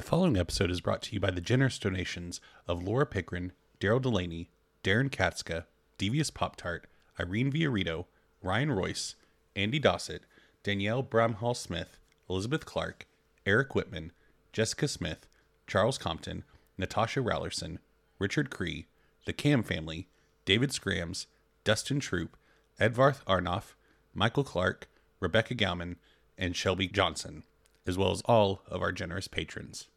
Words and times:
The 0.00 0.06
following 0.06 0.38
episode 0.38 0.70
is 0.70 0.80
brought 0.80 1.02
to 1.02 1.12
you 1.12 1.20
by 1.20 1.30
the 1.30 1.42
generous 1.42 1.78
donations 1.78 2.40
of 2.66 2.82
Laura 2.82 3.04
Pickrahn, 3.04 3.50
Darrell 3.80 4.00
DeLaney, 4.00 4.46
Darrin 4.82 5.10
Katzska, 5.10 5.66
Devious 5.98 6.30
Pop 6.30 6.56
Tart, 6.56 6.86
Irene 7.20 7.52
Viorritto, 7.52 8.06
Ryan 8.42 8.72
Royce, 8.72 9.14
Andy 9.54 9.78
Dossett, 9.78 10.22
Danielle 10.62 11.02
Bramhall 11.02 11.54
Smith, 11.54 11.98
Elizabeth 12.30 12.64
Clark, 12.64 13.06
Eric 13.44 13.72
Witman, 13.74 14.12
Jessica 14.54 14.88
Smith, 14.88 15.28
Charles 15.66 15.98
Compton, 15.98 16.44
Natasha 16.78 17.20
Raulerson, 17.20 17.76
Richard 18.18 18.48
Cree, 18.48 18.86
the 19.26 19.34
Kamm 19.34 19.62
family, 19.62 20.08
David 20.46 20.72
Scrams, 20.72 21.26
Dustin 21.62 22.00
Troop, 22.00 22.38
Eðvarð 22.80 23.22
Arnór, 23.26 23.74
Michael 24.14 24.44
Clark, 24.44 24.88
Rebekah 25.20 25.56
Gowman, 25.56 25.96
and 26.38 26.56
Shelby 26.56 26.88
Johnson, 26.88 27.42
as 27.90 27.98
well 27.98 28.12
as 28.12 28.22
all 28.24 28.62
of 28.68 28.80
our 28.80 28.92
generous 28.92 29.26
patrons. 29.26 29.88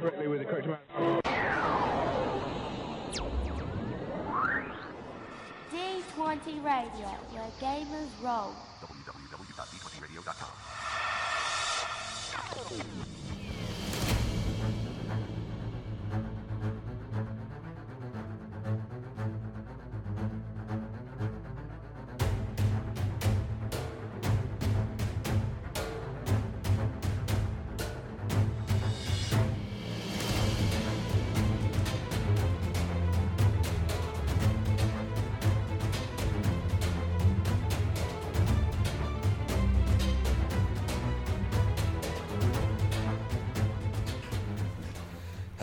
correctly 0.00 0.28
with 0.28 0.38
the 0.38 0.46
correct 0.46 0.66
amount. 0.66 0.80
D20 5.70 6.64
Radio, 6.64 7.08
where 7.32 7.50
gamers 7.60 8.08
roll. 8.22 8.54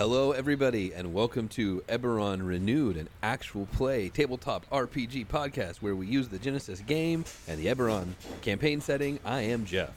Hello, 0.10 0.32
everybody, 0.32 0.94
and 0.94 1.14
welcome 1.14 1.50
to 1.50 1.84
Eberron 1.90 2.48
Renewed, 2.48 2.96
an 2.96 3.10
actual 3.22 3.66
play 3.66 4.08
tabletop 4.08 4.66
RPG 4.70 5.28
podcast 5.28 5.80
where 5.82 5.98
we 5.98 6.08
use 6.08 6.30
the 6.30 6.40
Genesys 6.40 6.84
game 6.86 7.26
and 7.46 7.60
the 7.60 7.66
Eberron 7.66 8.14
campaign 8.40 8.80
setting. 8.80 9.20
I 9.26 9.42
am 9.42 9.66
Jeff. 9.66 9.92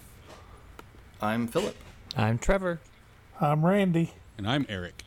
I'm 1.21 1.47
Philip. 1.47 1.77
I'm 2.17 2.39
Trevor. 2.39 2.81
I'm 3.41 3.65
Randy. 3.65 4.13
And 4.37 4.49
I'm 4.49 4.67
Eric. 4.69 5.05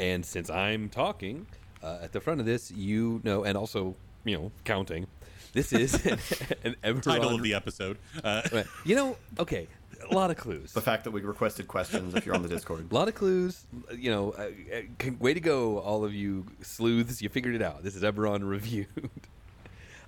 And 0.00 0.26
since 0.26 0.50
I'm 0.50 0.88
talking 0.88 1.46
uh, 1.80 1.98
at 2.02 2.10
the 2.12 2.20
front 2.20 2.40
of 2.40 2.46
this, 2.46 2.72
you 2.72 3.20
know, 3.22 3.44
and 3.44 3.56
also, 3.56 3.94
you 4.24 4.36
know, 4.36 4.50
counting, 4.64 5.06
this 5.52 5.72
is 5.72 5.94
an, 6.06 6.18
an 6.64 6.76
Eberron. 6.82 7.02
Title 7.02 7.36
of 7.36 7.42
the 7.44 7.54
episode. 7.54 7.98
Uh, 8.24 8.64
You 8.84 8.96
know, 8.96 9.16
okay, 9.38 9.68
a 10.10 10.14
lot 10.14 10.30
of 10.30 10.36
clues. 10.36 10.72
The 10.72 10.80
fact 10.80 11.04
that 11.04 11.10
we 11.10 11.20
requested 11.22 11.68
questions 11.68 12.14
if 12.14 12.26
you're 12.26 12.34
on 12.34 12.42
the 12.42 12.48
Discord. 12.48 12.86
A 12.90 12.94
lot 12.94 13.08
of 13.08 13.14
clues. 13.14 13.64
You 13.96 14.10
know, 14.10 14.30
uh, 14.32 14.50
uh, 14.74 15.10
way 15.18 15.34
to 15.34 15.40
go, 15.40 15.78
all 15.78 16.04
of 16.04 16.14
you 16.14 16.46
sleuths. 16.62 17.22
You 17.22 17.28
figured 17.28 17.54
it 17.54 17.62
out. 17.62 17.82
This 17.82 17.96
is 17.96 18.02
Eberron 18.02 18.48
Reviewed. 18.48 18.88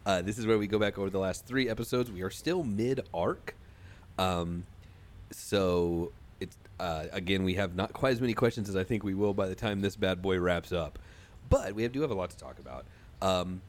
Uh, 0.07 0.23
this 0.23 0.39
is 0.39 0.47
where 0.47 0.57
we 0.57 0.67
go 0.67 0.79
back 0.79 0.99
over 0.99 1.11
the 1.11 1.19
last 1.19 1.45
three 1.45 1.69
episodes. 1.69 2.11
We 2.11 2.23
are 2.23 2.31
still 2.31 2.65
mid 2.65 3.03
arc. 3.13 3.55
Um, 4.19 4.65
so, 5.31 6.11
it's 6.41 6.57
uh, 6.81 7.05
again, 7.13 7.45
we 7.45 7.55
have 7.57 7.77
not 7.77 7.93
quite 7.93 8.13
as 8.13 8.21
many 8.21 8.33
questions 8.33 8.71
as 8.71 8.77
I 8.77 8.83
think 8.83 9.05
we 9.05 9.13
will 9.13 9.35
by 9.35 9.47
the 9.47 9.55
time 9.55 9.83
this 9.83 9.97
bad 9.97 10.23
boy 10.23 10.41
wraps 10.41 10.73
up. 10.73 10.99
But 11.51 11.75
we 11.75 11.83
have, 11.83 11.93
do 11.93 12.01
have 12.01 12.11
a 12.11 12.15
lot 12.15 12.31
to 12.31 12.37
talk 12.39 12.59
about. 12.59 12.87
Um, 13.21 13.61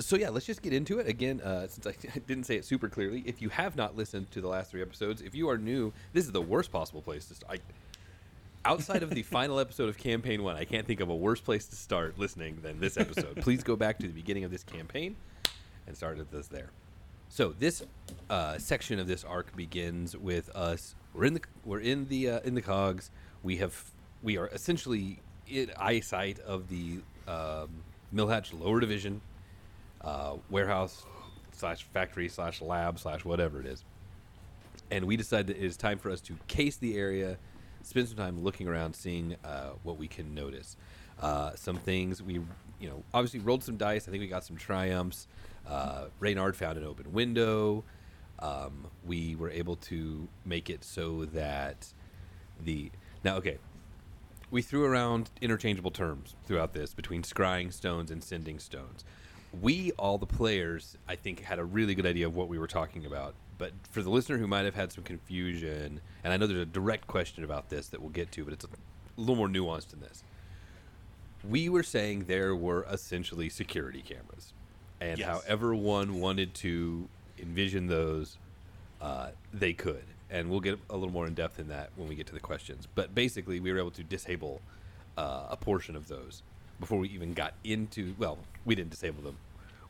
so 0.00 0.16
yeah, 0.16 0.28
let's 0.28 0.46
just 0.46 0.62
get 0.62 0.72
into 0.72 0.98
it 0.98 1.08
again. 1.08 1.40
Uh, 1.40 1.66
since 1.66 1.86
I 2.14 2.18
didn't 2.26 2.44
say 2.44 2.56
it 2.56 2.64
super 2.64 2.88
clearly, 2.88 3.22
if 3.26 3.42
you 3.42 3.48
have 3.50 3.76
not 3.76 3.96
listened 3.96 4.30
to 4.32 4.40
the 4.40 4.48
last 4.48 4.70
three 4.70 4.82
episodes, 4.82 5.22
if 5.22 5.34
you 5.34 5.48
are 5.48 5.58
new, 5.58 5.92
this 6.12 6.24
is 6.24 6.32
the 6.32 6.42
worst 6.42 6.70
possible 6.70 7.02
place 7.02 7.26
to 7.26 7.34
start. 7.34 7.60
Outside 8.64 9.02
of 9.02 9.10
the 9.10 9.22
final 9.24 9.58
episode 9.58 9.88
of 9.88 9.98
campaign 9.98 10.42
one, 10.42 10.56
I 10.56 10.64
can't 10.64 10.86
think 10.86 11.00
of 11.00 11.08
a 11.08 11.16
worse 11.16 11.40
place 11.40 11.66
to 11.66 11.76
start 11.76 12.18
listening 12.18 12.58
than 12.62 12.80
this 12.80 12.96
episode. 12.96 13.36
Please 13.40 13.62
go 13.62 13.76
back 13.76 13.98
to 13.98 14.06
the 14.06 14.12
beginning 14.12 14.44
of 14.44 14.50
this 14.50 14.62
campaign 14.62 15.16
and 15.86 15.96
start 15.96 16.18
at 16.18 16.30
this 16.30 16.48
there. 16.48 16.70
So 17.30 17.54
this 17.58 17.82
uh, 18.30 18.58
section 18.58 18.98
of 18.98 19.06
this 19.06 19.24
arc 19.24 19.54
begins 19.54 20.16
with 20.16 20.48
us. 20.56 20.94
We're 21.12 21.24
in 21.24 21.34
the 21.34 21.40
we're 21.64 21.80
in 21.80 22.08
the 22.08 22.30
uh, 22.30 22.40
in 22.40 22.54
the 22.54 22.62
cogs. 22.62 23.10
We 23.42 23.56
have 23.56 23.90
we 24.22 24.38
are 24.38 24.48
essentially 24.48 25.20
in 25.46 25.70
eyesight 25.76 26.38
of 26.40 26.68
the 26.68 27.00
um, 27.26 27.68
Millhatch 28.14 28.58
lower 28.58 28.80
division 28.80 29.20
uh, 30.02 30.36
warehouse 30.50 31.04
slash 31.52 31.84
factory 31.84 32.28
slash 32.28 32.60
lab 32.60 32.98
slash 32.98 33.24
whatever 33.24 33.60
it 33.60 33.66
is. 33.66 33.84
And 34.90 35.06
we 35.06 35.16
decided 35.16 35.48
that 35.48 35.56
it 35.58 35.64
is 35.64 35.76
time 35.76 35.98
for 35.98 36.10
us 36.10 36.20
to 36.22 36.36
case 36.46 36.76
the 36.76 36.96
area, 36.96 37.36
spend 37.82 38.08
some 38.08 38.16
time 38.16 38.42
looking 38.42 38.68
around, 38.68 38.94
seeing 38.94 39.36
uh, 39.44 39.70
what 39.82 39.98
we 39.98 40.08
can 40.08 40.34
notice. 40.34 40.76
Uh, 41.20 41.50
some 41.56 41.76
things 41.76 42.22
we, 42.22 42.34
you 42.80 42.88
know, 42.88 43.02
obviously 43.12 43.40
rolled 43.40 43.64
some 43.64 43.76
dice. 43.76 44.08
I 44.08 44.10
think 44.10 44.20
we 44.20 44.28
got 44.28 44.44
some 44.44 44.56
triumphs. 44.56 45.26
Uh, 45.66 46.06
Reynard 46.20 46.56
found 46.56 46.78
an 46.78 46.84
open 46.84 47.12
window. 47.12 47.84
Um, 48.38 48.86
we 49.04 49.34
were 49.34 49.50
able 49.50 49.76
to 49.76 50.28
make 50.44 50.70
it 50.70 50.84
so 50.84 51.24
that 51.26 51.92
the 52.64 52.90
now 53.24 53.36
okay 53.36 53.58
we 54.50 54.62
threw 54.62 54.84
around 54.84 55.30
interchangeable 55.40 55.90
terms 55.90 56.34
throughout 56.44 56.72
this 56.72 56.94
between 56.94 57.22
scrying 57.22 57.72
stones 57.72 58.10
and 58.10 58.22
sending 58.22 58.58
stones. 58.58 59.04
We, 59.60 59.92
all 59.92 60.18
the 60.18 60.26
players, 60.26 60.96
I 61.08 61.16
think, 61.16 61.40
had 61.42 61.58
a 61.58 61.64
really 61.64 61.94
good 61.94 62.06
idea 62.06 62.26
of 62.26 62.34
what 62.34 62.48
we 62.48 62.58
were 62.58 62.66
talking 62.66 63.06
about. 63.06 63.34
But 63.56 63.72
for 63.90 64.02
the 64.02 64.10
listener 64.10 64.38
who 64.38 64.46
might 64.46 64.64
have 64.64 64.74
had 64.74 64.92
some 64.92 65.02
confusion, 65.04 66.00
and 66.22 66.32
I 66.32 66.36
know 66.36 66.46
there's 66.46 66.60
a 66.60 66.66
direct 66.66 67.06
question 67.06 67.44
about 67.44 67.70
this 67.70 67.88
that 67.88 68.00
we'll 68.00 68.10
get 68.10 68.30
to, 68.32 68.44
but 68.44 68.52
it's 68.52 68.64
a 68.64 68.68
little 69.16 69.36
more 69.36 69.48
nuanced 69.48 69.88
than 69.88 70.00
this. 70.00 70.22
We 71.48 71.68
were 71.68 71.82
saying 71.82 72.24
there 72.24 72.54
were 72.54 72.86
essentially 72.90 73.48
security 73.48 74.02
cameras. 74.02 74.52
And 75.00 75.18
Yes. 75.18 75.28
however 75.28 75.74
one 75.74 76.20
wanted 76.20 76.54
to 76.54 77.08
envision 77.38 77.86
those, 77.86 78.36
uh, 79.00 79.30
they 79.52 79.72
could. 79.72 80.04
And 80.30 80.50
we'll 80.50 80.60
get 80.60 80.78
a 80.90 80.94
little 80.96 81.12
more 81.12 81.26
in 81.26 81.34
depth 81.34 81.58
in 81.58 81.68
that 81.68 81.90
when 81.96 82.08
we 82.08 82.14
get 82.14 82.26
to 82.26 82.34
the 82.34 82.40
questions. 82.40 82.86
But 82.94 83.14
basically, 83.14 83.60
we 83.60 83.72
were 83.72 83.78
able 83.78 83.92
to 83.92 84.02
disable 84.02 84.60
uh, 85.16 85.46
a 85.50 85.56
portion 85.56 85.96
of 85.96 86.08
those 86.08 86.42
before 86.80 86.98
we 86.98 87.08
even 87.10 87.34
got 87.34 87.54
into. 87.64 88.14
Well, 88.18 88.38
we 88.64 88.74
didn't 88.74 88.90
disable 88.90 89.22
them. 89.22 89.36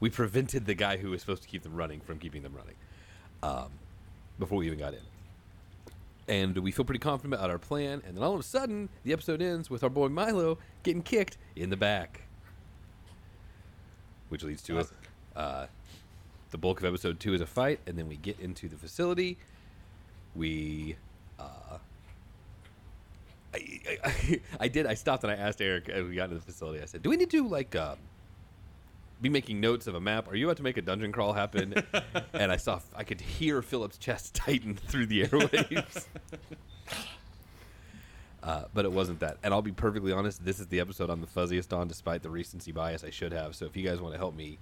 We 0.00 0.10
prevented 0.10 0.66
the 0.66 0.74
guy 0.74 0.96
who 0.96 1.10
was 1.10 1.20
supposed 1.20 1.42
to 1.42 1.48
keep 1.48 1.62
them 1.62 1.74
running 1.74 2.00
from 2.00 2.18
keeping 2.18 2.42
them 2.42 2.54
running 2.54 2.76
um, 3.42 3.70
before 4.38 4.58
we 4.58 4.66
even 4.66 4.78
got 4.78 4.94
in. 4.94 5.00
And 6.28 6.56
we 6.58 6.70
feel 6.70 6.84
pretty 6.84 7.00
confident 7.00 7.34
about 7.34 7.50
our 7.50 7.58
plan. 7.58 8.02
And 8.06 8.16
then 8.16 8.22
all 8.22 8.34
of 8.34 8.40
a 8.40 8.44
sudden, 8.44 8.90
the 9.02 9.12
episode 9.12 9.40
ends 9.42 9.70
with 9.70 9.82
our 9.82 9.90
boy 9.90 10.08
Milo 10.08 10.58
getting 10.82 11.02
kicked 11.02 11.38
in 11.56 11.70
the 11.70 11.76
back, 11.76 12.22
which 14.28 14.42
leads 14.44 14.62
to 14.62 14.78
us. 14.78 14.92
Uh, 15.34 15.66
the 16.50 16.58
bulk 16.58 16.80
of 16.80 16.84
episode 16.84 17.18
two 17.18 17.34
is 17.34 17.40
a 17.40 17.46
fight, 17.46 17.80
and 17.86 17.98
then 17.98 18.08
we 18.08 18.16
get 18.16 18.38
into 18.40 18.68
the 18.68 18.76
facility. 18.76 19.38
We, 20.34 20.96
uh, 21.38 21.78
I, 23.54 23.98
I, 24.04 24.40
I 24.60 24.68
did. 24.68 24.86
I 24.86 24.94
stopped 24.94 25.24
and 25.24 25.32
I 25.32 25.36
asked 25.36 25.60
Eric 25.60 25.88
as 25.88 26.06
we 26.06 26.14
got 26.14 26.24
into 26.24 26.36
the 26.36 26.40
facility. 26.42 26.82
I 26.82 26.86
said, 26.86 27.02
"Do 27.02 27.10
we 27.10 27.16
need 27.16 27.30
to 27.30 27.46
like 27.46 27.74
um, 27.76 27.96
be 29.20 29.28
making 29.28 29.60
notes 29.60 29.86
of 29.86 29.94
a 29.94 30.00
map? 30.00 30.30
Are 30.30 30.36
you 30.36 30.46
about 30.46 30.58
to 30.58 30.62
make 30.62 30.76
a 30.76 30.82
dungeon 30.82 31.12
crawl 31.12 31.32
happen?" 31.32 31.74
and 32.32 32.52
I 32.52 32.56
saw, 32.56 32.80
I 32.94 33.04
could 33.04 33.20
hear 33.20 33.62
Philip's 33.62 33.98
chest 33.98 34.34
tighten 34.34 34.74
through 34.74 35.06
the 35.06 35.24
airwaves. 35.24 36.06
Uh, 38.42 38.64
but 38.72 38.84
it 38.84 38.92
wasn't 38.92 39.20
that. 39.20 39.36
And 39.42 39.52
I'll 39.52 39.62
be 39.62 39.72
perfectly 39.72 40.12
honest, 40.12 40.44
this 40.44 40.60
is 40.60 40.68
the 40.68 40.80
episode 40.80 41.10
I'm 41.10 41.20
the 41.20 41.26
fuzziest 41.26 41.76
on, 41.76 41.88
despite 41.88 42.22
the 42.22 42.30
recency 42.30 42.72
bias 42.72 43.04
I 43.04 43.10
should 43.10 43.32
have. 43.32 43.54
So 43.54 43.66
if 43.66 43.76
you 43.76 43.82
guys 43.86 44.00
want 44.00 44.14
to 44.14 44.18
help 44.18 44.34
me 44.34 44.58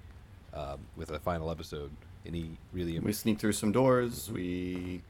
um, 0.54 0.80
with 0.96 1.10
a 1.10 1.18
final 1.20 1.50
episode, 1.50 1.90
any 2.24 2.56
really 2.72 2.98
We 2.98 3.12
sneak 3.12 3.38
through 3.38 3.52
some 3.52 3.72
doors. 3.72 4.30
We 4.32 5.02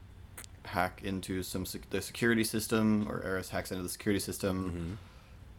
hack 0.67 1.01
into 1.03 1.41
some 1.43 1.65
sec- 1.65 1.89
the 1.89 2.01
security 2.01 2.43
system, 2.43 3.07
or 3.09 3.23
Eris 3.23 3.49
hacks 3.49 3.71
into 3.71 3.83
the 3.83 3.89
security 3.89 4.19
system. 4.19 4.97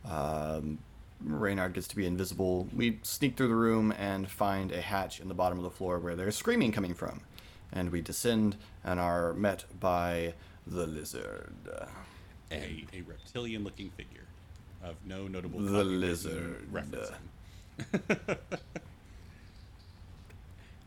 Um, 0.05 0.79
Reynard 1.25 1.75
gets 1.75 1.89
to 1.89 1.97
be 1.97 2.07
invisible. 2.07 2.69
We 2.75 3.01
sneak 3.03 3.37
through 3.37 3.49
the 3.49 3.55
room 3.57 3.93
and 3.99 4.31
find 4.31 4.71
a 4.71 4.81
hatch 4.81 5.19
in 5.21 5.27
the 5.29 5.35
bottom 5.35 5.59
of 5.59 5.65
the 5.65 5.71
floor 5.71 5.99
where 5.99 6.15
there's 6.15 6.37
screaming 6.37 6.71
coming 6.73 6.95
from. 6.95 7.23
And 7.73 7.91
we 7.91 8.01
descend 8.01 8.57
and 8.85 9.01
are 9.01 9.33
met 9.35 9.65
by 9.81 10.35
the 10.67 10.87
lizard. 10.87 11.53
a, 12.53 12.85
a 12.95 13.01
reptilian 13.07 13.65
looking 13.65 13.91
figure 13.91 14.23
of 14.83 14.95
no 15.05 15.27
notable 15.27 15.61
The 15.61 15.83
lizard. 15.85 16.67
referencing. 16.73 17.15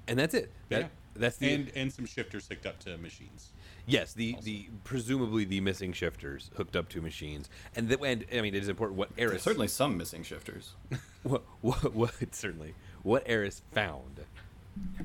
and 0.07 0.17
that's 0.17 0.33
it. 0.33 0.51
That, 0.69 0.79
Yeah. 0.81 0.87
That's 1.13 1.35
the 1.37 1.53
and 1.53 1.71
and 1.75 1.91
some 1.91 2.05
shifters 2.05 2.47
hooked 2.47 2.65
up 2.65 2.79
to 2.85 2.97
machines. 2.97 3.49
Yes 3.85 4.13
the 4.13 4.35
the 4.43 4.67
presumably 4.83 5.43
the 5.45 5.61
missing 5.61 5.93
shifters 5.93 6.49
hooked 6.55 6.75
up 6.75 6.89
to 6.89 7.01
machines, 7.01 7.49
and 7.75 7.89
the, 7.89 7.99
and 8.01 8.25
I 8.31 8.41
mean 8.41 8.55
it 8.55 8.61
is 8.63 8.69
important 8.69 8.97
what 8.97 9.15
There's 9.15 9.31
Eris 9.31 9.43
certainly 9.43 9.67
some 9.67 9.97
missing 9.97 10.23
shifters. 10.23 10.73
what, 11.23 11.43
what, 11.61 11.93
what 11.93 12.35
certainly 12.35 12.73
what 13.03 13.23
Eris 13.25 13.61
found 13.71 14.21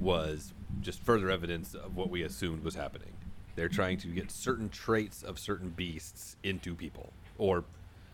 was 0.01 0.53
just 0.81 1.03
further 1.03 1.31
evidence 1.31 1.75
of 1.75 1.97
what 1.97 2.11
we 2.11 2.23
assumed 2.23 2.63
was 2.63 2.75
happening. 2.75 3.13
They're 3.57 3.69
trying 3.69 3.97
to 3.99 4.09
get 4.09 4.31
certain 4.31 4.69
traits 4.69 5.23
of 5.23 5.39
certain 5.39 5.71
beasts 5.71 6.37
into 6.43 6.75
people 6.75 7.13
or 7.39 7.65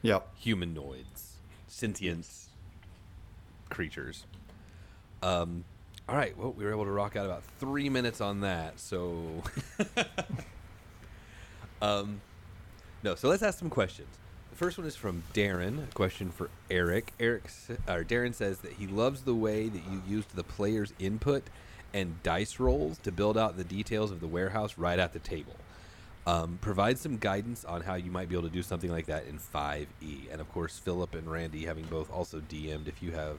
Yep. 0.02 0.28
humanoids, 0.36 1.36
sentient 1.68 2.26
creatures. 3.70 4.24
Um, 5.22 5.64
all 6.08 6.16
right, 6.16 6.36
well, 6.36 6.52
we 6.52 6.64
were 6.64 6.72
able 6.72 6.84
to 6.84 6.90
rock 6.90 7.16
out 7.16 7.26
about 7.26 7.44
three 7.58 7.88
minutes 7.88 8.20
on 8.20 8.40
that. 8.40 8.78
So, 8.80 9.42
um, 11.82 12.20
no. 13.02 13.14
So 13.14 13.28
let's 13.28 13.42
ask 13.42 13.58
some 13.58 13.70
questions. 13.70 14.08
The 14.50 14.56
first 14.56 14.76
one 14.78 14.86
is 14.86 14.96
from 14.96 15.22
Darren. 15.32 15.84
A 15.84 15.94
question 15.94 16.30
for 16.30 16.50
Eric. 16.70 17.12
Eric, 17.18 17.44
or 17.88 18.04
Darren 18.04 18.34
says 18.34 18.58
that 18.58 18.72
he 18.72 18.86
loves 18.86 19.22
the 19.22 19.34
way 19.34 19.68
that 19.68 19.82
you 19.90 20.02
used 20.06 20.34
the 20.34 20.44
player's 20.44 20.92
input 20.98 21.44
and 21.94 22.22
dice 22.22 22.58
rolls 22.58 22.98
to 22.98 23.12
build 23.12 23.38
out 23.38 23.56
the 23.56 23.64
details 23.64 24.10
of 24.10 24.20
the 24.20 24.26
warehouse 24.26 24.76
right 24.76 24.98
at 24.98 25.12
the 25.12 25.18
table. 25.18 25.54
Um, 26.26 26.58
provide 26.60 26.98
some 26.98 27.18
guidance 27.18 27.64
on 27.64 27.82
how 27.82 27.94
you 27.94 28.10
might 28.10 28.28
be 28.28 28.36
able 28.36 28.48
to 28.48 28.54
do 28.54 28.62
something 28.62 28.90
like 28.90 29.06
that 29.06 29.26
in 29.26 29.38
5e. 29.38 29.86
And 30.30 30.40
of 30.40 30.50
course, 30.52 30.78
Philip 30.78 31.14
and 31.14 31.30
Randy, 31.30 31.64
having 31.64 31.84
both 31.84 32.10
also 32.12 32.40
DM'd, 32.40 32.88
if 32.88 33.02
you 33.02 33.12
have 33.12 33.38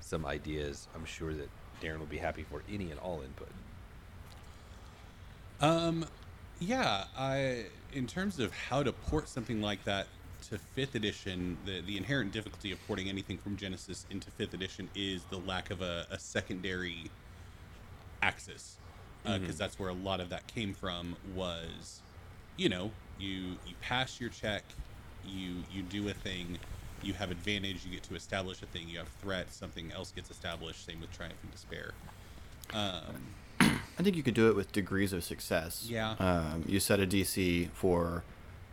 some 0.00 0.24
ideas, 0.24 0.88
I'm 0.94 1.04
sure 1.04 1.34
that 1.34 1.48
Darren 1.80 1.98
will 1.98 2.06
be 2.06 2.18
happy 2.18 2.42
for 2.42 2.62
any 2.72 2.90
and 2.90 3.00
all 3.00 3.22
input. 3.22 3.48
Um, 5.60 6.06
yeah, 6.58 7.04
I 7.16 7.66
in 7.92 8.06
terms 8.06 8.38
of 8.38 8.52
how 8.52 8.82
to 8.82 8.92
port 8.92 9.28
something 9.28 9.60
like 9.60 9.84
that 9.84 10.06
to 10.48 10.58
fifth 10.58 10.94
edition, 10.94 11.58
the 11.66 11.80
the 11.82 11.96
inherent 11.96 12.32
difficulty 12.32 12.72
of 12.72 12.78
porting 12.86 13.08
anything 13.08 13.38
from 13.38 13.56
Genesys 13.56 14.04
into 14.10 14.30
fifth 14.30 14.54
edition 14.54 14.88
is 14.94 15.24
the 15.24 15.38
lack 15.38 15.70
of 15.70 15.82
a, 15.82 16.06
a 16.10 16.18
secondary 16.18 17.10
axis, 18.22 18.76
because 19.24 19.58
that's 19.58 19.78
where 19.78 19.90
a 19.90 19.94
lot 19.94 20.20
of 20.20 20.30
that 20.30 20.46
came 20.46 20.72
from. 20.72 21.16
Was, 21.34 22.00
you 22.56 22.68
know, 22.68 22.90
you 23.18 23.56
you 23.66 23.74
pass 23.82 24.20
your 24.20 24.30
check, 24.30 24.64
you 25.26 25.56
you 25.72 25.82
do 25.82 26.08
a 26.08 26.14
thing. 26.14 26.58
You 27.02 27.12
have 27.14 27.30
advantage. 27.30 27.84
You 27.84 27.92
get 27.92 28.02
to 28.04 28.14
establish 28.14 28.62
a 28.62 28.66
thing. 28.66 28.88
You 28.88 28.98
have 28.98 29.08
threat. 29.22 29.52
Something 29.52 29.92
else 29.92 30.10
gets 30.10 30.30
established. 30.30 30.84
Same 30.84 31.00
with 31.00 31.12
triumph 31.12 31.38
and 31.42 31.52
despair. 31.52 31.92
Um, 32.72 33.34
I 33.60 34.02
think 34.02 34.16
you 34.16 34.22
could 34.22 34.34
do 34.34 34.48
it 34.48 34.56
with 34.56 34.72
degrees 34.72 35.12
of 35.12 35.24
success. 35.24 35.86
Yeah. 35.88 36.12
Um, 36.18 36.64
you 36.66 36.80
set 36.80 37.00
a 37.00 37.06
DC 37.06 37.70
for 37.70 38.24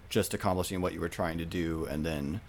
just 0.09 0.33
accomplishing 0.33 0.81
what 0.81 0.93
you 0.93 0.99
were 0.99 1.09
trying 1.09 1.37
to 1.37 1.45
do, 1.45 1.85
and 1.89 2.05
then, 2.05 2.39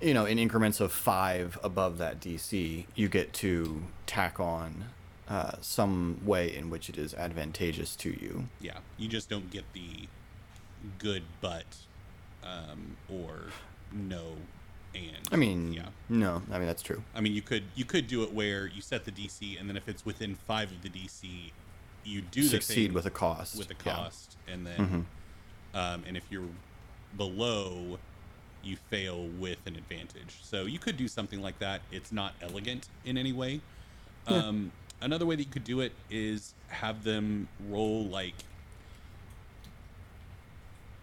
you 0.00 0.14
know, 0.14 0.24
in 0.24 0.38
increments 0.38 0.80
of 0.80 0.92
five 0.92 1.58
above 1.62 1.98
that 1.98 2.20
DC, 2.20 2.86
you 2.94 3.08
get 3.08 3.32
to 3.34 3.84
tack 4.06 4.40
on 4.40 4.86
uh, 5.28 5.52
some 5.60 6.20
way 6.24 6.54
in 6.54 6.70
which 6.70 6.88
it 6.88 6.98
is 6.98 7.14
advantageous 7.14 7.94
to 7.96 8.10
you. 8.10 8.48
Yeah, 8.60 8.78
you 8.98 9.08
just 9.08 9.30
don't 9.30 9.50
get 9.50 9.64
the 9.72 10.08
good 10.98 11.22
but 11.40 11.64
um, 12.42 12.96
or 13.08 13.44
no 13.92 14.36
and. 14.94 15.28
I 15.30 15.36
mean, 15.36 15.72
yeah. 15.72 15.86
no, 16.08 16.42
I 16.52 16.58
mean 16.58 16.66
that's 16.66 16.82
true. 16.82 17.02
I 17.14 17.20
mean, 17.20 17.32
you 17.32 17.42
could 17.42 17.64
you 17.74 17.84
could 17.84 18.06
do 18.06 18.22
it 18.22 18.32
where 18.32 18.66
you 18.66 18.80
set 18.82 19.04
the 19.04 19.12
DC, 19.12 19.58
and 19.58 19.68
then 19.68 19.76
if 19.76 19.88
it's 19.88 20.04
within 20.04 20.34
five 20.34 20.70
of 20.70 20.82
the 20.82 20.88
DC, 20.90 21.52
you 22.04 22.20
do 22.20 22.42
the 22.42 22.48
Succeed 22.48 22.92
with 22.92 23.06
a 23.06 23.10
cost. 23.10 23.56
with 23.56 23.70
a 23.70 23.74
yeah. 23.84 23.94
cost, 23.94 24.36
and 24.48 24.66
then, 24.66 25.06
Mhm. 25.74 25.78
um, 25.78 26.04
and 26.06 26.16
if 26.16 26.24
you're 26.30 26.48
below, 27.16 27.98
you 28.62 28.76
fail 28.90 29.26
with 29.26 29.58
an 29.66 29.76
advantage. 29.76 30.36
So 30.42 30.64
you 30.66 30.78
could 30.78 30.96
do 30.96 31.08
something 31.08 31.40
like 31.42 31.58
that. 31.58 31.82
It's 31.90 32.12
not 32.12 32.34
elegant 32.40 32.88
in 33.04 33.18
any 33.18 33.32
way. 33.32 33.60
Um, 34.26 34.70
another 35.00 35.26
way 35.26 35.34
that 35.36 35.42
you 35.42 35.50
could 35.50 35.64
do 35.64 35.80
it 35.80 35.92
is 36.10 36.54
have 36.68 37.04
them 37.04 37.48
roll 37.68 38.04
like. 38.06 38.34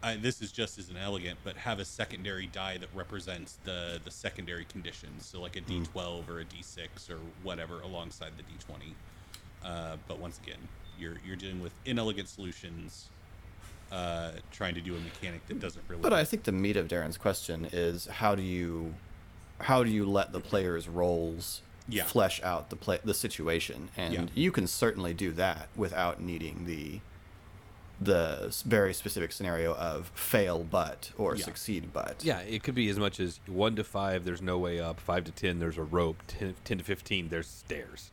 I, 0.02 0.16
this 0.16 0.42
is 0.42 0.52
just 0.52 0.78
as 0.80 0.90
an 0.90 0.96
elegant, 0.98 1.40
but 1.44 1.58
have 1.58 1.80
a 1.80 1.86
secondary 1.86 2.48
die 2.48 2.78
that 2.78 2.90
represents 2.96 3.58
the 3.66 4.00
the 4.04 4.12
secondary 4.12 4.66
conditions. 4.66 5.26
So 5.26 5.42
like 5.42 5.56
a 5.58 5.60
Hmm. 5.62 5.84
D12 5.84 6.30
or 6.30 6.40
a 6.40 6.46
D6 6.46 7.10
or 7.10 7.18
whatever 7.44 7.82
alongside 7.82 8.32
the 8.38 8.44
D20. 8.44 8.94
Uh, 9.64 9.98
but 10.08 10.20
once 10.20 10.40
again, 10.42 10.60
you're 10.98 11.18
you're 11.26 11.36
dealing 11.36 11.62
with 11.62 11.74
inelegant 11.86 12.30
solutions, 12.30 13.10
uh, 13.92 14.32
trying 14.52 14.74
to 14.76 14.82
do 14.82 14.96
a 14.96 15.00
mechanic 15.00 15.46
that 15.48 15.60
doesn't 15.60 15.84
really. 15.90 16.02
But 16.02 16.14
I 16.14 16.24
think 16.24 16.44
the 16.44 16.52
meat 16.54 16.78
of 16.78 16.88
Darren's 16.88 17.18
question 17.18 17.68
is 17.72 18.06
how 18.06 18.36
do 18.36 18.42
you 18.42 18.94
how 19.62 19.84
do 19.84 19.90
you 19.90 20.06
let 20.06 20.32
the 20.32 20.40
players' 20.40 20.88
roles 20.88 21.62
Yeah. 21.90 22.06
flesh 22.06 22.42
out 22.42 22.70
the 22.70 22.78
play 22.78 23.00
the 23.04 23.14
situation, 23.14 23.90
and 23.98 24.14
Yeah. 24.14 24.26
you 24.34 24.52
can 24.54 24.66
certainly 24.68 25.14
do 25.14 25.34
that 25.34 25.68
without 25.76 26.22
needing 26.22 26.66
the 26.66 27.02
the 28.02 28.56
very 28.66 28.94
specific 28.94 29.32
scenario 29.32 29.74
of 29.76 30.10
fail 30.16 30.64
but 30.64 31.12
or 31.18 31.36
Yeah. 31.36 31.44
succeed 31.46 31.92
but. 31.94 32.24
Yeah, 32.24 32.40
it 32.42 32.64
could 32.64 32.76
be 32.76 32.90
as 32.90 32.98
much 32.98 33.20
as 33.20 33.40
1 33.48 33.76
to 33.76 33.84
5, 33.84 34.24
there's 34.24 34.42
no 34.42 34.58
way 34.58 34.80
up. 34.80 35.00
5 35.02 35.26
to 35.26 35.32
10, 35.32 35.60
there's 35.60 35.78
a 35.78 35.84
rope. 35.84 36.22
10, 36.28 36.56
10 36.64 36.78
to 36.78 36.84
15, 36.84 37.30
there's 37.30 37.48
stairs. 37.48 38.12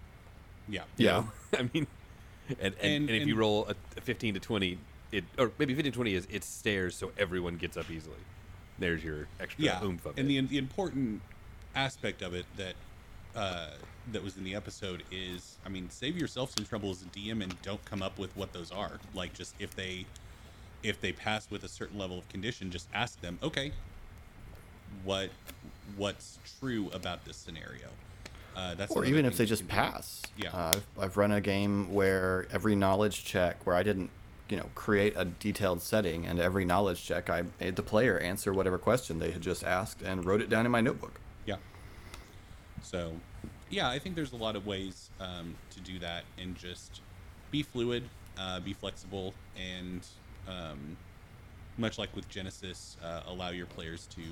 yeah, 0.68 0.82
You 0.96 1.06
Yeah. 1.06 1.12
know? 1.12 1.32
I 1.58 1.70
mean, 1.72 1.86
and, 2.48 2.58
and, 2.60 2.74
and, 2.80 3.10
And- 3.10 3.10
if 3.10 3.26
you 3.28 3.36
roll 3.36 3.66
a, 3.68 3.74
a 3.96 4.00
15 4.00 4.34
to 4.34 4.40
20, 4.40 4.78
it 5.12 5.24
or 5.38 5.52
maybe 5.58 5.72
15 5.74 5.92
to 5.92 5.94
20 5.96 6.14
is 6.14 6.26
it's 6.30 6.46
stairs, 6.46 6.96
so 6.96 7.12
everyone 7.16 7.56
gets 7.56 7.76
up 7.76 7.88
easily. 7.90 8.16
There's 8.78 9.04
your 9.04 9.28
extra 9.38 9.64
yeah. 9.64 9.82
oomph 9.84 10.04
of 10.04 10.18
and 10.18 10.28
it. 10.30 10.42
the 10.42 10.46
the 10.48 10.58
important 10.58 11.22
aspect 11.76 12.22
of 12.22 12.34
it 12.34 12.44
that 12.56 12.74
uh, 13.36 13.70
that 14.12 14.22
was 14.22 14.36
in 14.36 14.44
the 14.44 14.54
episode 14.54 15.02
is, 15.10 15.56
I 15.64 15.68
mean, 15.68 15.90
save 15.90 16.16
yourself 16.16 16.52
some 16.56 16.64
trouble 16.64 16.90
as 16.90 17.02
a 17.02 17.06
DM 17.06 17.42
and 17.42 17.60
don't 17.62 17.84
come 17.84 18.02
up 18.02 18.18
with 18.18 18.36
what 18.36 18.52
those 18.52 18.70
are. 18.70 18.92
Like, 19.14 19.32
just 19.32 19.54
if 19.58 19.74
they 19.74 20.06
if 20.82 21.00
they 21.00 21.12
pass 21.12 21.50
with 21.50 21.64
a 21.64 21.68
certain 21.68 21.98
level 21.98 22.18
of 22.18 22.28
condition, 22.28 22.70
just 22.70 22.88
ask 22.94 23.20
them, 23.20 23.38
okay, 23.42 23.72
what 25.04 25.30
what's 25.96 26.38
true 26.60 26.90
about 26.92 27.24
this 27.24 27.36
scenario? 27.36 27.88
Uh, 28.56 28.74
that's 28.74 28.92
Or 28.92 29.04
even 29.04 29.26
if 29.26 29.36
they 29.36 29.44
just 29.44 29.68
pass. 29.68 30.22
Yeah. 30.36 30.50
Uh, 30.50 30.72
I've, 30.74 30.86
I've 30.98 31.16
run 31.16 31.30
a 31.30 31.42
game 31.42 31.92
where 31.92 32.46
every 32.50 32.74
knowledge 32.74 33.24
check, 33.24 33.66
where 33.66 33.76
I 33.76 33.82
didn't, 33.82 34.08
you 34.48 34.56
know, 34.56 34.66
create 34.74 35.12
a 35.14 35.26
detailed 35.26 35.82
setting, 35.82 36.24
and 36.26 36.40
every 36.40 36.64
knowledge 36.64 37.04
check, 37.04 37.28
I 37.28 37.44
made 37.60 37.76
the 37.76 37.82
player 37.82 38.18
answer 38.18 38.54
whatever 38.54 38.78
question 38.78 39.18
they 39.18 39.30
had 39.30 39.42
just 39.42 39.62
asked 39.62 40.00
and 40.00 40.24
wrote 40.24 40.40
it 40.40 40.48
down 40.48 40.64
in 40.64 40.72
my 40.72 40.80
notebook. 40.80 41.20
Yeah. 41.44 41.56
So, 42.82 43.12
yeah, 43.70 43.88
I 43.88 43.98
think 43.98 44.14
there's 44.14 44.32
a 44.32 44.36
lot 44.36 44.56
of 44.56 44.66
ways 44.66 45.10
um, 45.20 45.54
to 45.70 45.80
do 45.80 45.98
that 45.98 46.24
and 46.38 46.56
just 46.56 47.00
be 47.50 47.62
fluid, 47.62 48.04
uh, 48.38 48.60
be 48.60 48.72
flexible, 48.72 49.34
and 49.56 50.00
um, 50.48 50.96
much 51.78 51.98
like 51.98 52.14
with 52.14 52.28
Genesys, 52.30 52.96
uh, 53.04 53.22
allow 53.26 53.50
your 53.50 53.66
players 53.66 54.06
to 54.14 54.22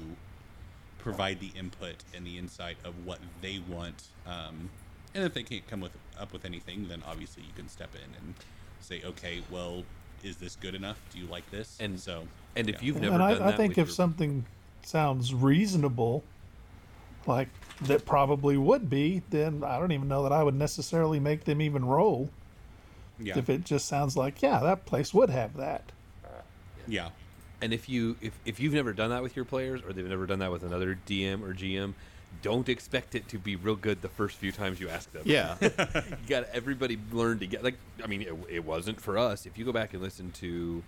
provide 0.99 1.41
the 1.41 1.51
input 1.59 1.97
and 2.15 2.27
the 2.27 2.39
insight 2.39 2.77
of 2.85 2.95
what 3.05 3.19
they 3.43 3.61
want. 3.69 4.05
Um, 4.27 4.71
and 5.15 5.25
if 5.25 5.35
they 5.35 5.43
can't 5.43 5.67
come 5.69 5.81
with 5.81 5.97
up 6.19 6.33
with 6.33 6.45
anything, 6.45 6.89
then 6.89 7.03
obviously 7.07 7.43
you 7.43 7.53
can 7.55 7.69
step 7.69 7.91
in 7.95 8.25
and 8.25 8.35
say, 8.81 9.03
okay, 9.05 9.43
well, 9.51 9.85
is 10.23 10.37
this 10.37 10.57
good 10.57 10.75
enough? 10.75 11.01
Do 11.13 11.19
you 11.19 11.27
like 11.27 11.49
this? 11.51 11.77
And- 11.81 11.99
so, 11.99 12.27
and 12.57 12.69
if 12.69 12.77
yeah. 12.77 12.87
you've 12.87 13.01
never 13.01 13.15
and 13.15 13.39
done 13.39 13.43
I, 13.43 13.53
I 13.53 13.57
think 13.57 13.73
if 13.73 13.77
your- 13.77 13.87
something 13.89 14.47
sounds 14.83 15.35
reasonable, 15.35 16.23
like 17.27 17.49
that 17.83 18.05
probably 18.07 18.57
would 18.57 18.89
be, 18.89 19.23
then 19.31 19.63
I 19.65 19.79
don't 19.79 19.93
even 19.93 20.09
know 20.09 20.23
that 20.23 20.33
I 20.33 20.43
would 20.43 20.55
necessarily 20.55 21.19
make 21.21 21.45
them 21.45 21.61
even 21.61 21.85
roll. 21.85 22.31
yeah, 23.19 23.39
If 23.39 23.49
it 23.51 23.65
just 23.65 23.87
sounds 23.87 24.17
like, 24.17 24.43
yeah, 24.43 24.61
that 24.61 24.87
place 24.87 25.13
would 25.13 25.31
have 25.31 25.57
that. 25.57 25.91
yeah, 26.87 27.11
And 27.61 27.73
if 27.73 27.89
you 27.89 28.17
if, 28.21 28.39
if 28.45 28.61
you've 28.61 28.75
never 28.75 28.93
done 28.93 29.11
that 29.11 29.23
with 29.23 29.37
your 29.37 29.45
players 29.45 29.81
or 29.87 29.93
they've 29.93 30.07
never 30.07 30.27
done 30.27 30.39
that 30.41 30.53
with 30.53 30.63
another 30.63 30.99
DM 31.07 31.43
or 31.43 31.55
GM, 31.55 31.95
don't 32.43 32.69
expect 32.69 33.15
it 33.15 33.29
to 33.29 33.39
be 33.39 33.55
real 33.57 33.77
good 33.77 34.03
the 34.03 34.09
first 34.09 34.37
few 34.37 34.51
times 34.53 34.81
you 34.81 34.89
ask 34.89 35.11
them. 35.13 35.23
Yeah. 35.25 35.57
you 35.61 35.71
got 36.29 36.45
everybody 36.53 36.99
learn 37.13 37.39
to 37.39 37.47
get 37.47 37.63
like 37.65 37.77
I 38.03 38.07
mean 38.07 38.23
it, 38.23 38.35
it 38.49 38.65
wasn't 38.65 39.01
for 39.01 39.17
us. 39.19 39.47
If 39.47 39.57
you 39.59 39.65
go 39.65 39.73
back 39.73 39.95
and 39.95 40.03
listen 40.03 40.31
to 40.33 40.83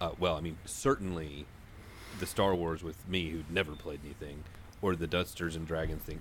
uh, 0.00 0.10
well, 0.18 0.36
I 0.36 0.40
mean 0.40 0.56
certainly 0.64 1.46
the 2.18 2.26
Star 2.26 2.54
Wars 2.54 2.82
with 2.82 3.08
me 3.08 3.30
who'd 3.30 3.50
never 3.50 3.72
played 3.72 4.00
anything 4.04 4.42
or 4.82 4.96
the 4.96 5.06
Dusters 5.06 5.56
and 5.56 5.66
Dragons 5.66 6.02
thing, 6.02 6.20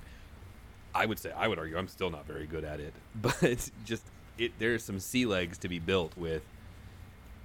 I 0.94 1.06
would 1.06 1.20
say 1.20 1.32
I 1.32 1.48
would 1.48 1.60
argue 1.60 1.78
I'm 1.78 1.88
still 1.88 2.10
not 2.10 2.26
very 2.26 2.48
good 2.48 2.64
at 2.64 2.80
it, 2.80 2.94
but 3.16 3.70
just 3.86 4.04
it 4.38 4.54
there's 4.60 4.84
some 4.84 5.00
sea 5.00 5.26
legs 5.26 5.58
to 5.60 5.68
be 5.68 5.80
built 5.80 6.18
with 6.18 6.44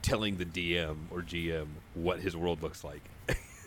telling 0.02 0.36
the 0.36 0.44
DM 0.44 0.96
or 1.10 1.22
GM 1.22 1.66
what 1.94 2.20
his 2.20 2.36
world 2.36 2.62
looks 2.62 2.84
like. 2.84 3.02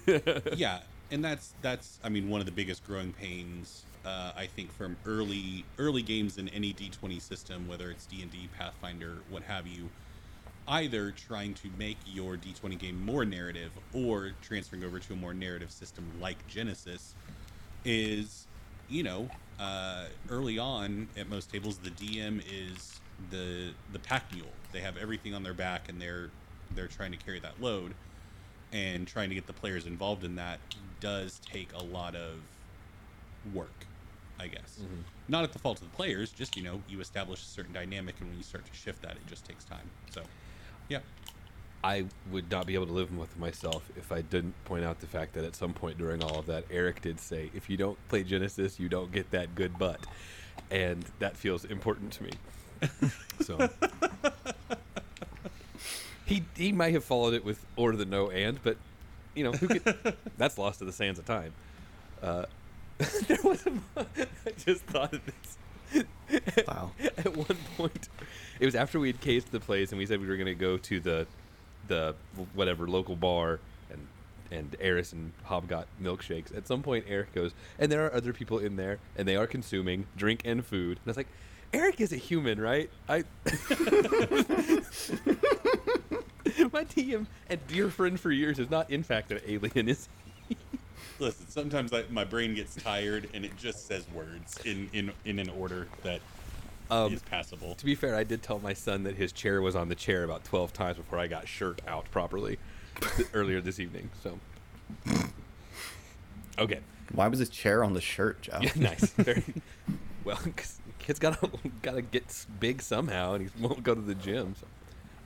yeah 0.56 0.80
and 1.12 1.24
that's 1.24 1.54
that's 1.62 2.00
I 2.04 2.10
mean 2.10 2.30
one 2.30 2.40
of 2.40 2.46
the 2.46 2.52
biggest 2.52 2.86
growing 2.86 3.14
pains 3.14 3.86
uh, 4.06 4.32
I 4.38 4.46
think 4.46 4.72
from 4.72 4.96
early 5.06 5.66
early 5.78 6.02
games 6.02 6.38
in 6.38 6.48
any 6.50 6.74
D20 6.74 7.22
system, 7.22 7.68
whether 7.68 7.92
it's 7.92 8.06
D 8.06 8.22
and 8.22 8.32
D, 8.32 8.48
Pathfinder, 8.58 9.18
what 9.30 9.44
have 9.44 9.68
you. 9.68 9.90
Either 10.70 11.12
trying 11.12 11.54
to 11.56 11.70
make 11.78 11.98
your 12.06 12.36
D20 12.36 12.78
game 12.78 13.06
more 13.06 13.26
narrative 13.26 13.72
or 13.94 14.32
transferring 14.42 14.84
over 14.84 15.00
to 15.00 15.14
a 15.14 15.16
more 15.16 15.34
narrative 15.34 15.72
system 15.72 16.06
like 16.22 16.38
Genesys 16.50 17.14
is, 17.88 18.46
you 18.90 19.02
know, 19.02 19.30
uh, 19.60 20.06
early 20.30 20.60
on 20.60 21.08
at 21.18 21.30
most 21.30 21.52
tables 21.52 21.78
the 21.78 21.90
DM 21.90 22.44
is 22.52 23.00
the 23.32 23.72
the 23.94 24.00
pack 24.00 24.32
mule. 24.34 24.48
They 24.72 24.82
have 24.82 24.98
everything 24.98 25.34
on 25.34 25.42
their 25.42 25.54
back 25.54 25.90
and 25.90 26.00
they're 26.00 26.30
they're 26.76 26.88
trying 26.88 27.12
to 27.12 27.18
carry 27.18 27.40
that 27.40 27.60
load 27.62 27.94
and 28.74 29.08
trying 29.08 29.30
to 29.30 29.36
get 29.36 29.48
the 29.48 29.54
players 29.54 29.86
involved 29.88 30.24
in 30.24 30.36
that 30.36 30.60
does 31.00 31.40
take 31.52 31.70
a 31.74 31.84
lot 31.84 32.16
of 32.16 32.36
work, 33.54 33.86
I 34.40 34.48
guess. 34.48 34.80
Not 35.30 35.44
at 35.44 35.54
the 35.54 35.60
fault 35.60 35.82
of 35.82 35.90
the 35.90 35.96
players, 35.96 36.32
just 36.32 36.58
you 36.58 36.64
know, 36.64 36.82
you 36.90 37.00
establish 37.00 37.42
a 37.42 37.46
certain 37.46 37.74
dynamic, 37.74 38.16
and 38.20 38.30
when 38.30 38.38
you 38.38 38.44
start 38.44 38.66
to 38.66 38.74
shift 38.74 39.02
that, 39.04 39.12
it 39.12 39.26
just 39.28 39.46
takes 39.46 39.64
time. 39.64 39.90
So, 40.12 40.22
yeah, 40.90 41.00
I 41.84 42.06
would 42.32 42.50
not 42.50 42.66
be 42.66 42.74
able 42.74 42.88
to 42.88 42.94
live 42.94 43.16
with 43.16 43.38
myself 43.38 43.90
if 43.96 44.12
I 44.12 44.22
didn't 44.22 44.54
point 44.66 44.84
out 44.84 45.00
the 45.00 45.08
fact 45.08 45.34
that 45.34 45.46
at 45.46 45.56
some 45.56 45.74
point 45.74 45.98
during 45.98 46.24
all 46.24 46.40
of 46.40 46.48
that, 46.48 46.66
Eric 46.72 47.02
did 47.02 47.20
say, 47.20 47.52
"If 47.54 47.70
you 47.70 47.78
don't 47.78 47.98
play 48.10 48.24
Genesys, 48.24 48.80
you 48.80 48.90
don't 48.90 49.12
get 49.12 49.32
that 49.32 49.56
good 49.56 49.78
butt," 49.78 50.06
and 50.72 51.06
that 51.20 51.38
feels 51.38 51.66
important 51.66 52.12
to 52.14 52.24
me. 52.24 52.32
so 53.42 53.70
he 56.26 56.44
he 56.56 56.72
might 56.72 56.94
have 56.94 57.04
followed 57.04 57.34
it 57.34 57.46
with 57.46 57.66
or 57.76 57.96
the 57.96 58.06
no 58.06 58.30
and, 58.30 58.62
but 58.64 58.78
you 59.36 59.44
know 59.44 59.52
who 59.52 59.68
could, 59.68 60.16
that's 60.38 60.58
lost 60.58 60.80
to 60.80 60.86
the 60.86 60.92
sands 60.92 61.20
of 61.20 61.26
time. 61.26 61.54
Uh, 62.22 62.46
there 63.28 63.38
was 63.44 63.66
a, 63.68 63.72
I 63.98 64.52
just 64.58 64.84
thought 64.86 65.14
of 65.14 65.22
this. 65.26 65.58
Wow. 66.68 66.92
At 67.00 67.38
one 67.38 67.58
point, 67.78 68.10
it 68.60 68.66
was 68.66 68.76
after 68.76 69.00
we 69.00 69.08
had 69.08 69.22
cased 69.22 69.52
the 69.52 69.60
place 69.60 69.92
and 69.92 70.00
we 70.00 70.06
said 70.06 70.20
we 70.20 70.28
were 70.28 70.36
going 70.36 70.48
to 70.48 70.56
go 70.56 70.78
to 70.78 71.00
the 71.00 71.28
the 71.88 72.16
whatever 72.54 72.88
local 72.88 73.16
bar 73.16 73.60
and 73.90 74.08
and 74.52 74.76
Eris 74.80 75.14
and 75.14 75.32
Hob 75.44 75.68
got 75.68 75.88
milkshakes. 76.02 76.56
At 76.56 76.68
some 76.68 76.82
point, 76.82 77.06
Eric 77.08 77.34
goes, 77.34 77.54
and 77.80 77.92
there 77.92 78.06
are 78.06 78.14
other 78.14 78.34
people 78.34 78.60
in 78.60 78.76
there, 78.76 79.00
and 79.18 79.28
they 79.28 79.36
are 79.36 79.48
consuming 79.48 80.08
drink 80.16 80.42
and 80.46 80.66
food. 80.66 81.00
And 81.00 81.08
I 81.08 81.10
was 81.10 81.18
like, 81.18 81.28
Eric 81.74 82.00
is 82.00 82.14
a 82.14 82.18
human, 82.18 82.60
right? 82.60 82.90
I. 83.10 83.24
My 86.72 86.86
DM 86.86 87.28
and 87.50 87.68
dear 87.68 87.90
friend 87.90 88.20
for 88.20 88.32
years 88.32 88.58
is 88.58 88.70
not 88.70 88.90
in 88.90 89.04
fact 89.04 89.32
an 89.32 89.40
alien, 89.46 89.90
is 89.90 90.08
he? 90.48 90.58
listen. 91.20 91.48
Sometimes 91.50 91.94
I, 91.94 92.04
my 92.10 92.24
brain 92.24 92.56
gets 92.56 92.76
tired, 92.76 93.30
and 93.34 93.44
it 93.46 93.56
just 93.58 93.88
says 93.88 94.06
words 94.14 94.60
in 94.66 94.90
in 94.94 95.12
in 95.26 95.40
an 95.40 95.50
order 95.50 95.88
that 96.04 96.22
is 96.90 96.92
Um, 96.92 97.20
passable. 97.30 97.76
To 97.76 97.86
be 97.86 97.96
fair, 97.96 98.16
I 98.16 98.24
did 98.24 98.42
tell 98.44 98.60
my 98.60 98.74
son 98.74 99.04
that 99.04 99.16
his 99.16 99.32
chair 99.32 99.62
was 99.62 99.76
on 99.76 99.90
the 99.90 99.96
chair 99.96 100.24
about 100.24 100.44
12 100.46 100.74
times 100.74 100.98
before 100.98 101.20
I 101.20 101.28
got 101.28 101.48
shirt 101.48 101.82
out 101.88 102.10
properly 102.12 102.58
earlier 103.34 103.62
this 103.62 103.80
evening. 103.80 104.10
So, 104.24 104.40
okay, 106.60 106.80
Why 107.14 107.28
was 107.28 107.40
his 107.40 107.50
chair 107.50 107.84
on 107.84 107.94
the 107.94 108.02
shirt, 108.02 108.42
Jeff? 108.42 108.64
yeah, 108.64 108.72
nice. 108.76 109.06
Very 109.18 109.44
well. 110.24 110.38
'cause 110.56 110.80
kid's 111.00 111.20
got 111.20 111.40
to 111.42 111.50
got 111.82 111.94
to 111.96 112.02
get 112.02 112.46
big 112.60 112.82
somehow, 112.82 113.34
and 113.34 113.50
he 113.50 113.62
won't 113.62 113.84
go 113.84 113.94
to 113.96 114.02
the 114.02 114.16
gym. 114.16 114.56
So, 114.60 114.68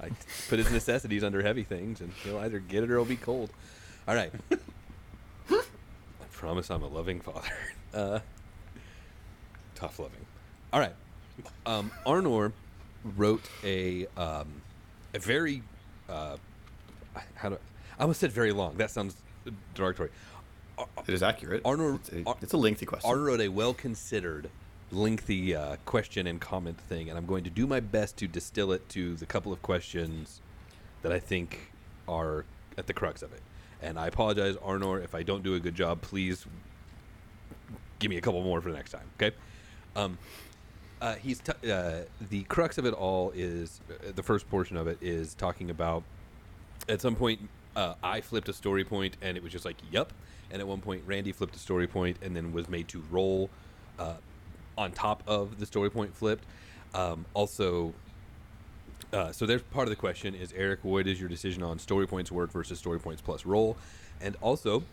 I 0.04 0.10
put 0.50 0.60
his 0.60 0.72
necessities 0.72 1.24
under 1.24 1.42
heavy 1.44 1.64
things, 1.64 2.02
and 2.02 2.12
he'll 2.24 2.38
either 2.40 2.60
get 2.60 2.84
it 2.84 2.90
or 2.92 2.96
he'll 2.98 3.06
be 3.06 3.16
cold. 3.16 3.52
All 4.08 4.16
right. 4.16 4.32
I 5.50 6.26
promise 6.32 6.70
I'm 6.72 6.82
a 6.84 6.88
loving 6.88 7.22
father. 7.22 7.50
Uh, 7.94 8.20
tough 9.76 10.00
loving. 10.00 10.26
All 10.74 10.80
right. 10.80 10.94
Um, 11.66 11.92
Arnor 12.06 12.52
wrote 13.18 13.44
a 13.64 14.08
um, 14.18 14.48
a 15.14 15.20
very 15.20 15.64
uh, 16.10 16.38
how 17.36 17.50
do 17.50 17.58
I 17.98 18.02
almost 18.02 18.20
said 18.20 18.32
very 18.32 18.52
long. 18.52 18.78
That 18.78 18.92
sounds 18.92 19.16
derogatory. 19.76 20.10
It 21.08 21.14
is 21.14 21.22
accurate. 21.22 21.64
Arnor- 21.64 21.96
it's, 21.96 22.12
a, 22.12 22.36
it's 22.42 22.54
a 22.54 22.58
lengthy 22.58 22.86
question. 22.86 23.10
Arnor 23.10 23.26
wrote 23.26 23.42
a 23.42 23.50
well 23.50 23.74
considered, 23.74 24.50
lengthy 24.92 25.56
uh, 25.56 25.76
question 25.86 26.28
and 26.28 26.42
comment 26.42 26.80
thing, 26.80 27.10
and 27.10 27.18
I'm 27.18 27.26
going 27.26 27.44
to 27.44 27.50
do 27.50 27.68
my 27.68 27.80
best 27.80 28.18
to 28.18 28.28
distill 28.28 28.72
it 28.72 28.88
to 28.90 29.16
the 29.16 29.26
couple 29.26 29.54
of 29.54 29.62
questions 29.62 30.42
that 31.04 31.12
I 31.12 31.20
think 31.20 31.72
are 32.08 32.46
at 32.78 32.88
the 32.88 32.94
crux 32.94 33.22
of 33.22 33.32
it. 33.34 33.42
And 33.82 34.00
I 34.00 34.08
apologize, 34.08 34.56
Arnor, 34.58 35.04
if 35.04 35.16
I 35.16 35.24
don't 35.24 35.44
do 35.44 35.56
a 35.56 35.60
good 35.60 35.76
job. 35.76 36.02
Please 36.02 36.46
give 38.00 38.10
me 38.10 38.18
a 38.18 38.22
couple 38.22 38.42
more 38.44 38.62
for 38.62 38.70
the 38.70 38.78
next 38.78 38.92
time. 38.92 39.10
Okay. 39.20 39.36
Um, 39.96 40.18
uh, 41.02 41.16
he's 41.16 41.40
t- 41.40 41.72
uh, 41.72 42.02
the 42.30 42.44
crux 42.44 42.78
of 42.78 42.86
it 42.86 42.94
all 42.94 43.32
is 43.36 43.82
uh, 43.90 44.12
the 44.16 44.22
first 44.22 44.48
portion 44.50 44.78
of 44.78 44.88
it 44.88 45.00
is 45.02 45.34
talking 45.34 45.72
about 45.72 46.04
at 46.88 47.02
some 47.02 47.16
point 47.16 47.40
uh, 47.76 47.96
I 48.04 48.22
flipped 48.22 48.48
a 48.50 48.54
story 48.54 48.84
point 48.84 49.18
and 49.22 49.36
it 49.36 49.42
was 49.42 49.52
just 49.52 49.66
like 49.66 49.78
yep, 49.92 50.14
and 50.52 50.62
at 50.62 50.68
one 50.68 50.80
point 50.80 51.02
Randy 51.08 51.32
flipped 51.32 51.56
a 51.56 51.60
story 51.60 51.88
point 51.88 52.18
and 52.22 52.36
then 52.36 52.54
was 52.54 52.70
made 52.70 52.88
to 52.90 53.04
roll 53.10 53.50
uh, 53.98 54.14
on 54.78 54.92
top 54.92 55.24
of 55.26 55.60
the 55.60 55.66
story 55.66 55.90
point 55.90 56.16
flipped. 56.16 56.46
Um, 56.94 57.26
also, 57.34 57.94
uh, 59.12 59.32
so 59.32 59.46
there's 59.46 59.64
part 59.64 59.88
of 59.88 59.90
the 59.90 59.96
question 59.96 60.36
is 60.36 60.54
Eric, 60.56 60.82
what 60.84 61.08
is 61.08 61.20
your 61.20 61.30
decision 61.30 61.64
on 61.64 61.80
story 61.80 62.06
points 62.06 62.32
work 62.32 62.52
versus 62.52 62.78
story 62.78 63.00
points 63.00 63.22
plus 63.22 63.46
roll, 63.46 63.76
and 64.22 64.38
also 64.42 64.84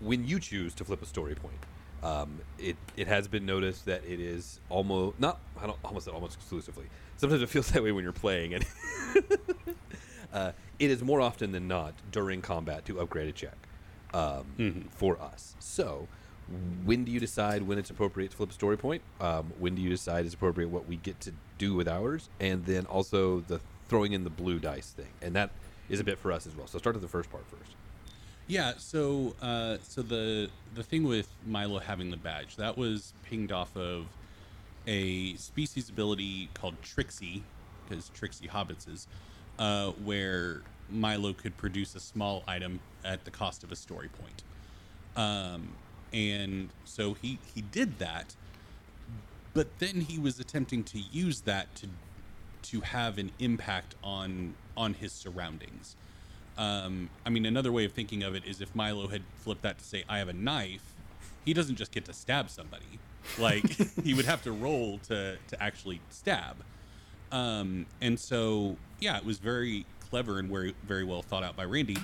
when 0.00 0.26
you 0.26 0.40
choose 0.40 0.74
to 0.74 0.84
flip 0.84 1.00
a 1.00 1.06
story 1.06 1.34
point. 1.34 1.58
Um, 2.02 2.40
it 2.58 2.76
it 2.96 3.08
has 3.08 3.26
been 3.26 3.44
noticed 3.44 3.86
that 3.86 4.04
it 4.04 4.20
is 4.20 4.60
almost 4.68 5.18
not 5.18 5.40
I 5.60 5.66
don't 5.66 5.78
almost 5.84 6.04
said 6.04 6.14
almost 6.14 6.36
exclusively. 6.36 6.86
Sometimes 7.16 7.42
it 7.42 7.48
feels 7.50 7.70
that 7.70 7.82
way 7.82 7.92
when 7.92 8.04
you're 8.04 8.12
playing 8.12 8.52
it. 8.52 8.64
uh, 10.32 10.52
it 10.78 10.90
is 10.90 11.02
more 11.02 11.20
often 11.20 11.52
than 11.52 11.66
not 11.66 11.94
during 12.12 12.40
combat 12.40 12.84
to 12.86 13.00
upgrade 13.00 13.28
a 13.28 13.32
check 13.32 13.56
um, 14.14 14.88
for 14.90 15.20
us. 15.20 15.56
So, 15.58 16.06
when 16.84 17.04
do 17.04 17.12
you 17.12 17.20
decide 17.20 17.62
when 17.62 17.78
it's 17.78 17.90
appropriate 17.90 18.30
to 18.30 18.36
flip 18.36 18.50
a 18.50 18.52
story 18.52 18.76
point? 18.76 19.02
Um, 19.20 19.52
when 19.58 19.74
do 19.74 19.82
you 19.82 19.90
decide 19.90 20.24
it's 20.24 20.34
appropriate 20.34 20.68
what 20.68 20.86
we 20.86 20.96
get 20.96 21.20
to 21.20 21.32
do 21.58 21.74
with 21.74 21.88
ours? 21.88 22.28
And 22.38 22.64
then 22.64 22.86
also 22.86 23.40
the 23.40 23.60
throwing 23.88 24.12
in 24.12 24.24
the 24.24 24.30
blue 24.30 24.58
dice 24.58 24.90
thing, 24.90 25.08
and 25.20 25.34
that 25.34 25.50
is 25.88 26.00
a 26.00 26.04
bit 26.04 26.18
for 26.18 26.30
us 26.30 26.46
as 26.46 26.54
well. 26.54 26.66
So 26.66 26.78
start 26.78 26.94
with 26.94 27.02
the 27.02 27.08
first 27.08 27.30
part 27.30 27.44
first. 27.48 27.74
Yeah, 28.48 28.72
so 28.78 29.34
uh, 29.42 29.76
so 29.82 30.00
the 30.00 30.48
the 30.74 30.82
thing 30.82 31.04
with 31.04 31.28
Milo 31.46 31.80
having 31.80 32.10
the 32.10 32.16
badge 32.16 32.56
that 32.56 32.78
was 32.78 33.12
pinged 33.22 33.52
off 33.52 33.76
of 33.76 34.06
a 34.86 35.34
species 35.36 35.90
ability 35.90 36.48
called 36.54 36.80
Trixie, 36.82 37.42
because 37.86 38.08
Trixie 38.14 38.48
hobbits 38.48 38.88
is, 38.90 39.06
uh, 39.58 39.90
where 40.02 40.62
Milo 40.88 41.34
could 41.34 41.58
produce 41.58 41.94
a 41.94 42.00
small 42.00 42.42
item 42.48 42.80
at 43.04 43.26
the 43.26 43.30
cost 43.30 43.64
of 43.64 43.70
a 43.70 43.76
story 43.76 44.08
point, 44.08 44.42
um, 45.14 45.68
and 46.14 46.70
so 46.86 47.12
he 47.12 47.38
he 47.54 47.60
did 47.60 47.98
that, 47.98 48.34
but 49.52 49.78
then 49.78 50.00
he 50.00 50.18
was 50.18 50.40
attempting 50.40 50.84
to 50.84 50.98
use 50.98 51.42
that 51.42 51.74
to 51.74 51.88
to 52.62 52.80
have 52.80 53.18
an 53.18 53.30
impact 53.38 53.94
on 54.02 54.54
on 54.74 54.94
his 54.94 55.12
surroundings. 55.12 55.96
Um, 56.58 57.08
I 57.24 57.30
mean, 57.30 57.46
another 57.46 57.72
way 57.72 57.84
of 57.84 57.92
thinking 57.92 58.22
of 58.22 58.34
it 58.34 58.44
is 58.44 58.60
if 58.60 58.74
Milo 58.74 59.08
had 59.08 59.22
flipped 59.36 59.62
that 59.62 59.78
to 59.78 59.84
say, 59.84 60.04
"I 60.08 60.18
have 60.18 60.28
a 60.28 60.32
knife," 60.32 60.94
he 61.44 61.54
doesn't 61.54 61.76
just 61.76 61.92
get 61.92 62.04
to 62.06 62.12
stab 62.12 62.50
somebody. 62.50 62.98
Like 63.38 63.64
he 64.04 64.12
would 64.12 64.26
have 64.26 64.42
to 64.42 64.52
roll 64.52 64.98
to 65.08 65.38
to 65.48 65.62
actually 65.62 66.00
stab. 66.10 66.56
Um, 67.30 67.86
and 68.00 68.18
so, 68.18 68.76
yeah, 69.00 69.18
it 69.18 69.24
was 69.24 69.38
very 69.38 69.86
clever 70.10 70.38
and 70.38 70.48
very 70.48 70.74
very 70.82 71.04
well 71.04 71.22
thought 71.22 71.44
out 71.44 71.56
by 71.56 71.64
Randy. 71.64 71.98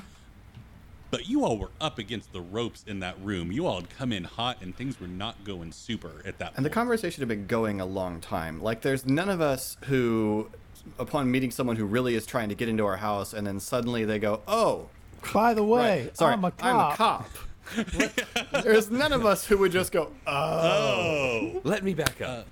But 1.11 1.29
you 1.29 1.45
all 1.45 1.59
were 1.59 1.71
up 1.81 1.99
against 1.99 2.33
the 2.33 2.41
ropes 2.41 2.83
in 2.89 2.99
that 3.01 3.15
room. 3.23 3.53
You 3.53 3.67
all 3.67 3.77
had 3.77 3.89
come 3.89 4.13
in 4.13 4.25
hot, 4.25 4.59
and 4.61 4.77
things 4.77 5.01
were 5.01 5.07
not 5.07 5.45
going 5.45 5.71
super 5.71 6.23
at 6.25 6.39
that. 6.39 6.55
And 6.57 6.67
the 6.67 6.71
conversation 6.71 7.21
had 7.21 7.29
been 7.29 7.47
going 7.47 7.81
a 7.81 7.87
long 7.87 8.21
time. 8.21 8.61
Like, 8.61 8.81
there's 8.81 9.07
none 9.07 9.29
of 9.29 9.41
us 9.41 9.77
who, 9.85 10.51
upon 10.99 11.31
meeting 11.31 11.51
someone 11.51 11.77
who 11.77 11.85
really 11.85 12.15
is 12.15 12.27
trying 12.27 12.49
to 12.49 12.55
get 12.55 12.69
into 12.69 12.85
our 12.85 12.97
house, 12.97 13.33
and 13.33 13.47
then 13.47 13.61
suddenly 13.61 14.05
they 14.05 14.19
go, 14.19 14.41
"Oh, 14.47 14.89
By 15.33 15.55
the 15.55 15.65
way, 15.65 16.05
right, 16.05 16.17
sorry, 16.17 16.35
I'm 16.35 16.45
a 16.45 16.51
cop. 16.51 16.97
cop." 16.97 17.31
there's 18.63 18.91
none 18.91 19.13
of 19.13 19.25
us 19.25 19.47
who 19.47 19.59
would 19.59 19.73
just 19.73 19.93
go, 19.93 20.11
"Oh." 20.27 20.33
oh, 20.35 21.61
Let 21.65 21.83
me 21.83 21.95
back 21.95 22.21
up. 22.21 22.47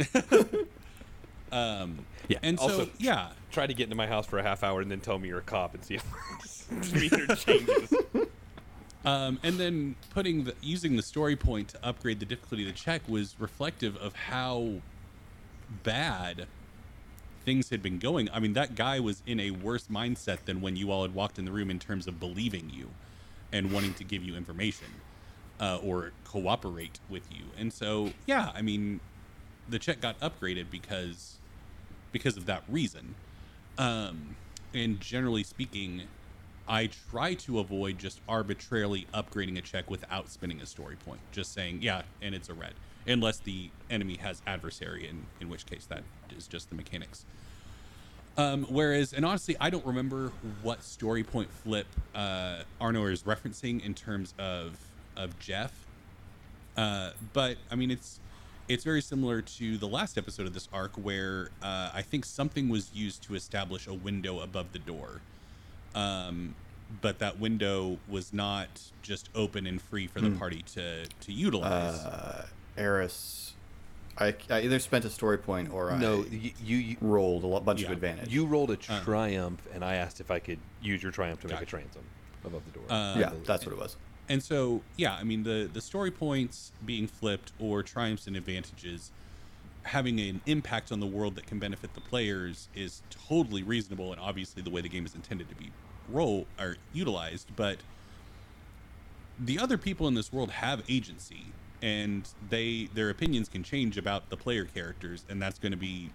um, 1.52 2.04
yeah, 2.28 2.38
and 2.42 2.58
so 2.58 2.64
also 2.64 2.90
yeah, 2.98 3.30
try 3.50 3.66
to 3.66 3.74
get 3.74 3.84
into 3.84 3.96
my 3.96 4.06
house 4.06 4.26
for 4.26 4.38
a 4.38 4.42
half 4.42 4.62
hour 4.62 4.80
and 4.80 4.90
then 4.90 5.00
tell 5.00 5.18
me 5.18 5.28
you're 5.28 5.38
a 5.38 5.42
cop 5.42 5.74
and 5.74 5.84
see 5.84 5.96
if 5.96 6.94
meter 6.94 7.34
changes. 7.34 7.92
Um, 9.04 9.38
and 9.42 9.54
then 9.56 9.96
putting 10.10 10.44
the 10.44 10.54
using 10.60 10.96
the 10.96 11.02
story 11.02 11.34
point 11.34 11.68
to 11.68 11.84
upgrade 11.84 12.20
the 12.20 12.26
difficulty 12.26 12.68
of 12.68 12.74
the 12.74 12.78
check 12.78 13.02
was 13.08 13.34
reflective 13.38 13.96
of 13.96 14.14
how 14.14 14.74
bad 15.82 16.46
things 17.50 17.70
had 17.70 17.82
been 17.82 17.98
going. 17.98 18.30
I 18.32 18.40
mean, 18.40 18.54
that 18.54 18.76
guy 18.76 19.00
was 19.00 19.22
in 19.26 19.40
a 19.40 19.50
worse 19.52 19.88
mindset 19.88 20.46
than 20.46 20.60
when 20.62 20.76
you 20.76 20.92
all 20.92 21.02
had 21.02 21.14
walked 21.14 21.38
in 21.40 21.46
the 21.46 21.52
room 21.52 21.70
in 21.70 21.80
terms 21.80 22.06
of 22.08 22.20
believing 22.20 22.70
you. 22.70 22.90
and 23.52 23.72
wanting 23.72 23.94
to 23.94 24.04
give 24.04 24.22
you 24.24 24.36
information 24.36 24.88
uh, 25.60 25.78
or 25.82 26.12
cooperate 26.24 27.00
with 27.08 27.24
you. 27.32 27.46
And 27.58 27.72
so, 27.72 28.12
yeah, 28.26 28.52
I 28.54 28.62
mean, 28.62 29.00
the 29.68 29.78
check 29.78 30.00
got 30.00 30.20
upgraded 30.20 30.70
because 30.70 31.40
because 32.12 32.36
of 32.36 32.46
that 32.46 32.64
reason. 32.68 33.16
Um, 33.78 34.36
and 34.74 35.00
generally 35.00 35.44
speaking, 35.44 36.04
I 36.68 36.88
try 37.10 37.34
to 37.34 37.60
avoid 37.60 37.98
just 37.98 38.20
arbitrarily 38.28 39.08
upgrading 39.14 39.58
a 39.58 39.62
check 39.62 39.90
without 39.90 40.30
spending 40.30 40.60
a 40.60 40.66
story 40.66 40.96
point. 40.96 41.20
Just 41.32 41.52
saying, 41.52 41.80
yeah, 41.82 42.02
and 42.22 42.34
it's 42.34 42.50
a 42.50 42.54
red, 42.54 42.74
unless 43.06 43.40
the 43.40 43.70
enemy 43.90 44.18
has 44.18 44.42
adversary, 44.46 45.08
in 45.08 45.26
in 45.40 45.50
which 45.50 45.66
case 45.66 45.86
that 45.86 46.04
is 46.36 46.48
just 46.48 46.70
the 46.70 46.76
mechanics. 46.76 47.26
Um, 48.40 48.64
whereas, 48.70 49.12
and 49.12 49.24
honestly, 49.24 49.56
I 49.60 49.70
don't 49.70 49.84
remember 49.84 50.32
what 50.62 50.82
story 50.82 51.22
point 51.22 51.50
flip 51.50 51.86
uh, 52.14 52.62
Arnor 52.80 53.12
is 53.12 53.24
referencing 53.24 53.84
in 53.84 53.94
terms 53.94 54.34
of 54.38 54.78
of 55.16 55.38
Jeff. 55.38 55.72
Uh, 56.76 57.10
but 57.32 57.58
I 57.70 57.74
mean, 57.74 57.90
it's 57.90 58.18
it's 58.68 58.84
very 58.84 59.02
similar 59.02 59.42
to 59.42 59.76
the 59.76 59.88
last 59.88 60.16
episode 60.16 60.46
of 60.46 60.54
this 60.54 60.68
arc, 60.72 60.92
where 60.94 61.50
uh, 61.62 61.90
I 61.92 62.02
think 62.02 62.24
something 62.24 62.68
was 62.68 62.90
used 62.94 63.22
to 63.24 63.34
establish 63.34 63.86
a 63.86 63.94
window 63.94 64.40
above 64.40 64.72
the 64.72 64.78
door. 64.78 65.20
Um, 65.94 66.54
but 67.02 67.18
that 67.18 67.38
window 67.38 67.98
was 68.08 68.32
not 68.32 68.68
just 69.02 69.28
open 69.34 69.66
and 69.66 69.80
free 69.82 70.06
for 70.06 70.20
the 70.20 70.30
party 70.30 70.62
to 70.74 71.04
to 71.06 71.32
utilize. 71.32 71.98
Uh, 71.98 72.46
Eris, 72.76 73.52
I, 74.20 74.34
I 74.50 74.60
either 74.60 74.78
spent 74.78 75.04
a 75.06 75.10
story 75.10 75.38
point 75.38 75.72
or 75.72 75.90
No, 75.96 76.22
I 76.22 76.26
you 76.26 76.50
you, 76.62 76.76
you, 76.76 76.96
rolled 77.00 77.42
a 77.42 77.46
lo- 77.46 77.60
bunch 77.60 77.82
of 77.82 77.88
Yeah. 77.88 77.94
advantage. 77.94 78.28
you 78.32 78.44
rolled 78.44 78.70
a 78.70 78.76
triumph, 78.76 79.66
and 79.72 79.82
I 79.84 79.94
asked 79.94 80.20
if 80.20 80.30
I 80.30 80.38
could 80.38 80.58
use 80.82 81.02
your 81.02 81.10
triumph 81.10 81.40
to 81.40 81.46
make 81.48 81.56
a 81.56 81.60
Gotcha. 81.60 81.70
transom 81.70 82.02
above 82.44 82.62
the 82.66 82.70
door. 82.72 82.84
Uh, 82.90 83.18
yeah, 83.18 83.32
that's 83.44 83.64
what 83.64 83.72
it 83.72 83.78
was. 83.78 83.96
And 84.28 84.42
so, 84.42 84.82
yeah, 84.96 85.14
I 85.14 85.24
mean, 85.24 85.42
the 85.42 85.68
the 85.72 85.80
story 85.80 86.10
points 86.10 86.70
being 86.84 87.06
flipped 87.06 87.52
or 87.58 87.82
triumphs 87.82 88.26
and 88.26 88.36
advantages 88.36 89.10
having 89.82 90.20
an 90.20 90.42
impact 90.44 90.92
on 90.92 91.00
the 91.00 91.06
world 91.06 91.34
that 91.36 91.46
can 91.46 91.58
benefit 91.58 91.94
the 91.94 92.00
players 92.02 92.68
is 92.76 93.00
totally 93.08 93.62
reasonable 93.62 94.12
and 94.12 94.20
obviously 94.20 94.62
the 94.62 94.68
way 94.68 94.82
the 94.82 94.88
game 94.90 95.06
is 95.06 95.14
intended 95.14 95.48
to 95.48 95.54
be 95.54 95.70
roll 96.10 96.46
or 96.58 96.76
utilized. 96.92 97.48
But 97.56 97.78
the 99.38 99.58
other 99.58 99.78
people 99.78 100.06
in 100.06 100.12
this 100.14 100.30
world 100.30 100.50
have 100.50 100.82
agency, 100.88 101.46
and 101.82 102.28
they 102.48 102.88
their 102.94 103.10
opinions 103.10 103.48
can 103.48 103.62
change 103.62 103.96
about 103.96 104.30
the 104.30 104.36
player 104.36 104.64
characters, 104.64 105.24
and 105.28 105.40
that's 105.40 105.58
going 105.58 105.72
to 105.72 105.78
be 105.78 106.10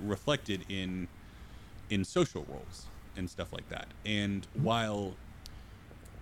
reflected 0.00 0.64
in 0.68 1.08
in 1.90 2.04
social 2.04 2.44
roles 2.48 2.86
and 3.16 3.28
stuff 3.28 3.52
like 3.52 3.68
that. 3.68 3.86
And 4.04 4.46
while 4.54 5.14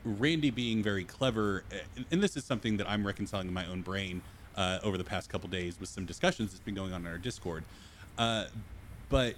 Randy 0.04 0.50
being 0.50 0.82
very 0.82 1.04
clever, 1.04 1.64
uh, 1.72 2.02
and 2.10 2.22
this 2.22 2.36
is 2.36 2.44
something 2.44 2.76
that 2.76 2.88
I'm 2.88 3.06
reconciling 3.06 3.48
in 3.48 3.54
my 3.54 3.66
own 3.66 3.82
brain 3.82 4.22
uh, 4.56 4.78
over 4.82 4.98
the 4.98 5.04
past 5.04 5.30
couple 5.30 5.48
days 5.48 5.78
with 5.80 5.88
some 5.88 6.04
discussions 6.04 6.50
that's 6.50 6.64
been 6.64 6.74
going 6.74 6.92
on 6.92 7.02
in 7.02 7.06
our 7.06 7.18
Discord. 7.18 7.64
Uh, 8.18 8.46
but 9.08 9.34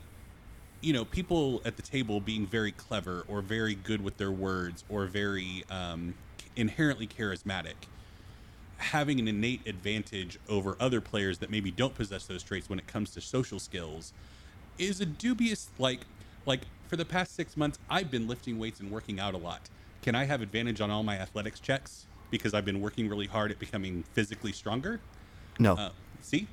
you 0.80 0.92
know, 0.92 1.04
people 1.04 1.62
at 1.64 1.76
the 1.76 1.82
table 1.82 2.20
being 2.20 2.46
very 2.46 2.72
clever 2.72 3.24
or 3.26 3.40
very 3.40 3.74
good 3.74 4.02
with 4.02 4.18
their 4.18 4.30
words 4.30 4.84
or 4.90 5.06
very 5.06 5.64
um, 5.70 6.14
inherently 6.56 7.06
charismatic, 7.06 7.74
having 8.84 9.18
an 9.18 9.26
innate 9.28 9.66
advantage 9.66 10.38
over 10.48 10.76
other 10.78 11.00
players 11.00 11.38
that 11.38 11.50
maybe 11.50 11.70
don't 11.70 11.94
possess 11.94 12.26
those 12.26 12.42
traits 12.42 12.68
when 12.68 12.78
it 12.78 12.86
comes 12.86 13.10
to 13.12 13.20
social 13.20 13.58
skills 13.58 14.12
is 14.78 15.00
a 15.00 15.06
dubious 15.06 15.70
like 15.78 16.00
like 16.46 16.60
for 16.88 16.96
the 16.96 17.04
past 17.04 17.34
six 17.34 17.56
months 17.56 17.78
i've 17.88 18.10
been 18.10 18.26
lifting 18.28 18.58
weights 18.58 18.80
and 18.80 18.90
working 18.90 19.18
out 19.18 19.34
a 19.34 19.38
lot. 19.38 19.60
Can 20.02 20.14
i 20.14 20.24
have 20.24 20.42
advantage 20.42 20.80
on 20.80 20.90
all 20.90 21.02
my 21.02 21.16
athletics 21.18 21.60
checks? 21.60 22.06
Because 22.30 22.52
i've 22.54 22.64
been 22.64 22.80
working 22.80 23.08
really 23.08 23.26
hard 23.26 23.50
at 23.50 23.58
becoming 23.58 24.04
physically 24.12 24.52
stronger? 24.52 25.00
No, 25.58 25.74
uh, 25.74 25.90
see? 26.20 26.46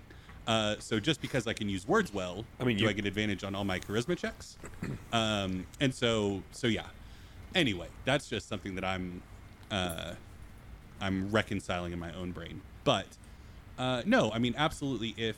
Uh, 0.47 0.75
so 0.79 0.99
just 0.99 1.21
because 1.21 1.47
i 1.47 1.53
can 1.53 1.67
use 1.69 1.87
words 1.87 2.13
well 2.13 2.45
I 2.59 2.63
mean, 2.63 2.77
do 2.77 2.83
you- 2.83 2.89
i 2.89 2.93
get 2.93 3.05
advantage 3.05 3.43
on 3.43 3.53
all 3.55 3.63
my 3.65 3.79
charisma 3.79 4.17
checks? 4.17 4.57
Um, 5.13 5.65
and 5.81 5.93
so 5.93 6.41
so 6.51 6.67
yeah. 6.67 6.85
Anyway 7.53 7.87
that's 8.05 8.29
just 8.29 8.47
something 8.47 8.75
that 8.75 8.85
i'm 8.85 9.21
uh, 9.69 10.13
i'm 11.01 11.29
reconciling 11.31 11.91
in 11.91 11.99
my 11.99 12.13
own 12.13 12.31
brain 12.31 12.61
but 12.83 13.05
uh, 13.77 14.01
no 14.05 14.31
i 14.31 14.39
mean 14.39 14.53
absolutely 14.57 15.13
if 15.17 15.37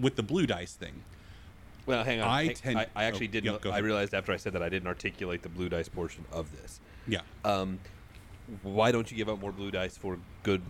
with 0.00 0.16
the 0.16 0.22
blue 0.22 0.46
dice 0.46 0.74
thing 0.74 1.02
well, 1.84 2.04
hang 2.04 2.20
on. 2.20 2.28
I 2.28 2.44
Hang- 2.44 2.54
tend- 2.54 2.78
I, 2.78 2.86
I 2.94 3.04
actually 3.04 3.26
oh, 3.26 3.32
didn't. 3.32 3.66
I 3.66 3.78
realized 3.78 4.14
after 4.14 4.30
I 4.30 4.36
said 4.36 4.52
that 4.52 4.62
I 4.62 4.68
didn't 4.68 4.86
articulate 4.86 5.42
the 5.42 5.48
blue 5.48 5.68
dice 5.68 5.88
portion 5.88 6.24
of 6.30 6.46
this. 6.52 6.78
yeah 7.08 7.22
Um, 7.44 7.80
why 8.62 8.92
don't 8.92 9.10
you 9.10 9.16
give 9.16 9.28
out 9.28 9.40
more 9.40 9.50
blue 9.50 9.72
dice 9.72 9.96
for 9.96 10.16
good, 10.44 10.62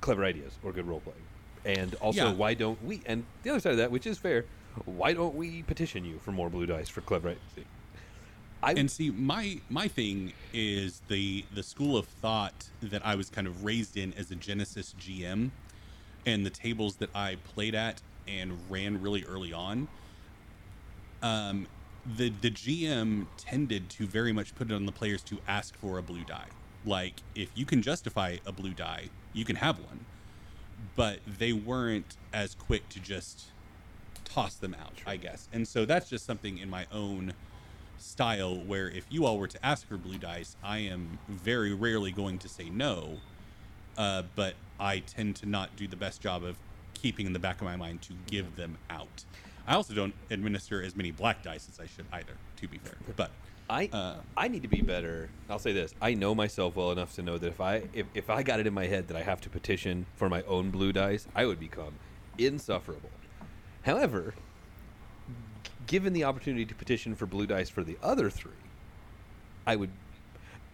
clever 0.00 0.24
ideas 0.24 0.52
or 0.62 0.70
good 0.72 0.86
role 0.86 1.00
playing? 1.00 1.18
And 1.64 1.94
also, 1.96 2.26
Yeah. 2.26 2.32
why 2.34 2.54
don't 2.54 2.80
we? 2.84 3.02
And 3.06 3.24
the 3.42 3.50
other 3.50 3.58
side 3.58 3.72
of 3.72 3.78
that, 3.78 3.90
which 3.90 4.06
is 4.06 4.16
fair, 4.18 4.44
why 4.84 5.12
don't 5.12 5.34
we 5.34 5.62
petition 5.62 6.04
you 6.04 6.20
for 6.20 6.30
more 6.30 6.48
blue 6.48 6.66
dice 6.66 6.88
for 6.88 7.00
clever 7.00 7.30
ideas? 7.30 7.66
I 8.62 8.72
and 8.72 8.90
see 8.90 9.10
my 9.10 9.60
my 9.68 9.88
thing 9.88 10.32
is 10.52 11.02
the 11.08 11.44
the 11.54 11.62
school 11.62 11.96
of 11.96 12.06
thought 12.06 12.68
that 12.82 13.04
i 13.06 13.14
was 13.14 13.30
kind 13.30 13.46
of 13.46 13.64
raised 13.64 13.96
in 13.96 14.12
as 14.14 14.30
a 14.30 14.36
Genesys 14.36 14.94
gm 14.96 15.50
and 16.26 16.44
the 16.44 16.50
tables 16.50 16.96
that 16.96 17.08
i 17.14 17.36
played 17.54 17.74
at 17.74 18.02
and 18.28 18.58
ran 18.68 19.00
really 19.00 19.24
early 19.24 19.52
on 19.52 19.88
um 21.22 21.66
the 22.16 22.28
the 22.42 22.50
gm 22.50 23.26
tended 23.38 23.88
to 23.88 24.06
very 24.06 24.32
much 24.32 24.54
put 24.54 24.70
it 24.70 24.74
on 24.74 24.84
the 24.84 24.92
players 24.92 25.22
to 25.22 25.38
ask 25.48 25.74
for 25.76 25.96
a 25.96 26.02
blue 26.02 26.24
die 26.24 26.48
like 26.84 27.22
if 27.34 27.50
you 27.54 27.64
can 27.64 27.80
justify 27.80 28.36
a 28.44 28.52
blue 28.52 28.74
die 28.74 29.08
you 29.32 29.44
can 29.44 29.56
have 29.56 29.78
one. 29.78 30.04
But 30.96 31.20
they 31.26 31.52
weren't 31.52 32.16
as 32.32 32.54
quick 32.54 32.88
to 32.90 33.00
just 33.00 33.46
toss 34.24 34.54
them 34.54 34.76
out 34.80 34.92
i 35.06 35.16
guess. 35.16 35.48
And 35.52 35.66
so 35.66 35.84
that's 35.84 36.08
just 36.08 36.24
something 36.24 36.58
in 36.58 36.70
my 36.70 36.86
own 36.92 37.34
style 38.00 38.56
where 38.56 38.88
if 38.88 39.04
you 39.10 39.26
all 39.26 39.38
were 39.38 39.48
to 39.48 39.64
ask 39.64 39.86
for 39.86 39.96
blue 39.96 40.18
dice, 40.18 40.56
I 40.62 40.78
am 40.78 41.18
very 41.28 41.74
rarely 41.74 42.12
going 42.12 42.38
to 42.38 42.48
say 42.48 42.70
no. 42.70 43.18
Uh, 43.96 44.22
but 44.34 44.54
I 44.78 45.00
tend 45.00 45.36
to 45.36 45.46
not 45.46 45.76
do 45.76 45.86
the 45.86 45.96
best 45.96 46.20
job 46.20 46.42
of 46.42 46.56
keeping 46.94 47.26
in 47.26 47.32
the 47.32 47.38
back 47.38 47.56
of 47.60 47.64
my 47.64 47.76
mind 47.76 48.02
to 48.02 48.14
give 48.26 48.56
them 48.56 48.78
out. 48.88 49.24
I 49.66 49.74
also 49.74 49.94
don't 49.94 50.14
administer 50.30 50.82
as 50.82 50.96
many 50.96 51.10
black 51.10 51.42
dice 51.42 51.68
as 51.70 51.78
I 51.78 51.86
should 51.86 52.06
either, 52.12 52.32
to 52.56 52.68
be 52.68 52.78
fair. 52.78 52.94
But 53.16 53.30
I 53.68 53.88
Uh, 53.92 54.16
I 54.36 54.48
need 54.48 54.62
to 54.62 54.68
be 54.68 54.80
better. 54.80 55.28
I'll 55.48 55.58
say 55.58 55.72
this: 55.72 55.94
I 56.00 56.14
know 56.14 56.34
myself 56.34 56.76
well 56.76 56.92
enough 56.92 57.14
to 57.16 57.22
know 57.22 57.38
that 57.38 57.46
if 57.46 57.60
I 57.60 57.82
if, 57.92 58.06
if 58.14 58.30
I 58.30 58.42
got 58.42 58.58
it 58.58 58.66
in 58.66 58.74
my 58.74 58.86
head 58.86 59.08
that 59.08 59.16
I 59.16 59.22
have 59.22 59.40
to 59.42 59.50
petition 59.50 60.06
for 60.16 60.28
my 60.28 60.42
own 60.42 60.70
blue 60.70 60.92
dice, 60.92 61.28
I 61.34 61.46
would 61.46 61.60
become 61.60 61.94
insufferable. 62.38 63.10
However, 63.82 64.34
given 65.90 66.12
the 66.12 66.22
opportunity 66.22 66.64
to 66.64 66.74
petition 66.76 67.16
for 67.16 67.26
blue 67.26 67.46
dice 67.48 67.68
for 67.68 67.82
the 67.82 67.98
other 68.00 68.30
three, 68.30 68.52
I 69.66 69.74
would 69.74 69.90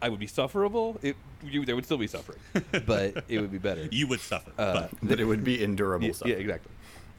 I 0.02 0.10
would 0.10 0.20
be 0.20 0.26
sufferable. 0.26 0.98
It 1.02 1.16
you, 1.42 1.64
there 1.64 1.74
would 1.74 1.86
still 1.86 1.96
be 1.96 2.06
suffering, 2.06 2.38
but 2.86 3.24
it 3.28 3.40
would 3.40 3.50
be 3.50 3.56
better. 3.58 3.88
you 3.90 4.06
would 4.08 4.20
suffer. 4.20 4.50
Uh, 4.58 4.72
but 4.74 4.90
but 5.02 5.18
it 5.20 5.24
would 5.24 5.42
be 5.42 5.64
endurable. 5.64 6.06
Yeah, 6.06 6.12
stuff. 6.12 6.28
yeah, 6.28 6.34
exactly. 6.36 6.70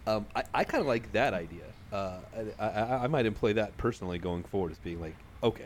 Um, 0.06 0.28
I, 0.36 0.44
I 0.54 0.64
kind 0.64 0.82
of 0.82 0.88
like 0.88 1.12
that 1.14 1.34
idea. 1.34 1.64
Uh, 1.92 2.20
I, 2.60 2.64
I, 2.66 3.04
I 3.06 3.08
might 3.08 3.26
employ 3.26 3.54
that 3.54 3.76
personally 3.78 4.20
going 4.20 4.44
forward 4.44 4.72
as 4.74 4.78
being 4.78 5.02
like, 5.02 5.16
okay, 5.42 5.66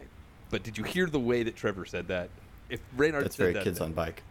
but 0.50 0.63
did 0.63 0.78
you 0.78 0.86
hear 0.86 1.08
the 1.08 1.20
way 1.20 1.44
that 1.44 1.56
Trevor 1.58 1.86
said 1.86 2.08
that? 2.08 2.30
If 2.70 2.80
Reynard 2.96 3.26
That's 3.26 3.36
said 3.36 3.44
very 3.44 3.54
that, 3.56 3.63
kids 3.65 3.80
then- 3.80 3.88
on 3.89 3.94
bike. 3.94 4.24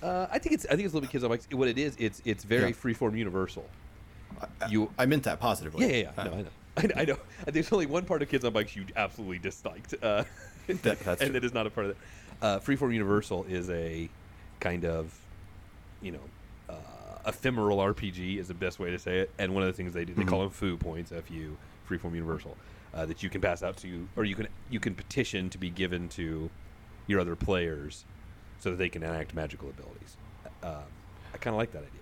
Uh, 0.00 0.26
I 0.32 0.38
think 0.38 0.54
it's 0.54 0.66
I 0.66 0.70
think 0.70 0.82
it's 0.84 0.92
a 0.94 0.96
little 0.96 1.02
bit 1.02 1.10
kids 1.10 1.24
on 1.24 1.30
bikes. 1.30 1.46
What 1.50 1.66
it 1.68 1.78
is, 1.78 1.96
it's 1.98 2.22
it's 2.24 2.44
very 2.44 2.68
Yeah. 2.68 2.74
freeform 2.76 3.16
universal. 3.18 3.68
I- 4.60 4.68
You- 4.68 4.90
I 4.98 5.06
meant 5.06 5.24
that 5.24 5.40
positively. 5.40 5.86
Yeah, 5.86 5.92
yeah, 5.96 6.10
yeah. 6.16 6.22
Uh, 6.22 6.24
No, 6.24 6.32
I 6.32 6.42
know. 6.42 6.48
I, 6.96 7.00
I 7.02 7.04
know. 7.04 7.18
There's 7.46 7.72
only 7.72 7.86
one 7.86 8.04
part 8.04 8.22
of 8.22 8.28
kids 8.28 8.44
on 8.44 8.52
bikes 8.52 8.74
you 8.76 8.84
absolutely 8.96 9.38
disliked, 9.38 9.94
uh, 10.02 10.24
That- 10.66 10.82
that's 11.00 11.06
and 11.06 11.18
true. 11.20 11.28
that 11.32 11.44
is 11.44 11.52
not 11.52 11.66
a 11.66 11.70
part 11.70 11.86
of 11.86 11.96
that. 12.40 12.46
Uh, 12.46 12.58
freeform 12.60 12.92
universal 12.92 13.44
is 13.44 13.68
a 13.70 14.08
kind 14.60 14.84
of, 14.84 15.16
you 16.00 16.12
know, 16.12 16.20
uh, 16.68 16.74
ephemeral 17.26 17.78
RPG 17.78 18.38
is 18.38 18.48
the 18.48 18.54
best 18.54 18.78
way 18.80 18.90
to 18.90 18.98
say 18.98 19.18
it. 19.20 19.30
And 19.38 19.54
one 19.54 19.62
of 19.62 19.68
the 19.68 19.72
things 19.72 19.92
they 19.92 20.04
do, 20.04 20.14
they 20.14 20.24
call 20.24 20.40
them 20.40 20.50
foo 20.50 20.76
points, 20.76 21.12
F-U, 21.12 21.56
freeform 21.88 22.14
universal, 22.14 22.56
uh, 22.94 23.06
that 23.06 23.22
you 23.22 23.30
can 23.30 23.40
pass 23.40 23.62
out 23.62 23.76
to, 23.78 24.08
or 24.16 24.24
you 24.24 24.34
can 24.34 24.48
you 24.70 24.80
can 24.80 24.94
petition 24.94 25.50
to 25.50 25.58
be 25.58 25.70
given 25.70 26.08
to 26.10 26.50
your 27.06 27.20
other 27.20 27.36
players, 27.36 28.04
so 28.58 28.70
that 28.70 28.76
they 28.76 28.88
can 28.88 29.02
enact 29.02 29.34
magical 29.34 29.68
abilities. 29.68 30.16
Uh, 30.62 30.80
I 31.34 31.38
kind 31.38 31.54
of 31.54 31.58
like 31.58 31.70
that 31.72 31.78
idea. 31.80 32.01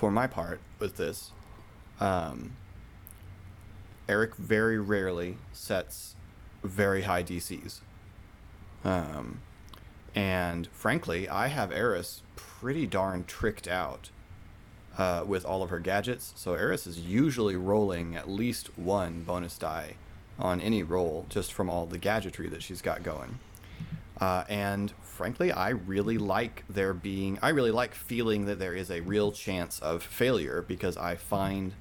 For 0.00 0.10
my 0.10 0.26
part 0.26 0.58
with 0.78 0.96
this, 0.96 1.30
um, 2.00 2.56
Eric 4.08 4.34
very 4.34 4.78
rarely 4.78 5.36
sets 5.52 6.16
very 6.64 7.02
high 7.02 7.22
DCs. 7.22 7.80
Um, 8.82 9.42
and 10.14 10.68
frankly, 10.68 11.28
I 11.28 11.48
have 11.48 11.70
Eris 11.70 12.22
pretty 12.34 12.86
darn 12.86 13.24
tricked 13.24 13.68
out 13.68 14.08
uh, 14.96 15.24
with 15.26 15.44
all 15.44 15.62
of 15.62 15.68
her 15.68 15.80
gadgets. 15.80 16.32
So 16.34 16.54
Eris 16.54 16.86
is 16.86 17.00
usually 17.00 17.56
rolling 17.56 18.16
at 18.16 18.26
least 18.26 18.78
one 18.78 19.22
bonus 19.22 19.58
die 19.58 19.96
on 20.38 20.62
any 20.62 20.82
roll 20.82 21.26
just 21.28 21.52
from 21.52 21.68
all 21.68 21.84
the 21.84 21.98
gadgetry 21.98 22.48
that 22.48 22.62
she's 22.62 22.80
got 22.80 23.02
going. 23.02 23.38
Uh, 24.18 24.44
and 24.48 24.94
frankly, 25.20 25.52
I 25.52 25.68
really 25.68 26.16
like 26.16 26.64
there 26.70 26.94
being, 26.94 27.38
I 27.42 27.50
really 27.50 27.70
like 27.70 27.94
feeling 27.94 28.46
that 28.46 28.58
there 28.58 28.74
is 28.74 28.90
a 28.90 29.00
real 29.00 29.32
chance 29.32 29.78
of 29.80 30.02
failure 30.02 30.64
because 30.66 30.96
I 30.96 31.16
find 31.16 31.74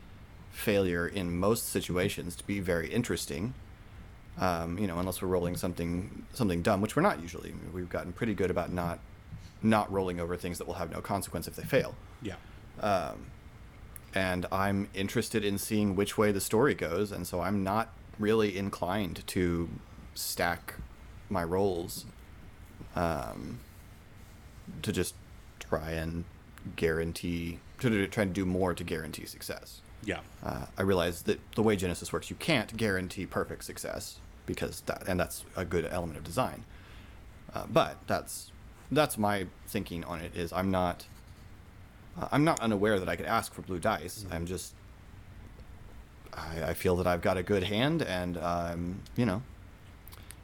failure 0.51 1.07
in 1.07 1.39
most 1.39 1.69
situations 1.69 2.35
to 2.35 2.43
be 2.43 2.59
very 2.59 2.91
interesting. 2.91 3.53
Um, 4.39 4.77
you 4.77 4.87
know, 4.87 4.99
unless 4.99 5.21
we're 5.21 5.29
rolling 5.29 5.55
something 5.55 6.25
something 6.33 6.61
dumb, 6.61 6.81
which 6.81 6.97
we're 6.97 7.01
not 7.01 7.21
usually. 7.21 7.53
We've 7.73 7.87
gotten 7.87 8.11
pretty 8.11 8.33
good 8.33 8.51
about 8.51 8.73
not 8.73 8.99
not 9.63 9.89
rolling 9.89 10.19
over 10.19 10.35
things 10.35 10.57
that 10.57 10.67
will 10.67 10.73
have 10.73 10.91
no 10.91 10.99
consequence 10.99 11.47
if 11.47 11.55
they 11.55 11.63
fail. 11.63 11.95
Yeah. 12.21 12.35
And 14.13 14.47
I'm 14.51 14.89
interested 14.93 15.45
in 15.45 15.57
seeing 15.57 15.95
which 15.95 16.17
way 16.17 16.33
the 16.33 16.41
story 16.41 16.73
goes, 16.73 17.13
and 17.13 17.25
so 17.25 17.39
I'm 17.39 17.63
not 17.63 17.93
really 18.19 18.57
inclined 18.57 19.25
to 19.27 19.69
stack 20.13 20.73
my 21.29 21.43
rolls 21.45 22.05
um, 22.95 23.59
to 24.81 24.91
just 24.91 25.15
try 25.59 25.91
and 25.91 26.25
guarantee 26.75 27.59
to 27.79 27.89
do- 27.89 28.07
try 28.07 28.23
and 28.23 28.33
do 28.33 28.45
more 28.45 28.73
to 28.73 28.83
guarantee 28.83 29.25
success. 29.25 29.81
Yeah. 30.03 30.19
Uh, 30.43 30.65
I 30.77 30.81
realize 30.81 31.23
that 31.23 31.39
the 31.55 31.63
way 31.63 31.75
Genesys 31.75 32.11
works, 32.11 32.29
you 32.29 32.35
can't 32.35 32.75
guarantee 32.75 33.25
perfect 33.25 33.63
success 33.63 34.19
because 34.45 34.81
that, 34.81 35.07
and 35.07 35.19
that's 35.19 35.45
a 35.55 35.65
good 35.65 35.85
element 35.85 36.17
of 36.17 36.23
design. 36.23 36.65
Uh, 37.53 37.65
but 37.71 37.97
that's 38.07 38.51
that's 38.91 39.17
my 39.17 39.47
thinking 39.67 40.03
on 40.03 40.19
it. 40.21 40.35
Is 40.35 40.53
I'm 40.53 40.71
not 40.71 41.05
uh, 42.19 42.27
I'm 42.31 42.43
not 42.43 42.59
unaware 42.59 42.99
that 42.99 43.09
I 43.09 43.15
could 43.15 43.25
ask 43.25 43.53
for 43.53 43.61
blue 43.61 43.79
dice. 43.79 44.25
I'm 44.31 44.45
just 44.45 44.73
I, 46.33 46.69
I 46.69 46.73
feel 46.73 46.95
that 46.97 47.07
I've 47.07 47.21
got 47.21 47.37
a 47.37 47.43
good 47.43 47.63
hand, 47.63 48.01
and 48.01 48.37
um, 48.37 49.01
you 49.15 49.25
know, 49.25 49.41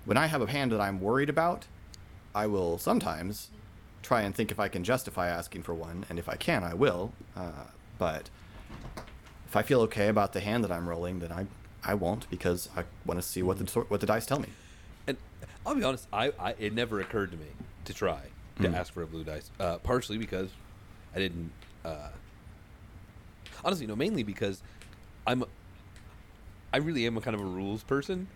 when 0.05 0.17
I 0.17 0.27
have 0.27 0.41
a 0.41 0.47
hand 0.47 0.71
that 0.71 0.81
I'm 0.81 0.99
worried 0.99 1.29
about, 1.29 1.65
I 2.35 2.47
will 2.47 2.77
sometimes 2.77 3.49
try 4.03 4.21
and 4.21 4.35
think 4.35 4.51
if 4.51 4.59
I 4.59 4.67
can 4.67 4.83
justify 4.83 5.29
asking 5.29 5.63
for 5.63 5.73
one, 5.73 6.05
and 6.09 6.19
if 6.19 6.29
I 6.29 6.35
can, 6.35 6.63
I 6.63 6.73
will. 6.73 7.13
Uh, 7.35 7.63
but 7.97 8.29
if 9.47 9.55
I 9.55 9.61
feel 9.61 9.81
okay 9.83 10.09
about 10.09 10.33
the 10.33 10.41
hand 10.41 10.63
that 10.65 10.71
I'm 10.71 10.87
rolling, 10.87 11.19
then 11.19 11.31
I 11.31 11.47
I 11.83 11.93
won't 11.93 12.29
because 12.29 12.67
I 12.75 12.83
want 13.05 13.21
to 13.21 13.27
see 13.27 13.41
what 13.41 13.57
the 13.57 13.79
what 13.81 14.01
the 14.01 14.05
dice 14.05 14.25
tell 14.25 14.39
me. 14.39 14.49
And 15.07 15.17
I'll 15.65 15.75
be 15.75 15.83
honest, 15.83 16.07
I, 16.11 16.33
I 16.39 16.55
it 16.59 16.73
never 16.73 16.99
occurred 16.99 17.31
to 17.31 17.37
me 17.37 17.47
to 17.85 17.93
try 17.93 18.19
to 18.61 18.69
ask 18.69 18.93
for 18.93 19.01
a 19.01 19.07
blue 19.07 19.23
dice. 19.23 19.49
Uh, 19.59 19.77
partially 19.77 20.17
because 20.17 20.49
I 21.15 21.19
didn't. 21.19 21.51
Uh, 21.83 22.09
honestly, 23.63 23.87
no, 23.87 23.95
mainly 23.95 24.23
because 24.23 24.61
I'm. 25.25 25.45
I 26.73 26.77
really 26.77 27.05
am 27.05 27.15
a 27.15 27.21
kind 27.21 27.35
of 27.35 27.41
a 27.41 27.45
rules 27.45 27.83
person, 27.83 28.27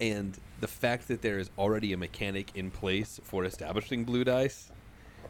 and 0.00 0.38
the 0.60 0.68
fact 0.68 1.08
that 1.08 1.22
there 1.22 1.38
is 1.38 1.50
already 1.58 1.92
a 1.92 1.96
mechanic 1.96 2.50
in 2.54 2.70
place 2.70 3.20
for 3.24 3.44
establishing 3.44 4.04
blue 4.04 4.24
dice 4.24 4.70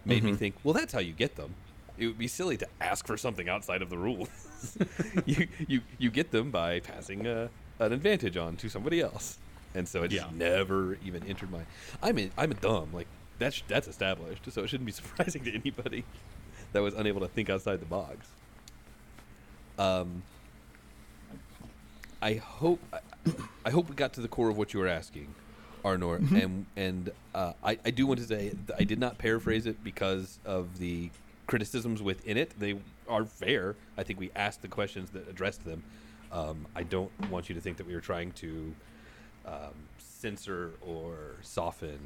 made 0.05 0.23
me 0.23 0.33
think, 0.35 0.55
well, 0.63 0.73
that's 0.75 0.93
how 0.93 1.01
you 1.01 1.13
get 1.13 1.35
them. 1.37 1.55
It 1.99 2.07
would 2.07 2.19
be 2.19 2.29
silly 2.29 2.57
to 2.59 2.67
ask 2.81 3.07
for 3.07 3.17
something 3.17 3.49
outside 3.49 3.83
of 3.83 3.91
the 3.91 3.99
rules. 3.99 4.29
you, 5.27 5.49
you 5.67 5.81
you 5.99 6.11
get 6.11 6.31
them 6.31 6.51
by 6.51 6.81
passing 6.81 7.27
a, 7.27 7.49
an 7.79 7.93
advantage 7.93 8.37
on 8.37 8.57
to 8.57 8.69
somebody 8.69 9.01
else, 9.01 9.39
and 9.75 9.89
so 9.89 10.03
it 10.03 10.09
just 10.09 10.27
Yeah. 10.27 10.31
never 10.37 10.99
even 11.05 11.25
entered 11.25 11.51
my. 11.51 11.61
I'm 12.03 12.19
in, 12.19 12.31
I'm 12.37 12.51
a 12.51 12.55
dumb 12.55 12.91
like 12.93 13.07
that's 13.39 13.63
that's 13.67 13.89
established, 13.89 14.51
so 14.51 14.63
it 14.63 14.69
shouldn't 14.69 14.87
be 14.87 14.93
surprising 15.01 15.43
to 15.45 15.55
anybody 15.55 16.05
that 16.73 16.83
was 16.83 16.95
unable 16.95 17.21
to 17.21 17.29
think 17.29 17.49
outside 17.51 17.81
the 17.81 17.87
box. 17.87 18.27
Um, 19.79 20.23
I 22.23 22.35
hope 22.35 22.81
I 23.65 23.71
hope 23.71 23.89
we 23.89 23.95
got 23.95 24.13
to 24.15 24.21
the 24.21 24.29
core 24.29 24.49
of 24.49 24.57
what 24.57 24.73
you 24.75 24.81
were 24.81 24.89
asking, 24.89 25.35
Arnor, 25.85 26.19
and 26.43 26.67
and 26.77 27.11
uh, 27.35 27.53
I 27.63 27.79
I 27.85 27.91
do 27.91 28.07
want 28.07 28.21
to 28.21 28.27
say 28.27 28.53
that 28.67 28.77
I 28.79 28.85
did 28.85 28.99
not 28.99 29.19
paraphrase 29.19 29.67
it 29.67 29.83
because 29.83 30.39
of 30.45 30.79
the 30.79 31.11
criticisms 31.47 32.03
within 32.03 32.37
it. 32.37 32.59
They 32.59 32.79
are 33.09 33.25
fair. 33.25 33.77
I 33.97 34.03
think 34.03 34.19
we 34.19 34.31
asked 34.35 34.63
the 34.63 34.69
questions 34.69 35.11
that 35.11 35.29
addressed 35.29 35.65
them. 35.65 35.83
Um, 36.33 36.67
I 36.75 36.83
don't 36.83 37.13
want 37.31 37.49
you 37.49 37.55
to 37.55 37.61
think 37.61 37.77
that 37.77 37.87
we 37.87 37.95
were 37.95 38.01
trying 38.01 38.33
to 38.33 38.75
um, 39.47 39.75
censor 39.99 40.73
or 40.85 41.37
soften 41.43 41.99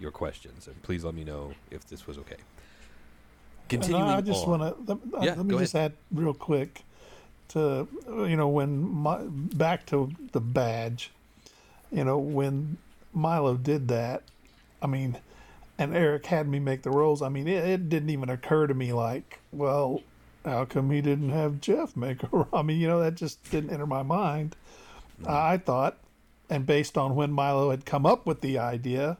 your 0.00 0.10
questions. 0.10 0.66
And 0.66 0.82
please 0.82 1.04
let 1.04 1.14
me 1.14 1.24
know 1.24 1.52
if 1.70 1.86
this 1.86 2.06
was 2.06 2.18
okay. 2.18 2.36
Continuing 3.68 4.02
And 4.02 4.12
I 4.12 4.20
just 4.20 4.46
want 4.46 4.62
to 4.62 4.92
let, 4.92 5.24
Yeah, 5.24 5.34
let 5.34 5.46
me 5.46 5.50
go 5.52 5.58
just 5.58 5.74
add 5.74 5.92
real 6.10 6.34
quick 6.34 6.82
to 7.52 7.88
you 8.08 8.36
know 8.36 8.48
when 8.48 8.80
my, 8.80 9.18
back 9.22 9.86
to 9.86 10.10
the 10.32 10.40
badge, 10.40 11.10
you 11.90 12.04
know 12.04 12.18
when 12.18 12.78
Milo 13.12 13.56
did 13.56 13.88
that, 13.88 14.22
I 14.80 14.86
mean, 14.86 15.18
and 15.78 15.94
Eric 15.94 16.26
had 16.26 16.48
me 16.48 16.58
make 16.58 16.82
the 16.82 16.90
rolls. 16.90 17.22
I 17.22 17.28
mean, 17.28 17.48
it, 17.48 17.64
it 17.64 17.88
didn't 17.88 18.10
even 18.10 18.28
occur 18.28 18.66
to 18.66 18.74
me 18.74 18.92
like, 18.92 19.40
well, 19.52 20.02
how 20.44 20.64
come 20.64 20.90
he 20.90 21.00
didn't 21.00 21.30
have 21.30 21.60
Jeff 21.60 21.96
make 21.96 22.22
a 22.22 22.28
roll? 22.30 22.48
I 22.52 22.62
mean, 22.62 22.80
you 22.80 22.88
know, 22.88 23.00
that 23.00 23.14
just 23.14 23.48
didn't 23.50 23.70
enter 23.70 23.86
my 23.86 24.02
mind. 24.02 24.56
Mm-hmm. 25.20 25.30
I 25.30 25.58
thought, 25.58 25.98
and 26.50 26.66
based 26.66 26.98
on 26.98 27.14
when 27.14 27.32
Milo 27.32 27.70
had 27.70 27.84
come 27.84 28.06
up 28.06 28.26
with 28.26 28.40
the 28.40 28.58
idea, 28.58 29.18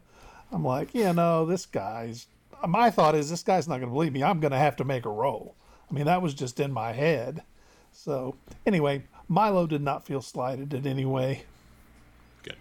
I'm 0.50 0.64
like, 0.64 0.90
yeah, 0.92 1.12
no, 1.12 1.46
this 1.46 1.66
guy's. 1.66 2.26
My 2.66 2.90
thought 2.90 3.14
is 3.14 3.30
this 3.30 3.42
guy's 3.42 3.66
not 3.66 3.78
going 3.78 3.88
to 3.88 3.94
believe 3.94 4.12
me. 4.12 4.22
I'm 4.22 4.40
going 4.40 4.52
to 4.52 4.58
have 4.58 4.76
to 4.76 4.84
make 4.84 5.04
a 5.04 5.10
roll. 5.10 5.54
I 5.90 5.94
mean, 5.94 6.04
that 6.04 6.22
was 6.22 6.34
just 6.34 6.60
in 6.60 6.72
my 6.72 6.92
head. 6.92 7.42
So 7.92 8.34
anyway, 8.66 9.04
Milo 9.28 9.66
did 9.66 9.82
not 9.82 10.04
feel 10.04 10.22
slighted 10.22 10.74
in 10.74 10.86
any 10.86 11.04
way. 11.04 11.44
Good. 12.42 12.56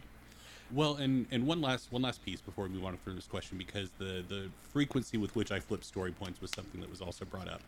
Well, 0.72 0.96
and 0.96 1.26
and 1.32 1.46
one 1.46 1.62
last 1.62 1.92
one 1.92 2.02
last 2.02 2.24
piece 2.24 2.42
before 2.42 2.66
we 2.66 2.72
move 2.72 2.86
on 2.86 2.98
through 3.04 3.16
this 3.16 3.28
question 3.28 3.58
because 3.58 3.90
the 3.98 4.24
the 4.28 4.50
frequency 4.72 5.18
with 5.18 5.36
which 5.36 5.52
I 5.52 5.60
flip 5.60 5.84
story 5.84 6.12
points 6.12 6.42
was 6.42 6.52
something 6.52 6.80
that 6.82 6.90
was 6.90 7.02
also 7.02 7.26
brought 7.26 7.48
up, 7.48 7.62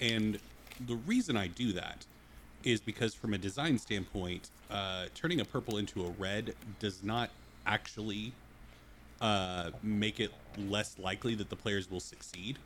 and 0.00 0.38
the 0.86 0.96
reason 0.96 1.36
I 1.36 1.48
do 1.48 1.72
that 1.72 2.06
is 2.64 2.80
because 2.80 3.14
from 3.14 3.34
a 3.34 3.38
design 3.38 3.78
standpoint, 3.78 4.50
uh, 4.70 5.06
turning 5.14 5.40
a 5.40 5.44
purple 5.44 5.78
into 5.78 6.04
a 6.04 6.10
red 6.10 6.54
does 6.78 7.02
not 7.02 7.30
actually 7.66 8.32
uh, 9.20 9.70
make 9.82 10.20
it 10.20 10.30
less 10.56 10.98
likely 10.98 11.34
that 11.34 11.50
the 11.50 11.56
players 11.56 11.90
will 11.90 12.00
succeed. 12.00 12.58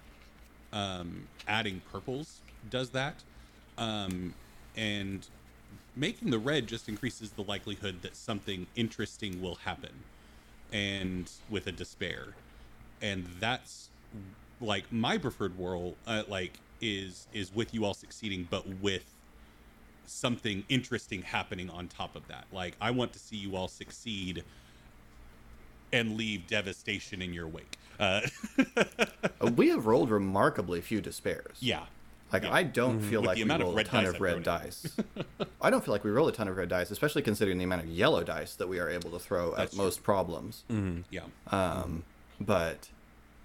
Um, 0.72 1.28
adding 1.46 1.80
purples 1.90 2.40
does 2.70 2.90
that, 2.90 3.22
um, 3.78 4.34
and 4.76 5.26
making 5.94 6.30
the 6.30 6.38
red 6.38 6.66
just 6.66 6.88
increases 6.88 7.30
the 7.32 7.42
likelihood 7.42 8.02
that 8.02 8.16
something 8.16 8.66
interesting 8.76 9.40
will 9.42 9.56
happen, 9.56 9.92
and 10.72 11.30
with 11.50 11.66
a 11.66 11.72
despair, 11.72 12.28
and 13.02 13.26
that's 13.40 13.88
like 14.60 14.90
my 14.92 15.18
preferred 15.18 15.56
world 15.58 15.96
Uh, 16.06 16.22
like 16.28 16.58
is 16.80 17.26
is 17.32 17.54
with 17.54 17.74
you 17.74 17.84
all 17.84 17.94
succeeding, 17.94 18.46
but 18.50 18.66
with 18.80 19.04
something 20.06 20.64
interesting 20.68 21.22
happening 21.22 21.68
on 21.70 21.88
top 21.88 22.14
of 22.16 22.26
that. 22.28 22.46
Like 22.52 22.76
I 22.80 22.90
want 22.90 23.12
to 23.14 23.18
see 23.18 23.36
you 23.36 23.56
all 23.56 23.68
succeed 23.68 24.44
and 25.92 26.16
leave 26.16 26.46
devastation 26.46 27.22
in 27.22 27.32
your 27.32 27.48
wake. 27.48 27.78
Uh, 27.98 28.20
Uh, 29.40 29.50
we 29.54 29.68
have 29.68 29.86
rolled 29.86 30.10
remarkably 30.10 30.80
few 30.80 31.00
despairs. 31.00 31.58
yeah. 31.60 31.86
Like 32.32 32.42
Yeah. 32.42 32.52
I 32.54 32.62
don't 32.64 33.00
feel 33.00 33.20
With 33.20 33.28
like 33.28 33.36
the 33.36 33.42
we 33.44 33.48
amount 33.50 33.62
of 33.62 33.68
roll 33.68 33.78
a 33.78 33.84
ton 33.84 34.02
dice 34.04 34.08
of 34.10 34.14
I've 34.16 34.20
red 34.20 34.42
dice. 34.42 34.96
I 35.62 35.70
don't 35.70 35.84
feel 35.84 35.92
like 35.92 36.04
we 36.04 36.10
roll 36.10 36.28
a 36.28 36.32
ton 36.32 36.48
of 36.48 36.56
red 36.56 36.68
dice, 36.68 36.90
especially 36.90 37.22
considering 37.22 37.58
the 37.58 37.64
amount 37.64 37.82
of 37.82 37.88
yellow 37.88 38.24
dice 38.24 38.54
that 38.56 38.68
we 38.68 38.78
are 38.80 38.88
able 38.90 39.10
to 39.10 39.18
throw 39.18 39.50
That's 39.54 39.72
at 39.72 39.76
true. 39.76 39.84
most 39.84 40.02
problems. 40.02 40.64
Yeah. 41.10 41.20
Um, 41.50 42.04
but 42.40 42.88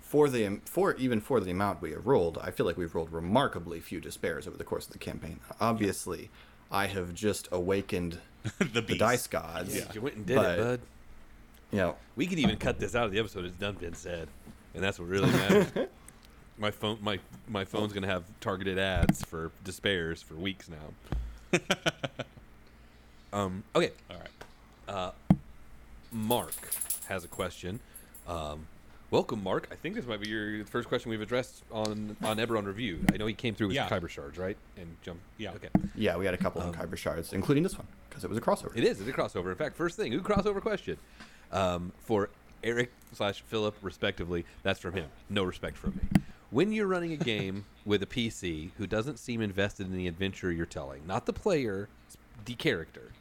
for 0.02 0.30
the 0.30 0.60
for 0.66 0.96
even 0.96 1.22
for 1.22 1.40
the 1.40 1.52
amount 1.52 1.82
we 1.82 1.92
have 1.92 2.06
rolled, 2.08 2.38
I 2.42 2.52
feel 2.52 2.66
like 2.66 2.76
we've 2.78 2.94
rolled 2.94 3.14
remarkably 3.14 3.80
few 3.80 4.02
despairs 4.02 4.48
over 4.48 4.58
the 4.58 4.64
course 4.64 4.88
of 4.88 4.94
the 4.94 5.00
campaign. 5.00 5.40
Obviously, 5.60 6.30
I 6.72 6.88
have 6.88 7.14
just 7.14 7.48
awakened 7.52 8.18
the 8.58 8.82
the 8.82 8.98
dice 8.98 9.28
gods. 9.28 9.76
Yeah. 9.76 9.86
You 9.94 10.02
went 10.02 10.16
and 10.16 10.26
did 10.26 10.36
But- 10.38 10.60
it, 10.60 10.64
bud. 10.64 10.80
You 11.72 11.78
know, 11.78 11.96
We 12.18 12.28
could 12.28 12.40
even 12.40 12.58
cut 12.58 12.80
this 12.80 12.96
out 12.96 13.06
of 13.06 13.14
the 13.14 13.20
episode. 13.20 13.46
It's 13.46 13.56
done 13.56 13.76
been 13.76 13.94
said, 13.94 14.28
and 14.74 14.84
that's 14.84 15.00
what 15.00 15.08
really 15.08 15.32
matters. 15.32 15.68
my 16.58 16.72
phone, 16.72 16.98
my 17.02 17.20
my 17.48 17.66
phone's 17.66 17.94
gonna 17.94 18.08
have 18.08 18.24
targeted 18.40 18.78
ads 18.78 19.24
for 19.24 19.52
despairs 19.64 20.22
for 20.22 20.36
weeks 20.36 20.70
now. 20.70 21.60
um. 23.34 23.64
Okay. 23.76 23.92
All 24.10 24.18
right. 24.18 24.30
Uh, 24.96 25.12
Mark 26.12 26.54
has 27.08 27.24
a 27.24 27.28
question. 27.28 27.80
Um, 28.28 28.68
welcome, 29.10 29.42
Mark. 29.44 29.68
I 29.72 29.76
think 29.76 29.96
this 29.96 30.06
might 30.06 30.22
be 30.22 30.30
your 30.30 30.66
first 30.66 30.88
question 30.88 31.10
we've 31.10 31.22
addressed 31.22 31.64
on 31.72 32.16
on 32.24 32.38
Eberron 32.38 32.66
Review. 32.66 33.00
I 33.14 33.18
know 33.18 33.26
he 33.26 33.34
came 33.34 33.56
through 33.56 33.68
with 33.68 33.76
Yeah. 33.76 33.90
Kyber 33.90 34.10
shards, 34.10 34.38
right? 34.38 34.58
And 34.78 34.96
jump. 35.02 35.20
Yeah. 35.38 35.52
Okay. 35.52 35.70
yeah, 35.96 36.18
we 36.18 36.26
had 36.26 36.34
a 36.34 36.38
couple 36.38 36.62
of 36.62 36.76
Kyber 36.76 36.98
shards, 36.98 37.34
including 37.34 37.64
this 37.64 37.78
one 37.78 37.88
because 38.10 38.24
it 38.24 38.30
was 38.30 38.38
a 38.38 38.42
crossover. 38.42 38.76
It 38.76 38.84
is. 38.84 39.00
It's 39.00 39.10
a 39.10 39.14
crossover. 39.14 39.50
In 39.50 39.56
fact, 39.56 39.78
first 39.78 39.96
thing, 39.96 40.12
who 40.12 40.20
crossover 40.22 40.62
question 40.62 40.98
um, 41.52 41.94
for 42.02 42.30
Eric 42.64 42.92
slash 43.14 43.42
Philip, 43.48 43.76
respectively. 43.82 44.46
That's 44.64 44.80
from 44.80 44.94
him. 44.94 45.06
No 45.30 45.44
respect 45.44 45.78
from 45.78 45.92
me. 45.96 46.22
When 46.52 46.74
you're 46.74 46.88
running 46.88 47.14
a 47.14 47.18
game 47.18 47.64
with 47.86 48.04
a 48.04 48.06
PC 48.06 48.72
who 48.78 48.86
doesn't 48.86 49.18
seem 49.20 49.42
invested 49.42 49.88
in 49.88 49.96
the 49.96 50.08
adventure 50.08 50.52
you're 50.52 50.66
telling, 50.66 51.08
not 51.08 51.26
the 51.26 51.34
player, 51.34 51.88
the 52.46 52.56
character, 52.56 53.14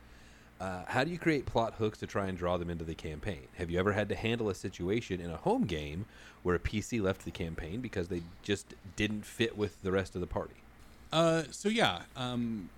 Uh, 0.60 0.84
how 0.88 1.02
do 1.04 1.10
you 1.10 1.16
create 1.16 1.46
plot 1.46 1.72
hooks 1.78 1.96
to 1.98 2.06
try 2.06 2.26
and 2.26 2.36
draw 2.36 2.58
them 2.58 2.68
into 2.68 2.84
the 2.84 2.94
campaign? 2.94 3.48
Have 3.54 3.70
you 3.70 3.78
ever 3.78 3.94
had 3.94 4.10
to 4.10 4.14
handle 4.14 4.50
a 4.50 4.54
situation 4.54 5.18
in 5.18 5.30
a 5.30 5.38
home 5.38 5.64
game 5.64 6.04
where 6.42 6.54
a 6.54 6.58
PC 6.58 7.00
left 7.00 7.24
the 7.24 7.30
campaign 7.30 7.80
because 7.80 8.08
they 8.08 8.22
just 8.42 8.74
didn't 8.94 9.24
fit 9.24 9.56
with 9.56 9.80
the 9.82 9.90
rest 9.90 10.14
of 10.14 10.20
the 10.20 10.26
party? 10.26 10.56
Uh, 11.12 11.44
so 11.50 11.70
yeah, 11.70 12.02
um, 12.14 12.68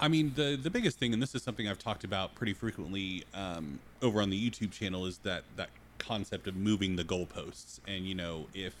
I 0.00 0.08
mean 0.08 0.32
the 0.34 0.58
the 0.60 0.70
biggest 0.70 0.98
thing, 0.98 1.12
and 1.12 1.22
this 1.22 1.36
is 1.36 1.42
something 1.44 1.68
I've 1.68 1.78
talked 1.78 2.02
about 2.02 2.34
pretty 2.34 2.52
frequently 2.52 3.22
um, 3.32 3.78
over 4.02 4.20
on 4.20 4.30
the 4.30 4.50
YouTube 4.50 4.72
channel, 4.72 5.06
is 5.06 5.18
that 5.18 5.44
that 5.54 5.70
concept 5.98 6.48
of 6.48 6.56
moving 6.56 6.96
the 6.96 7.04
goalposts. 7.04 7.78
And 7.86 8.06
you 8.06 8.16
know, 8.16 8.46
if 8.54 8.74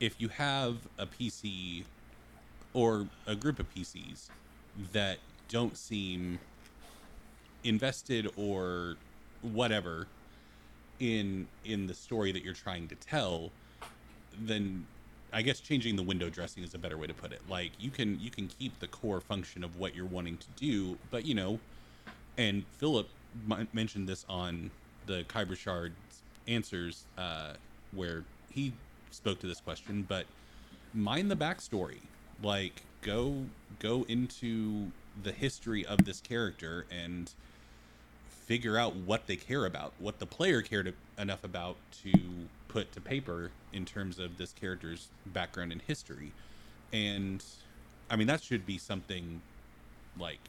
if 0.00 0.20
you 0.20 0.28
have 0.28 0.88
a 0.98 1.06
PC 1.06 1.86
or 2.74 3.10
a 3.26 3.36
group 3.36 3.58
of 3.60 3.68
PCs 3.68 4.30
that 4.74 5.20
don't 5.48 5.76
seem 5.76 6.40
invested 7.64 8.28
or 8.36 8.96
whatever 9.42 10.08
in 10.98 11.48
in 11.64 11.86
the 11.86 11.94
story 11.94 12.32
that 12.32 12.44
you're 12.44 12.54
trying 12.54 12.88
to 12.88 12.96
tell, 12.96 13.54
then 14.32 14.88
I 15.32 15.42
guess 15.42 15.60
changing 15.60 15.96
the 15.96 16.02
window 16.02 16.30
dressing 16.30 16.64
is 16.64 16.74
a 16.74 16.78
better 16.78 16.98
way 16.98 17.06
to 17.06 17.14
put 17.14 17.32
it. 17.32 17.48
Like 17.48 17.74
you 17.78 17.90
can 17.90 18.18
you 18.20 18.30
can 18.30 18.48
keep 18.48 18.80
the 18.80 18.88
core 18.88 19.20
function 19.20 19.64
of 19.64 19.76
what 19.76 19.94
you're 19.94 20.06
wanting 20.06 20.38
to 20.38 20.50
do, 20.52 21.00
but 21.08 21.24
you 21.26 21.34
know, 21.34 21.62
and 22.38 22.66
Philip 22.72 23.10
m- 23.50 23.68
mentioned 23.72 24.08
this 24.08 24.24
on 24.28 24.72
the 25.04 25.24
Kyber 25.24 25.56
Shard 25.56 25.98
answers, 26.46 27.06
uh, 27.18 27.54
where 27.90 28.26
he 28.48 28.80
spoke 29.10 29.38
to 29.40 29.46
this 29.46 29.60
question. 29.60 30.04
But 30.08 30.26
mind 30.94 31.30
the 31.30 31.36
backstory. 31.36 31.98
Like 32.42 32.82
go 33.02 33.44
go 33.78 34.04
into 34.08 34.90
the 35.22 35.32
history 35.32 35.84
of 35.84 36.04
this 36.04 36.20
character 36.20 36.86
and 36.90 37.32
figure 38.28 38.76
out 38.76 38.96
what 38.96 39.26
they 39.26 39.36
care 39.36 39.64
about, 39.66 39.92
what 39.98 40.18
the 40.18 40.26
player 40.26 40.62
cared 40.62 40.92
enough 41.18 41.44
about 41.44 41.76
to 42.02 42.12
put 42.68 42.92
to 42.92 43.00
paper 43.00 43.50
in 43.72 43.84
terms 43.84 44.18
of 44.18 44.38
this 44.38 44.52
character's 44.52 45.08
background 45.26 45.72
and 45.72 45.82
history. 45.82 46.32
And 46.92 47.44
I 48.10 48.16
mean, 48.16 48.26
that 48.26 48.42
should 48.42 48.66
be 48.66 48.78
something 48.78 49.42
like 50.18 50.40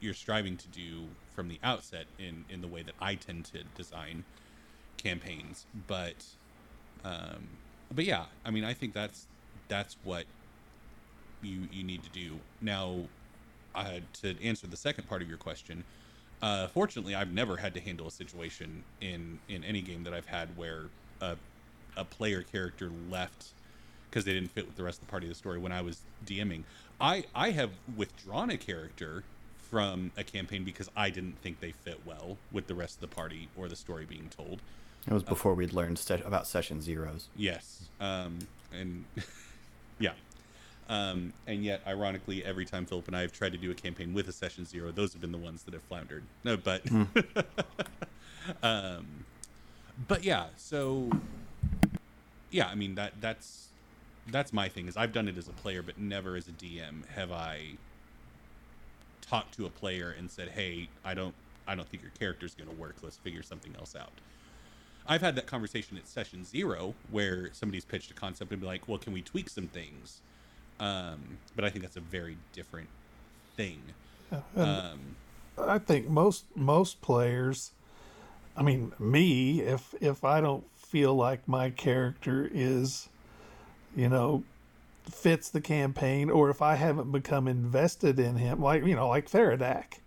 you're 0.00 0.14
striving 0.14 0.56
to 0.56 0.68
do 0.68 1.06
from 1.34 1.48
the 1.48 1.58
outset 1.62 2.06
in, 2.18 2.44
in 2.48 2.60
the 2.60 2.68
way 2.68 2.82
that 2.82 2.94
I 3.00 3.14
tend 3.14 3.46
to 3.46 3.64
design 3.76 4.24
campaigns. 4.96 5.66
But, 5.86 6.24
um, 7.04 7.48
but 7.94 8.04
yeah, 8.04 8.24
I 8.44 8.50
mean, 8.50 8.64
I 8.64 8.74
think 8.74 8.92
that's, 8.94 9.26
that's 9.68 9.96
what 10.04 10.24
you, 11.42 11.68
you 11.72 11.82
need 11.84 12.02
to 12.02 12.10
do. 12.10 12.36
Now, 12.60 12.96
uh, 13.74 14.00
to 14.22 14.42
answer 14.42 14.66
the 14.66 14.76
second 14.76 15.08
part 15.08 15.22
of 15.22 15.28
your 15.28 15.38
question, 15.38 15.84
uh, 16.42 16.68
fortunately, 16.68 17.14
I've 17.14 17.32
never 17.32 17.56
had 17.56 17.74
to 17.74 17.80
handle 17.80 18.06
a 18.06 18.10
situation 18.10 18.82
in 19.00 19.38
in 19.48 19.62
any 19.62 19.82
game 19.82 20.04
that 20.04 20.14
I've 20.14 20.26
had 20.26 20.56
where 20.56 20.84
a 21.20 21.36
a 21.96 22.04
player 22.04 22.42
character 22.42 22.90
left 23.10 23.48
because 24.08 24.24
they 24.24 24.32
didn't 24.32 24.50
fit 24.50 24.66
with 24.66 24.76
the 24.76 24.82
rest 24.82 25.00
of 25.00 25.06
the 25.06 25.10
party 25.10 25.26
of 25.26 25.30
the 25.30 25.36
story 25.36 25.58
when 25.58 25.72
I 25.72 25.82
was 25.82 26.00
DMing. 26.24 26.64
I 27.00 27.24
I 27.34 27.50
have 27.50 27.70
withdrawn 27.96 28.50
a 28.50 28.56
character 28.56 29.22
from 29.58 30.10
a 30.16 30.24
campaign 30.24 30.64
because 30.64 30.90
I 30.96 31.10
didn't 31.10 31.38
think 31.42 31.60
they 31.60 31.72
fit 31.72 32.00
well 32.04 32.38
with 32.50 32.66
the 32.66 32.74
rest 32.74 32.96
of 32.96 33.00
the 33.02 33.14
party 33.14 33.48
or 33.56 33.68
the 33.68 33.76
story 33.76 34.04
being 34.04 34.28
told. 34.30 34.62
It 35.06 35.12
was 35.12 35.22
before 35.22 35.54
we'd 35.54 35.72
learned 35.72 35.98
se- 35.98 36.22
about 36.24 36.46
session 36.46 36.80
zeros. 36.80 37.28
Yes. 37.34 37.88
Um, 38.00 38.38
and 38.72 39.04
yeah. 39.98 40.12
Um, 40.88 41.32
and 41.46 41.64
yet, 41.64 41.82
ironically, 41.86 42.44
every 42.44 42.64
time 42.64 42.84
Philip 42.84 43.06
and 43.06 43.16
I 43.16 43.20
have 43.20 43.32
tried 43.32 43.52
to 43.52 43.58
do 43.58 43.70
a 43.70 43.74
campaign 43.74 44.12
with 44.12 44.28
a 44.28 44.32
session 44.32 44.64
zero, 44.64 44.90
those 44.90 45.12
have 45.12 45.20
been 45.20 45.32
the 45.32 45.38
ones 45.38 45.62
that 45.62 45.74
have 45.74 45.84
floundered. 45.84 46.24
No, 46.42 46.56
but, 46.56 46.82
um, 48.62 49.06
but 50.08 50.24
yeah. 50.24 50.46
So, 50.56 51.08
yeah, 52.50 52.66
I 52.66 52.74
mean 52.74 52.96
that 52.96 53.12
that's 53.20 53.68
that's 54.26 54.52
my 54.52 54.68
thing. 54.68 54.88
Is 54.88 54.96
I've 54.96 55.12
done 55.12 55.28
it 55.28 55.38
as 55.38 55.48
a 55.48 55.52
player, 55.52 55.82
but 55.82 55.98
never 55.98 56.34
as 56.36 56.48
a 56.48 56.52
DM 56.52 57.06
have 57.14 57.30
I 57.30 57.76
talked 59.20 59.54
to 59.54 59.66
a 59.66 59.70
player 59.70 60.14
and 60.18 60.28
said, 60.28 60.48
"Hey, 60.48 60.88
I 61.04 61.14
don't 61.14 61.34
I 61.68 61.76
don't 61.76 61.88
think 61.88 62.02
your 62.02 62.12
character's 62.18 62.54
going 62.54 62.68
to 62.68 62.76
work. 62.76 62.96
Let's 63.02 63.16
figure 63.16 63.44
something 63.44 63.74
else 63.78 63.94
out." 63.94 64.10
I've 65.10 65.22
had 65.22 65.34
that 65.34 65.46
conversation 65.46 65.96
at 65.96 66.06
session 66.06 66.44
zero 66.44 66.94
where 67.10 67.50
somebody's 67.52 67.84
pitched 67.84 68.12
a 68.12 68.14
concept 68.14 68.52
and 68.52 68.60
be 68.60 68.66
like, 68.66 68.86
"Well, 68.86 68.96
can 68.96 69.12
we 69.12 69.22
tweak 69.22 69.48
some 69.50 69.66
things?" 69.66 70.20
Um, 70.78 71.38
but 71.56 71.64
I 71.64 71.68
think 71.70 71.82
that's 71.82 71.96
a 71.96 72.00
very 72.00 72.38
different 72.52 72.88
thing. 73.56 73.82
Um, 74.56 75.16
I 75.58 75.78
think 75.78 76.08
most 76.08 76.44
most 76.54 77.02
players, 77.02 77.72
I 78.56 78.62
mean 78.62 78.92
me, 79.00 79.60
if 79.62 79.94
if 80.00 80.22
I 80.24 80.40
don't 80.40 80.64
feel 80.76 81.16
like 81.16 81.48
my 81.48 81.70
character 81.70 82.48
is, 82.52 83.08
you 83.96 84.08
know, 84.08 84.44
fits 85.10 85.50
the 85.50 85.60
campaign, 85.60 86.30
or 86.30 86.50
if 86.50 86.62
I 86.62 86.76
haven't 86.76 87.10
become 87.10 87.48
invested 87.48 88.20
in 88.20 88.36
him, 88.36 88.60
like 88.62 88.86
you 88.86 88.94
know, 88.94 89.08
like 89.08 89.28
Theradak, 89.28 89.98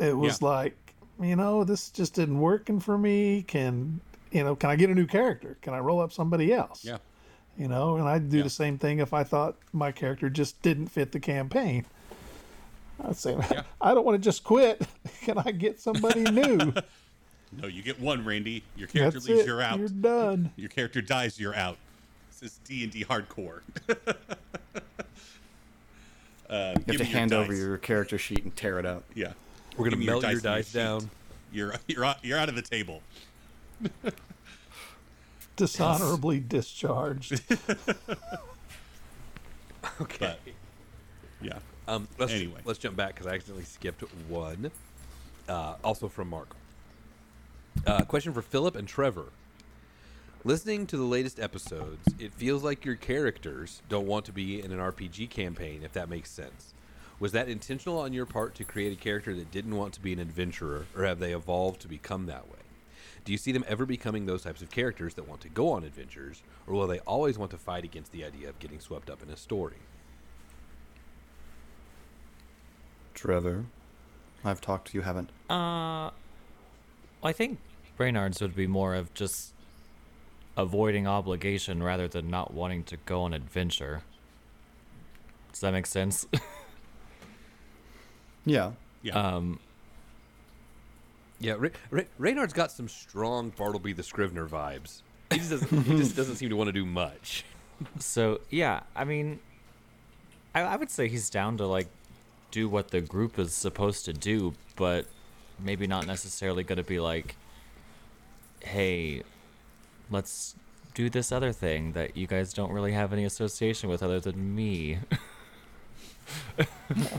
it 0.00 0.18
was 0.18 0.42
Yeah. 0.42 0.48
like, 0.48 0.79
you 1.20 1.36
know, 1.36 1.64
this 1.64 1.90
just 1.90 2.18
isn't 2.18 2.38
working 2.38 2.80
for 2.80 2.96
me. 2.98 3.42
Can 3.42 4.00
you 4.32 4.42
know? 4.44 4.56
Can 4.56 4.70
I 4.70 4.76
get 4.76 4.90
a 4.90 4.94
new 4.94 5.06
character? 5.06 5.56
Can 5.62 5.74
I 5.74 5.78
roll 5.78 6.00
up 6.00 6.12
somebody 6.12 6.52
else? 6.52 6.84
yeah, 6.84 6.98
you 7.58 7.66
know 7.68 7.96
and 7.96 8.08
i'd 8.08 8.30
do 8.30 8.38
Yeah. 8.38 8.42
the 8.44 8.50
same 8.50 8.78
thing 8.78 9.00
if 9.00 9.12
i 9.12 9.24
thought 9.24 9.56
my 9.72 9.90
character 9.90 10.30
just 10.30 10.62
didn't 10.62 10.86
fit 10.86 11.10
the 11.10 11.18
campaign 11.18 11.84
i'd 13.04 13.16
say 13.16 13.36
Yeah. 13.50 13.62
i 13.80 13.92
don't 13.92 14.06
want 14.06 14.14
to 14.14 14.24
just 14.24 14.44
quit 14.44 14.80
can 15.22 15.36
i 15.36 15.50
get 15.50 15.80
somebody 15.80 16.22
new 16.22 16.56
no, 17.60 17.66
you 17.66 17.82
get 17.82 17.98
one, 18.00 18.24
Randy. 18.24 18.62
Your 18.76 18.86
character 18.86 19.18
that's 19.18 19.28
leaves, 19.28 19.40
it 19.40 19.46
you're 19.46 19.60
out. 19.60 19.80
you're 19.80 19.88
done 19.88 20.52
Your 20.56 20.68
character 20.68 21.02
dies, 21.02 21.40
you're 21.40 21.56
out. 21.56 21.76
This 22.40 22.52
is 22.52 22.58
D 22.64 22.84
and 22.84 22.92
D 22.92 23.04
hardcore. 23.04 23.60
uh, 26.48 26.74
You 26.76 26.84
have 26.86 26.96
to 26.98 27.04
hand 27.04 27.32
over 27.32 27.52
your 27.52 27.76
character 27.78 28.16
sheet 28.16 28.44
and 28.44 28.54
tear 28.56 28.78
it 28.78 28.86
up. 28.86 29.02
yeah. 29.14 29.32
We're 29.80 29.84
gonna 29.90 29.96
Give 29.96 29.98
me 30.00 30.04
your 30.06 30.20
melt 30.20 30.32
your 30.32 30.40
dice 30.42 30.66
sheet. 30.70 30.74
down. 30.78 31.10
You're 31.52 31.74
you're 31.88 32.04
out, 32.04 32.18
you're 32.24 32.38
out 32.38 32.48
of 32.48 32.54
the 32.54 32.62
table. 32.62 33.02
dishonorably 35.56 36.38
discharged 36.38 37.40
Okay. 40.00 40.16
But 40.20 40.38
yeah, 41.42 41.58
Um, 41.88 42.06
let's 42.18 42.32
Anyway. 42.32 42.60
let's 42.64 42.78
jump 42.78 42.96
back 42.96 43.14
because 43.14 43.26
I 43.26 43.34
accidentally 43.34 43.64
skipped 43.64 44.02
one. 44.28 44.70
Uh, 45.48 45.74
also 45.82 46.06
from 46.08 46.28
Mark. 46.30 46.54
Uh, 47.86 48.02
question 48.04 48.32
for 48.32 48.42
Philip 48.42 48.76
and 48.76 48.86
Trevor. 48.86 49.26
Listening 50.44 50.86
to 50.86 50.96
the 50.96 51.02
latest 51.04 51.40
episodes, 51.40 52.06
it 52.18 52.32
feels 52.32 52.62
like 52.62 52.84
your 52.84 52.94
characters 52.96 53.82
don't 53.88 54.06
want 54.06 54.24
to 54.26 54.32
be 54.32 54.62
in 54.62 54.70
an 54.70 54.78
RPG 54.78 55.30
campaign, 55.30 55.82
if 55.82 55.92
that 55.94 56.08
makes 56.08 56.30
sense. 56.30 56.72
Was 57.20 57.32
that 57.32 57.50
intentional 57.50 57.98
on 57.98 58.14
your 58.14 58.24
part 58.24 58.54
to 58.54 58.64
create 58.64 58.94
a 58.94 58.96
character 58.96 59.34
that 59.34 59.50
didn't 59.50 59.76
want 59.76 59.92
to 59.92 60.00
be 60.00 60.14
an 60.14 60.18
adventurer, 60.18 60.86
or 60.96 61.04
have 61.04 61.20
they 61.20 61.32
evolved 61.32 61.82
to 61.82 61.88
become 61.88 62.24
that 62.26 62.48
way? 62.48 62.56
Do 63.26 63.32
you 63.32 63.38
see 63.38 63.52
them 63.52 63.64
ever 63.68 63.84
becoming 63.84 64.24
those 64.24 64.42
types 64.42 64.62
of 64.62 64.70
characters 64.70 65.12
that 65.14 65.28
want 65.28 65.42
to 65.42 65.50
go 65.50 65.70
on 65.70 65.84
adventures, 65.84 66.42
or 66.66 66.72
will 66.74 66.86
they 66.86 67.00
always 67.00 67.36
want 67.36 67.50
to 67.50 67.58
fight 67.58 67.84
against 67.84 68.10
the 68.12 68.24
idea 68.24 68.48
of 68.48 68.58
getting 68.58 68.80
swept 68.80 69.10
up 69.10 69.22
in 69.22 69.28
a 69.28 69.36
story? 69.36 69.76
Trevor, 73.12 73.66
I've 74.42 74.62
talked. 74.62 74.88
To 74.88 74.94
you 74.96 75.02
haven't. 75.02 75.28
Uh, 75.50 76.10
I 77.22 77.32
think 77.34 77.58
Reynard's 77.98 78.40
would 78.40 78.56
be 78.56 78.66
more 78.66 78.94
of 78.94 79.12
just 79.12 79.52
avoiding 80.56 81.06
obligation 81.06 81.82
rather 81.82 82.08
than 82.08 82.30
not 82.30 82.54
wanting 82.54 82.82
to 82.84 82.96
go 83.04 83.22
on 83.22 83.34
adventure. 83.34 84.04
Does 85.52 85.60
that 85.60 85.72
make 85.72 85.84
sense? 85.84 86.26
Yeah. 88.50 88.72
yeah. 89.02 89.12
um, 89.14 89.58
Yeah, 91.38 91.54
Ra- 91.58 91.68
Ra- 91.90 92.02
Reynard's 92.18 92.52
got 92.52 92.70
some 92.72 92.88
strong 92.88 93.50
Bartleby 93.56 93.92
the 93.92 94.02
Scrivener 94.02 94.46
vibes. 94.48 95.02
He 95.30 95.38
just 95.38 95.50
doesn't, 95.50 95.82
he 95.84 95.96
just 95.96 96.16
doesn't 96.16 96.36
seem 96.36 96.48
to 96.50 96.56
want 96.56 96.68
to 96.68 96.72
do 96.72 96.84
much. 96.84 97.44
so 97.98 98.40
yeah, 98.50 98.80
I 98.96 99.04
mean, 99.04 99.38
I, 100.54 100.62
I 100.62 100.76
would 100.76 100.90
say 100.90 101.06
he's 101.08 101.30
down 101.30 101.56
to 101.58 101.66
like 101.66 101.86
do 102.50 102.68
what 102.68 102.88
the 102.90 103.00
group 103.00 103.38
is 103.38 103.52
supposed 103.54 104.04
to 104.06 104.12
do, 104.12 104.54
but 104.76 105.06
maybe 105.58 105.86
not 105.86 106.06
necessarily 106.06 106.64
going 106.64 106.78
to 106.78 106.82
be 106.84 106.98
like, 106.98 107.36
hey, 108.64 109.22
let's 110.10 110.56
do 110.94 111.08
this 111.08 111.30
other 111.30 111.52
thing 111.52 111.92
that 111.92 112.16
you 112.16 112.26
guys 112.26 112.52
don't 112.52 112.72
really 112.72 112.92
have 112.92 113.12
any 113.12 113.24
association 113.24 113.88
with 113.88 114.02
other 114.02 114.18
than 114.18 114.54
me. 114.56 114.98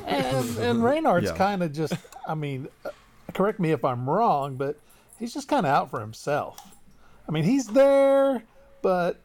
and, 0.08 0.58
and 0.58 0.84
Reynard's 0.84 1.28
Yeah. 1.32 1.36
kind 1.38 1.64
of 1.64 1.72
just, 1.74 1.94
I 2.28 2.36
mean, 2.36 2.68
uh, 2.86 2.90
correct 3.34 3.60
me 3.60 3.72
if 3.72 3.84
I'm 3.86 4.10
wrong, 4.10 4.56
but 4.56 4.78
he's 5.20 5.34
just 5.34 5.48
kind 5.48 5.66
of 5.66 5.72
out 5.72 5.90
for 5.90 6.00
himself. 6.00 6.60
I 7.28 7.32
mean, 7.32 7.44
he's 7.44 7.68
there, 7.68 8.44
but 8.82 9.20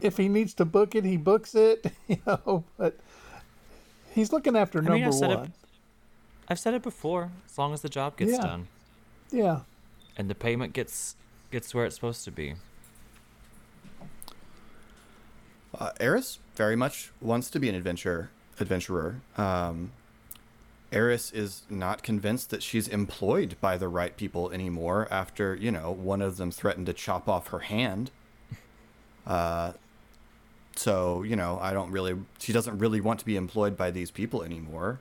if 0.00 0.16
he 0.16 0.28
needs 0.28 0.54
to 0.54 0.64
book 0.64 0.94
it, 0.94 1.04
he 1.04 1.16
books 1.16 1.54
it, 1.54 1.90
you 2.08 2.18
know, 2.26 2.64
but 2.76 2.96
he's 4.12 4.32
looking 4.32 4.56
after 4.56 4.78
I 4.78 4.82
mean, 4.82 4.90
number 5.02 5.08
I 5.08 5.10
set 5.18 5.28
one. 5.30 5.38
up- 5.38 5.48
I've 6.50 6.58
said 6.58 6.72
it 6.74 6.82
before. 6.82 7.30
As 7.46 7.58
long 7.58 7.74
as 7.74 7.82
the 7.82 7.88
job 7.90 8.16
gets 8.16 8.32
Yeah. 8.32 8.40
done 8.40 8.68
Yeah. 9.30 9.60
and 10.16 10.30
the 10.30 10.34
payment 10.34 10.72
gets 10.72 11.14
gets 11.50 11.74
where 11.74 11.84
it's 11.86 11.94
supposed 11.94 12.24
to 12.24 12.30
be. 12.30 12.54
Uh, 15.78 15.90
Eris 16.00 16.38
very 16.56 16.76
much 16.76 17.10
wants 17.20 17.50
to 17.50 17.60
be 17.60 17.68
an 17.68 17.74
adventure 17.74 18.30
adventurer. 18.60 19.20
Um, 19.36 19.92
Eris 20.90 21.30
is 21.32 21.62
not 21.68 22.02
convinced 22.02 22.50
that 22.50 22.62
she's 22.62 22.88
employed 22.88 23.56
by 23.60 23.76
the 23.76 23.88
right 23.88 24.16
people 24.16 24.50
anymore 24.50 25.06
after, 25.10 25.54
you 25.54 25.70
know, 25.70 25.90
one 25.90 26.22
of 26.22 26.38
them 26.38 26.50
threatened 26.50 26.86
to 26.86 26.92
chop 26.92 27.28
off 27.28 27.48
her 27.48 27.60
hand. 27.60 28.10
Uh, 29.26 29.72
so, 30.76 31.22
you 31.22 31.36
know, 31.36 31.58
I 31.60 31.72
don't 31.72 31.90
really, 31.90 32.16
she 32.38 32.52
doesn't 32.52 32.78
really 32.78 33.00
want 33.00 33.20
to 33.20 33.26
be 33.26 33.36
employed 33.36 33.76
by 33.76 33.90
these 33.90 34.10
people 34.10 34.42
anymore. 34.42 35.00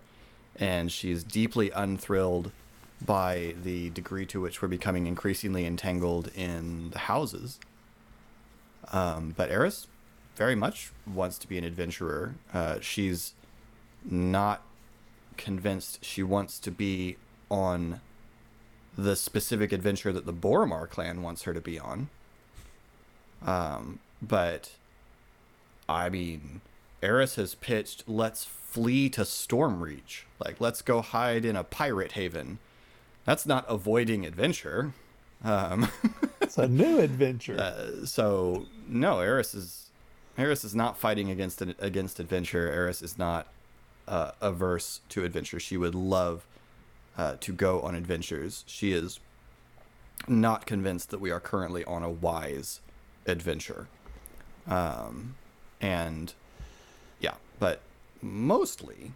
And 0.57 0.91
she's 0.91 1.23
deeply 1.23 1.69
unthrilled 1.69 2.51
by 3.05 3.53
the 3.63 3.91
degree 3.91 4.25
to 4.25 4.41
which 4.41 4.61
we're 4.61 4.67
becoming 4.67 5.05
increasingly 5.05 5.65
entangled 5.65 6.31
in 6.35 6.89
the 6.89 6.99
houses. 6.99 7.59
Um, 8.91 9.33
but 9.37 9.51
Eris 9.51 9.87
very 10.35 10.55
much 10.55 10.91
wants 11.05 11.37
to 11.39 11.47
be 11.47 11.57
an 11.57 11.63
adventurer. 11.63 12.35
Uh, 12.53 12.79
she's 12.81 13.33
not 14.03 14.61
convinced 15.37 16.03
she 16.03 16.23
wants 16.23 16.59
to 16.59 16.71
be 16.71 17.17
on 17.49 18.01
the 18.97 19.15
specific 19.15 19.71
adventure 19.71 20.11
that 20.11 20.25
the 20.25 20.33
Boromar 20.33 20.89
clan 20.89 21.21
wants 21.21 21.43
her 21.43 21.53
to 21.53 21.61
be 21.61 21.77
on. 21.79 22.09
Um, 23.45 23.99
but 24.21 24.71
I 25.87 26.09
mean, 26.09 26.61
Eris 27.03 27.35
has 27.35 27.53
pitched, 27.55 28.03
let's 28.07 28.43
flee 28.43 29.09
to 29.11 29.21
Stormreach. 29.21 30.23
Like, 30.43 30.59
let's 30.59 30.81
go 30.81 31.01
hide 31.01 31.45
in 31.45 31.55
a 31.55 31.63
pirate 31.63 32.13
haven. 32.13 32.57
That's 33.25 33.45
not 33.45 33.65
avoiding 33.67 34.25
adventure. 34.25 34.93
Um, 35.43 35.89
It's 36.41 36.57
a 36.57 36.67
new 36.67 36.99
adventure. 36.99 37.59
uh, 37.59 38.05
so 38.05 38.67
no, 38.87 39.19
Eris 39.19 39.53
is 39.53 39.89
Eris 40.37 40.63
is 40.63 40.73
not 40.73 40.97
fighting 40.97 41.29
against 41.29 41.61
against 41.61 42.21
adventure. 42.21 42.71
Eris 42.71 43.01
is 43.01 43.17
not 43.17 43.47
uh, 44.07 44.31
averse 44.41 45.01
to 45.09 45.23
adventure. 45.23 45.59
She 45.59 45.77
would 45.77 45.95
love 45.95 46.45
uh, 47.17 47.35
to 47.41 47.53
go 47.53 47.81
on 47.81 47.95
adventures. 47.95 48.63
She 48.67 48.91
is 48.91 49.19
not 50.27 50.65
convinced 50.65 51.09
that 51.09 51.19
we 51.19 51.31
are 51.31 51.39
currently 51.39 51.83
on 51.85 52.03
a 52.03 52.09
wise 52.09 52.79
adventure. 53.25 53.87
Um, 54.67 55.35
and 55.79 56.33
yeah, 57.19 57.35
but 57.59 57.81
mostly, 58.21 59.11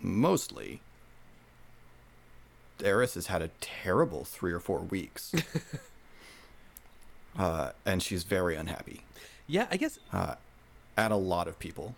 mostly, 0.00 0.80
Eris 2.82 3.14
has 3.14 3.26
had 3.26 3.42
a 3.42 3.50
terrible 3.60 4.24
three 4.24 4.52
or 4.52 4.60
four 4.60 4.80
weeks. 4.80 5.32
uh, 7.38 7.72
and 7.86 8.02
she's 8.02 8.24
very 8.24 8.56
unhappy 8.56 9.02
Yeah, 9.46 9.66
I 9.70 9.76
guess 9.76 9.98
at 10.96 11.12
a 11.12 11.16
lot 11.16 11.48
of 11.48 11.58
people. 11.58 11.94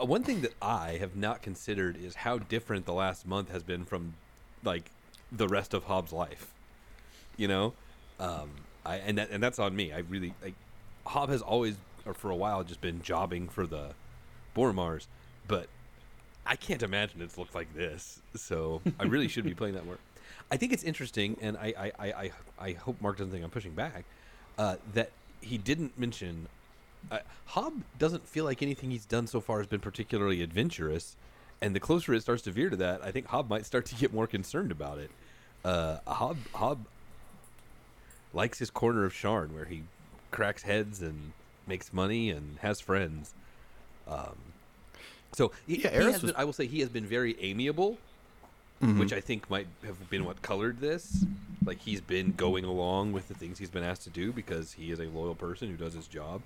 Uh, 0.00 0.04
one 0.04 0.22
thing 0.22 0.42
that 0.42 0.54
I 0.60 0.98
have 1.00 1.16
not 1.16 1.42
considered 1.42 1.96
is 1.96 2.14
how 2.14 2.38
different 2.38 2.86
the 2.86 2.92
last 2.92 3.26
month 3.26 3.50
has 3.50 3.62
been 3.62 3.84
from 3.84 4.14
like 4.64 4.90
the 5.30 5.48
rest 5.48 5.74
of 5.74 5.84
Hobbs' 5.84 6.12
life. 6.12 6.52
You 7.36 7.48
know, 7.48 7.74
um, 8.18 8.50
I 8.84 8.96
and 8.96 9.18
that 9.18 9.30
and 9.30 9.42
that's 9.42 9.58
on 9.58 9.74
me. 9.74 9.92
I 9.92 9.98
really 9.98 10.34
like 10.42 10.54
Hob 11.06 11.30
has 11.30 11.42
always, 11.42 11.76
or 12.04 12.14
for 12.14 12.30
a 12.30 12.36
while, 12.36 12.64
just 12.64 12.80
been 12.80 13.02
jobbing 13.02 13.48
for 13.48 13.66
the 13.66 13.90
Boromars, 14.56 15.06
but 15.46 15.68
I 16.46 16.56
can't 16.56 16.82
imagine 16.82 17.22
it's 17.22 17.38
looked 17.38 17.54
like 17.54 17.72
this. 17.74 18.20
So 18.34 18.82
I 18.98 19.04
really 19.04 19.28
should 19.28 19.44
be 19.44 19.54
playing 19.54 19.74
that 19.74 19.86
more. 19.86 19.98
I 20.50 20.56
think 20.56 20.72
it's 20.72 20.82
interesting, 20.84 21.36
and 21.40 21.56
I 21.56 21.74
I, 21.78 21.92
I, 21.98 22.12
I, 22.12 22.30
I 22.58 22.72
hope 22.72 23.00
Mark 23.00 23.18
doesn't 23.18 23.32
think 23.32 23.44
I'm 23.44 23.50
pushing 23.50 23.72
back. 23.72 24.04
Uh, 24.56 24.76
that 24.94 25.10
he 25.40 25.58
didn't 25.58 25.98
mention. 25.98 26.48
Uh, 27.10 27.18
Hob 27.46 27.82
doesn't 27.98 28.26
feel 28.28 28.44
like 28.44 28.62
anything 28.62 28.90
he's 28.90 29.04
done 29.06 29.26
so 29.26 29.40
far 29.40 29.58
has 29.58 29.66
been 29.66 29.80
particularly 29.80 30.42
adventurous, 30.42 31.16
and 31.60 31.74
the 31.74 31.80
closer 31.80 32.12
it 32.14 32.20
starts 32.22 32.42
to 32.42 32.50
veer 32.50 32.68
to 32.70 32.76
that, 32.76 33.02
I 33.02 33.10
think 33.10 33.26
Hob 33.26 33.48
might 33.48 33.64
start 33.66 33.86
to 33.86 33.94
get 33.94 34.12
more 34.12 34.26
concerned 34.26 34.70
about 34.70 34.98
it. 34.98 35.10
Uh, 35.64 35.98
Hob 36.06 36.36
Hob 36.54 36.84
likes 38.34 38.58
his 38.58 38.70
corner 38.70 39.04
of 39.04 39.12
Sharn, 39.12 39.52
where 39.54 39.64
he 39.64 39.82
cracks 40.30 40.62
heads 40.62 41.00
and 41.02 41.32
makes 41.66 41.92
money 41.92 42.30
and 42.30 42.58
has 42.60 42.80
friends. 42.80 43.32
Um, 44.06 44.36
so 45.32 45.52
he, 45.66 45.76
Yeah, 45.82 45.90
he 45.90 45.96
Eris 45.96 46.12
has 46.14 46.22
was- 46.22 46.32
been, 46.32 46.40
I 46.40 46.44
will 46.44 46.52
say 46.52 46.66
he 46.66 46.80
has 46.80 46.88
been 46.88 47.06
very 47.06 47.36
amiable, 47.40 47.98
which 48.80 49.12
I 49.12 49.20
think 49.20 49.50
might 49.50 49.66
have 49.84 50.08
been 50.08 50.24
what 50.24 50.40
colored 50.42 50.78
this. 50.80 51.24
Like 51.64 51.80
he's 51.80 52.00
been 52.00 52.32
going 52.32 52.64
along 52.64 53.12
with 53.12 53.26
the 53.28 53.34
things 53.34 53.58
he's 53.58 53.70
been 53.70 53.82
asked 53.82 54.02
to 54.04 54.10
do 54.10 54.32
because 54.32 54.72
he 54.74 54.92
is 54.92 55.00
a 55.00 55.04
loyal 55.06 55.34
person 55.34 55.68
who 55.68 55.76
does 55.76 55.94
his 55.94 56.06
job. 56.06 56.42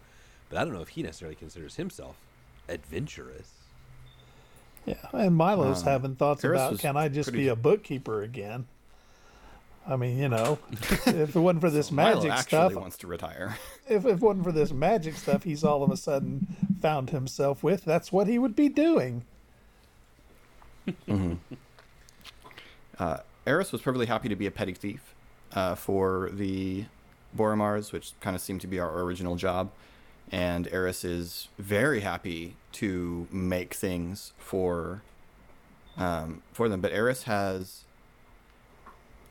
But 0.52 0.60
I 0.60 0.64
don't 0.64 0.74
know 0.74 0.82
if 0.82 0.88
he 0.90 1.02
necessarily 1.02 1.34
considers 1.34 1.76
himself 1.76 2.16
adventurous. 2.68 3.50
Yeah, 4.84 4.96
and 5.12 5.34
Milo's 5.34 5.78
Um, 5.80 5.84
having 5.88 6.14
thoughts 6.16 6.44
Eris 6.44 6.60
about 6.60 6.78
can 6.78 6.96
I 6.96 7.08
just 7.08 7.30
pretty- 7.30 7.44
be 7.44 7.48
a 7.48 7.56
bookkeeper 7.56 8.22
again? 8.22 8.66
I 9.88 9.96
mean, 9.96 10.18
you 10.18 10.28
know, 10.28 10.58
if 10.70 11.06
it 11.08 11.36
wasn't 11.36 11.62
for 11.62 11.70
this 11.70 11.90
Milo 11.90 12.16
magic 12.16 12.30
actually 12.32 12.48
stuff, 12.48 12.74
wants 12.74 12.96
to 12.98 13.06
retire. 13.06 13.56
if, 13.88 14.04
if 14.04 14.18
it 14.18 14.20
wasn't 14.20 14.44
for 14.44 14.52
this 14.52 14.72
magic 14.72 15.16
stuff, 15.16 15.42
he's 15.42 15.64
all 15.64 15.82
of 15.82 15.90
a 15.90 15.96
sudden 15.96 16.56
found 16.80 17.10
himself 17.10 17.62
with. 17.64 17.84
That's 17.84 18.12
what 18.12 18.26
he 18.28 18.38
would 18.38 18.54
be 18.54 18.68
doing. 18.68 19.24
Hmm. 21.06 21.34
Eris 23.46 23.72
was 23.72 23.80
perfectly 23.80 24.06
happy 24.06 24.28
to 24.28 24.36
be 24.36 24.46
a 24.46 24.50
petty 24.50 24.74
thief 24.74 25.14
uh, 25.54 25.74
for 25.74 26.30
the 26.32 26.84
Boromars, 27.36 27.90
which 27.92 28.12
kind 28.20 28.36
of 28.36 28.42
seemed 28.42 28.60
to 28.60 28.66
be 28.68 28.78
our 28.78 29.00
original 29.00 29.34
job. 29.36 29.70
And 30.30 30.68
Eris 30.72 31.04
is 31.04 31.48
very 31.58 32.00
happy 32.00 32.56
to 32.72 33.26
make 33.30 33.74
things 33.74 34.32
for 34.38 35.02
um, 35.96 36.42
for 36.52 36.68
them. 36.68 36.80
But 36.80 36.92
Eris 36.92 37.24
has 37.24 37.84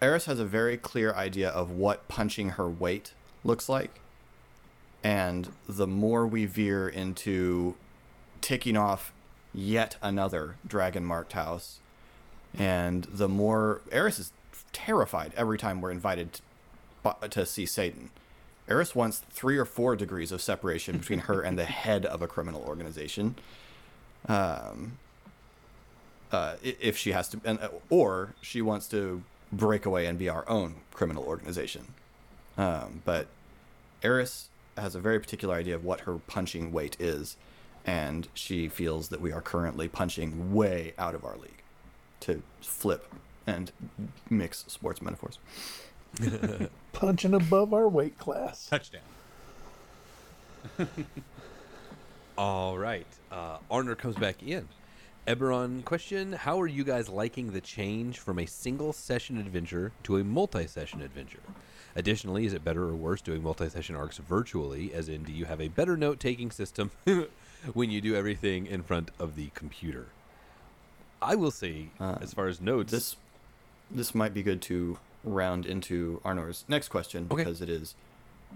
Eris 0.02 0.26
has 0.26 0.40
a 0.40 0.46
very 0.46 0.78
clear 0.78 1.14
idea 1.14 1.50
of 1.50 1.72
what 1.72 2.08
punching 2.08 2.52
her 2.52 2.70
weight 2.70 3.14
looks 3.44 3.70
like. 3.70 4.00
And 5.04 5.50
the 5.68 5.88
more 5.88 6.28
we 6.28 6.46
veer 6.46 6.88
into 6.88 7.76
ticking 8.42 8.78
off 8.78 9.14
yet 9.54 9.98
another 10.02 10.56
dragon 10.66 11.04
marked 11.04 11.34
house, 11.34 11.80
and 12.58 13.04
the 13.06 13.28
more 13.28 13.82
Eris 13.92 14.20
is 14.20 14.32
terrified 14.74 15.34
every 15.36 15.58
time 15.58 15.82
we're 15.82 15.92
invited 15.92 16.34
to, 16.34 17.30
to 17.30 17.46
see 17.46 17.66
Satan. 17.66 18.10
Eris 18.72 18.96
wants 18.96 19.20
three 19.30 19.58
or 19.58 19.66
four 19.66 19.98
degrees 19.98 20.32
of 20.32 20.42
separation 20.42 20.98
between 20.98 21.20
her 21.20 21.42
and 21.42 21.60
the 21.60 21.66
head 21.84 22.06
of 22.06 22.22
a 22.22 22.28
criminal 22.28 22.64
organization. 22.66 23.36
Um, 24.30 24.94
uh, 26.32 26.56
if 26.64 26.96
she 26.96 27.12
has 27.12 27.28
to, 27.28 27.42
and, 27.44 27.60
uh, 27.60 27.68
or 27.90 28.34
she 28.42 28.62
wants 28.62 28.88
to 28.88 29.24
break 29.52 29.86
away 29.86 30.06
and 30.06 30.18
be 30.18 30.30
our 30.30 30.48
own 30.50 30.76
criminal 30.94 31.24
organization. 31.26 31.94
Um, 32.58 33.02
but 33.04 33.28
Eris 34.02 34.48
has 34.78 34.96
a 34.96 35.02
very 35.02 35.20
particular 35.20 35.54
idea 35.56 35.76
of 35.76 35.84
what 35.84 36.02
her 36.02 36.20
punching 36.20 36.72
weight 36.72 36.96
is, 36.98 37.36
and 37.86 38.30
she 38.34 38.70
feels 38.70 39.10
that 39.10 39.20
we 39.20 39.34
are 39.34 39.42
currently 39.42 39.90
punching 39.90 40.54
way 40.54 40.94
out 40.98 41.14
of 41.14 41.26
our 41.26 41.36
league 41.36 41.62
to 42.22 42.42
flip 42.62 43.14
and 43.46 43.74
mix 44.30 44.64
sports 44.70 45.02
metaphors. 45.02 45.40
Punching 46.94 47.34
above 47.34 47.74
our 47.74 47.88
weight 47.88 48.18
class. 48.18 48.68
Touchdown. 48.68 49.02
All 52.38 52.78
right. 52.78 53.08
Uh, 53.32 53.58
Arnor 53.70 53.98
comes 53.98 54.16
back 54.16 54.44
in. 54.44 54.68
Eberron 55.28 55.86
question 55.86 56.34
How 56.34 56.60
are 56.60 56.68
you 56.68 56.84
guys 56.84 57.08
liking 57.08 57.52
the 57.52 57.62
change 57.62 58.20
from 58.20 58.40
a 58.40 58.46
single 58.46 58.92
session 58.94 59.38
adventure 59.38 59.92
to 60.04 60.18
a 60.18 60.24
multi 60.24 60.68
session 60.68 61.02
adventure? 61.02 61.40
Additionally, 61.96 62.46
is 62.46 62.54
it 62.54 62.64
better 62.64 62.84
or 62.84 62.96
worse 62.96 63.22
doing 63.22 63.44
multi 63.44 63.70
session 63.70 63.96
arcs 63.96 64.18
virtually? 64.18 64.94
As 64.94 65.10
in, 65.10 65.24
do 65.24 65.32
you 65.32 65.46
have 65.46 65.62
a 65.62 65.68
better 65.68 65.96
note 65.96 66.20
taking 66.20 66.50
system 66.52 66.92
when 67.74 67.92
you 67.92 68.02
do 68.02 68.16
everything 68.16 68.66
in 68.66 68.82
front 68.82 69.12
of 69.20 69.36
the 69.36 69.52
computer? 69.54 70.08
I 71.22 71.36
will 71.36 71.52
say, 71.52 71.90
as 72.00 72.34
far 72.34 72.48
as 72.48 72.60
notes, 72.60 72.92
This 72.92 73.16
this 73.92 74.16
might 74.16 74.34
be 74.34 74.42
good 74.42 74.62
to 74.64 74.98
round 75.24 75.66
into 75.66 76.20
Arnor's 76.26 76.66
next 76.68 76.90
question 76.90 77.28
Okay. 77.32 77.44
because 77.44 77.62
it 77.62 77.70
is 77.70 77.96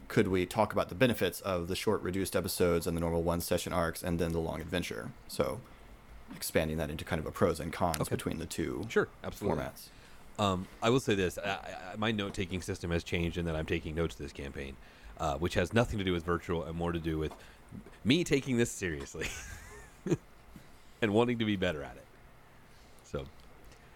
could 0.09 0.27
we 0.27 0.45
talk 0.45 0.73
about 0.73 0.89
the 0.89 0.95
benefits 0.95 1.39
of 1.41 1.67
the 1.69 1.75
short 1.75 2.01
reduced 2.01 2.35
episodes 2.35 2.85
and 2.85 2.97
the 2.97 3.01
normal 3.01 3.23
one 3.23 3.39
session 3.39 3.71
arcs 3.71 4.03
and 4.03 4.19
then 4.19 4.31
the 4.33 4.39
long 4.39 4.59
adventure? 4.61 5.11
So 5.27 5.61
expanding 6.35 6.77
that 6.77 6.89
into 6.89 7.05
kind 7.05 7.19
of 7.19 7.25
a 7.25 7.31
pros 7.31 7.59
and 7.59 7.71
cons 7.71 8.01
Okay. 8.01 8.09
between 8.15 8.39
the 8.39 8.45
two 8.45 8.85
Sure, 8.89 9.07
absolutely. 9.23 9.63
formats. 9.63 9.87
Um, 10.37 10.67
I 10.83 10.89
will 10.89 10.99
say 10.99 11.15
this: 11.15 11.37
I, 11.37 11.49
I, 11.93 11.95
my 11.97 12.11
note 12.11 12.33
taking 12.33 12.61
system 12.61 12.91
has 12.91 13.03
changed 13.05 13.37
in 13.37 13.45
that 13.45 13.55
I'm 13.55 13.65
taking 13.65 13.95
notes 13.95 14.15
this 14.15 14.33
campaign, 14.33 14.75
uh, 15.17 15.35
which 15.37 15.53
has 15.53 15.71
nothing 15.73 15.97
to 15.99 16.03
do 16.03 16.11
with 16.11 16.25
virtual 16.25 16.63
and 16.65 16.75
more 16.75 16.91
to 16.91 16.99
do 16.99 17.17
with 17.17 17.31
me 18.03 18.25
taking 18.25 18.57
this 18.57 18.69
seriously 18.69 19.27
and 21.01 21.13
wanting 21.13 21.39
to 21.39 21.45
be 21.45 21.55
better 21.55 21.83
at 21.83 21.95
it. 21.95 22.04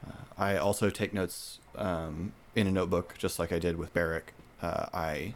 So, 0.06 0.14
I 0.38 0.58
also 0.58 0.90
take 0.90 1.14
notes 1.14 1.60
um, 1.76 2.34
in 2.56 2.68
a 2.68 2.72
notebook, 2.72 3.16
just 3.18 3.40
like 3.40 3.52
I 3.52 3.60
did 3.60 3.78
with 3.78 3.94
Barrick. 3.94 4.34
Uh, 4.62 4.88
I, 4.94 5.34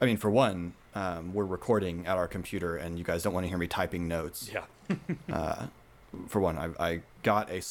I 0.00 0.06
mean, 0.06 0.16
for 0.16 0.30
one, 0.30 0.74
um, 0.94 1.32
we're 1.32 1.44
recording 1.44 2.06
at 2.06 2.16
our 2.16 2.28
computer, 2.28 2.76
and 2.76 2.98
you 2.98 3.04
guys 3.04 3.22
don't 3.22 3.32
want 3.32 3.44
to 3.44 3.48
hear 3.48 3.58
me 3.58 3.66
typing 3.66 4.08
notes. 4.08 4.50
Yeah. 4.52 5.66
For 6.28 6.40
one, 6.40 6.58
I, 6.58 6.68
I 6.78 7.00
got 7.22 7.50
a, 7.50 7.62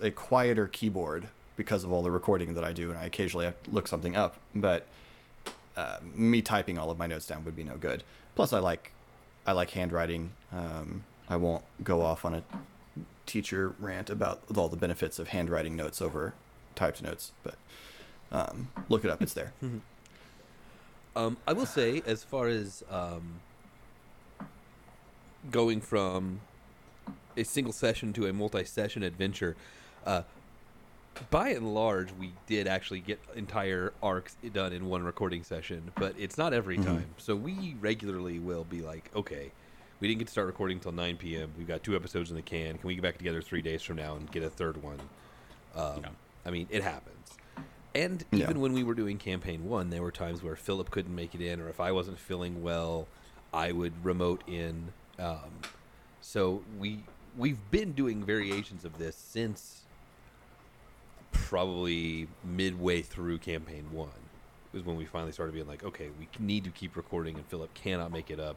a 0.00 0.12
quieter 0.12 0.68
keyboard 0.68 1.28
because 1.56 1.82
of 1.82 1.90
all 1.90 2.02
the 2.02 2.10
recording 2.10 2.54
that 2.54 2.62
I 2.62 2.72
do, 2.72 2.90
and 2.90 2.98
I 2.98 3.06
occasionally 3.06 3.46
have 3.46 3.60
to 3.64 3.70
look 3.70 3.88
something 3.88 4.14
up. 4.14 4.36
But 4.54 4.86
uh, 5.76 5.98
me 6.14 6.40
typing 6.40 6.78
all 6.78 6.90
of 6.90 6.98
my 6.98 7.08
notes 7.08 7.26
down 7.26 7.44
would 7.44 7.56
be 7.56 7.64
no 7.64 7.76
good. 7.76 8.04
Plus, 8.36 8.52
I 8.52 8.60
like 8.60 8.92
I 9.46 9.52
like 9.52 9.70
handwriting. 9.70 10.30
Um, 10.52 11.04
I 11.28 11.36
won't 11.36 11.64
go 11.82 12.02
off 12.02 12.24
on 12.24 12.34
a 12.34 12.42
teacher 13.28 13.74
rant 13.78 14.10
about 14.10 14.42
all 14.56 14.68
the 14.68 14.76
benefits 14.76 15.18
of 15.18 15.28
handwriting 15.28 15.76
notes 15.76 16.02
over 16.02 16.34
typed 16.74 17.02
notes, 17.02 17.32
but 17.44 17.54
um, 18.32 18.68
look 18.88 19.04
it 19.04 19.10
up; 19.10 19.22
it's 19.22 19.34
there. 19.34 19.52
Um, 21.16 21.36
I 21.48 21.52
will 21.52 21.66
say, 21.66 22.00
as 22.06 22.22
far 22.22 22.46
as 22.46 22.84
um, 22.88 23.40
going 25.50 25.80
from 25.80 26.40
a 27.36 27.42
single 27.42 27.72
session 27.72 28.12
to 28.12 28.26
a 28.26 28.32
multi-session 28.32 29.02
adventure, 29.02 29.56
uh, 30.06 30.22
by 31.30 31.48
and 31.48 31.74
large, 31.74 32.12
we 32.12 32.34
did 32.46 32.68
actually 32.68 33.00
get 33.00 33.18
entire 33.34 33.92
arcs 34.00 34.36
done 34.52 34.72
in 34.72 34.86
one 34.86 35.02
recording 35.02 35.42
session, 35.42 35.90
but 35.96 36.14
it's 36.16 36.38
not 36.38 36.52
every 36.54 36.76
time. 36.78 37.06
So 37.16 37.34
we 37.34 37.74
regularly 37.80 38.38
will 38.38 38.62
be 38.62 38.82
like, 38.82 39.10
okay, 39.16 39.50
we 40.00 40.08
didn't 40.08 40.18
get 40.20 40.26
to 40.28 40.32
start 40.32 40.46
recording 40.46 40.76
until 40.76 40.92
9 40.92 41.16
p.m. 41.16 41.50
We've 41.58 41.66
got 41.66 41.82
two 41.82 41.96
episodes 41.96 42.30
in 42.30 42.36
the 42.36 42.42
can. 42.42 42.78
Can 42.78 42.86
we 42.86 42.94
get 42.94 43.02
back 43.02 43.18
together 43.18 43.42
three 43.42 43.62
days 43.62 43.82
from 43.82 43.96
now 43.96 44.16
and 44.16 44.30
get 44.30 44.42
a 44.42 44.50
third 44.50 44.82
one? 44.82 45.00
Um, 45.74 46.02
Yeah. 46.02 46.08
I 46.46 46.50
mean, 46.50 46.66
it 46.70 46.82
happens. 46.82 47.36
And 47.94 48.24
Yeah. 48.30 48.44
even 48.44 48.60
when 48.60 48.72
we 48.72 48.84
were 48.84 48.94
doing 48.94 49.18
campaign 49.18 49.64
one, 49.64 49.90
there 49.90 50.02
were 50.02 50.12
times 50.12 50.42
where 50.42 50.54
Philip 50.56 50.90
couldn't 50.90 51.14
make 51.14 51.34
it 51.34 51.40
in, 51.40 51.60
or 51.60 51.68
if 51.68 51.80
I 51.80 51.90
wasn't 51.90 52.18
feeling 52.18 52.62
well, 52.62 53.08
I 53.52 53.72
would 53.72 54.04
remote 54.04 54.42
in. 54.46 54.92
Um, 55.18 55.50
so 56.20 56.62
we 56.78 57.02
we've 57.36 57.58
been 57.70 57.92
doing 57.92 58.22
variations 58.24 58.84
of 58.84 58.98
this 58.98 59.14
since 59.16 59.82
probably 61.32 62.26
midway 62.44 63.02
through 63.02 63.38
campaign 63.38 63.86
one. 63.92 64.10
Was 64.72 64.84
when 64.84 64.96
we 64.96 65.04
finally 65.06 65.32
started 65.32 65.54
being 65.54 65.66
like, 65.66 65.82
okay, 65.82 66.08
we 66.18 66.28
need 66.38 66.64
to 66.64 66.70
keep 66.70 66.96
recording, 66.96 67.36
and 67.36 67.46
Philip 67.46 67.72
cannot 67.74 68.12
make 68.12 68.30
it 68.30 68.38
up. 68.38 68.56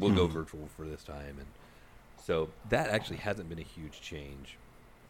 We'll 0.00 0.14
go 0.14 0.26
virtual 0.26 0.68
for 0.76 0.84
this 0.86 1.02
time, 1.04 1.36
and 1.38 1.46
so 2.22 2.48
that 2.70 2.88
actually 2.90 3.18
hasn't 3.18 3.48
been 3.48 3.58
a 3.58 3.62
huge 3.62 4.00
change. 4.00 4.56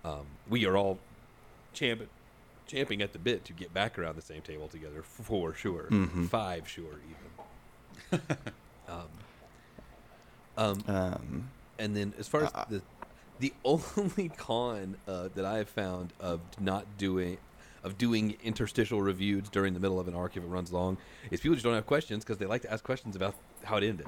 Um, 0.05 0.27
we 0.49 0.67
are 0.67 0.77
all 0.77 0.99
champ- 1.73 2.09
champing 2.67 3.03
at 3.03 3.13
the 3.13 3.19
bit 3.19 3.45
to 3.47 3.53
get 3.53 3.73
back 3.73 3.99
around 3.99 4.17
the 4.17 4.23
same 4.23 4.43
table 4.43 4.69
together 4.69 5.03
for 5.03 5.55
sure. 5.55 5.89
Five 6.29 6.69
sure 6.69 6.99
even. 8.13 8.21
um, 8.89 9.03
um, 10.57 10.85
Um, 10.89 11.51
and 11.79 11.97
then 11.97 12.15
as 12.19 12.29
far 12.29 12.45
as 12.45 12.53
the 12.69 12.83
the 13.41 13.53
only 13.65 14.29
con 14.37 14.97
uh, 15.09 15.29
that 15.35 15.45
I 15.45 15.59
have 15.59 15.69
found 15.69 16.13
of 16.21 16.41
not 16.61 16.87
doing 16.99 17.39
of 17.83 17.99
doing 17.99 18.37
interstitial 18.43 19.03
reviews 19.03 19.49
during 19.51 19.75
the 19.75 19.81
middle 19.81 20.01
of 20.01 20.09
an 20.09 20.15
arc 20.15 20.37
if 20.37 20.43
it 20.43 20.47
runs 20.47 20.73
long 20.73 20.97
is 21.31 21.41
people 21.41 21.55
just 21.55 21.65
don't 21.65 21.75
have 21.75 21.87
questions 21.87 22.25
because 22.25 22.39
they 22.39 22.47
like 22.47 22.63
to 22.63 22.73
ask 22.73 22.83
questions 22.83 23.15
about 23.15 23.35
how 23.65 23.77
it 23.77 23.85
ended, 23.85 24.07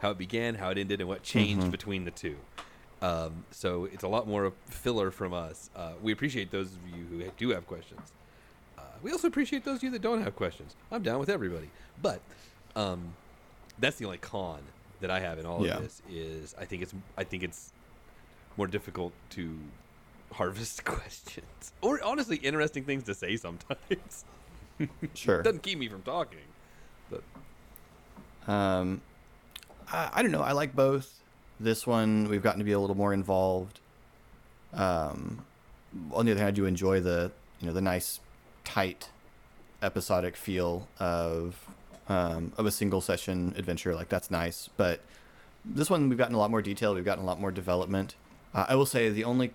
how 0.00 0.10
it 0.10 0.18
began, 0.18 0.54
how 0.56 0.70
it 0.70 0.78
ended, 0.78 1.00
and 1.00 1.08
what 1.08 1.22
changed 1.22 1.70
between 1.70 2.04
the 2.04 2.10
two. 2.10 2.36
Um, 3.00 3.44
so 3.50 3.84
it's 3.86 4.02
a 4.02 4.08
lot 4.08 4.26
more 4.26 4.52
filler 4.66 5.10
from 5.10 5.32
us. 5.32 5.70
Uh, 5.76 5.92
we 6.02 6.12
appreciate 6.12 6.50
those 6.50 6.68
of 6.72 6.78
you 6.96 7.04
who 7.10 7.30
do 7.36 7.50
have 7.50 7.66
questions. 7.66 8.12
Uh, 8.76 8.82
we 9.02 9.12
also 9.12 9.28
appreciate 9.28 9.64
those 9.64 9.76
of 9.78 9.82
you 9.84 9.90
that 9.90 10.02
don't 10.02 10.22
have 10.22 10.34
questions. 10.36 10.74
I'm 10.90 11.02
down 11.02 11.18
with 11.20 11.28
everybody, 11.28 11.70
but 12.02 12.20
um, 12.74 13.14
that's 13.78 13.96
the 13.98 14.04
only 14.04 14.18
con 14.18 14.60
that 15.00 15.10
I 15.10 15.20
have 15.20 15.38
in 15.38 15.46
all 15.46 15.64
Yeah. 15.64 15.76
of 15.76 15.82
this 15.82 16.02
is 16.10 16.54
I 16.58 16.64
think 16.64 16.82
it's 16.82 16.92
I 17.16 17.22
think 17.22 17.44
it's 17.44 17.72
more 18.56 18.66
difficult 18.66 19.12
to 19.30 19.56
harvest 20.32 20.84
questions 20.84 21.72
or 21.80 22.02
honestly 22.04 22.36
interesting 22.38 22.82
things 22.84 23.04
to 23.04 23.14
say 23.14 23.36
sometimes. 23.36 24.24
sure. 25.14 25.42
Doesn't 25.44 25.62
keep 25.62 25.78
me 25.78 25.88
from 25.88 26.02
talking, 26.02 26.40
but 27.10 27.22
Um, 28.52 29.00
I, 29.90 30.10
I 30.14 30.22
don't 30.22 30.32
know. 30.32 30.42
I 30.42 30.52
like 30.52 30.74
both. 30.74 31.20
This 31.60 31.86
one, 31.86 32.28
we've 32.28 32.42
gotten 32.42 32.58
to 32.58 32.64
be 32.64 32.72
a 32.72 32.78
little 32.78 32.96
more 32.96 33.12
involved. 33.12 33.80
Um, 34.72 35.44
on 36.12 36.26
the 36.26 36.32
other 36.32 36.40
hand, 36.40 36.48
I 36.48 36.52
do 36.52 36.66
enjoy 36.66 37.00
the 37.00 37.32
you 37.60 37.66
know 37.66 37.72
the 37.72 37.80
nice, 37.80 38.20
tight, 38.64 39.08
episodic 39.82 40.36
feel 40.36 40.86
of 41.00 41.68
um, 42.08 42.52
of 42.56 42.66
a 42.66 42.70
single 42.70 43.00
session 43.00 43.54
adventure. 43.56 43.94
Like 43.94 44.08
that's 44.08 44.30
nice. 44.30 44.68
But 44.76 45.00
this 45.64 45.90
one, 45.90 46.08
we've 46.08 46.18
gotten 46.18 46.34
a 46.34 46.38
lot 46.38 46.50
more 46.50 46.62
detail. 46.62 46.94
We've 46.94 47.04
gotten 47.04 47.24
a 47.24 47.26
lot 47.26 47.40
more 47.40 47.50
development. 47.50 48.14
Uh, 48.54 48.66
I 48.68 48.76
will 48.76 48.86
say 48.86 49.08
the 49.08 49.24
only 49.24 49.52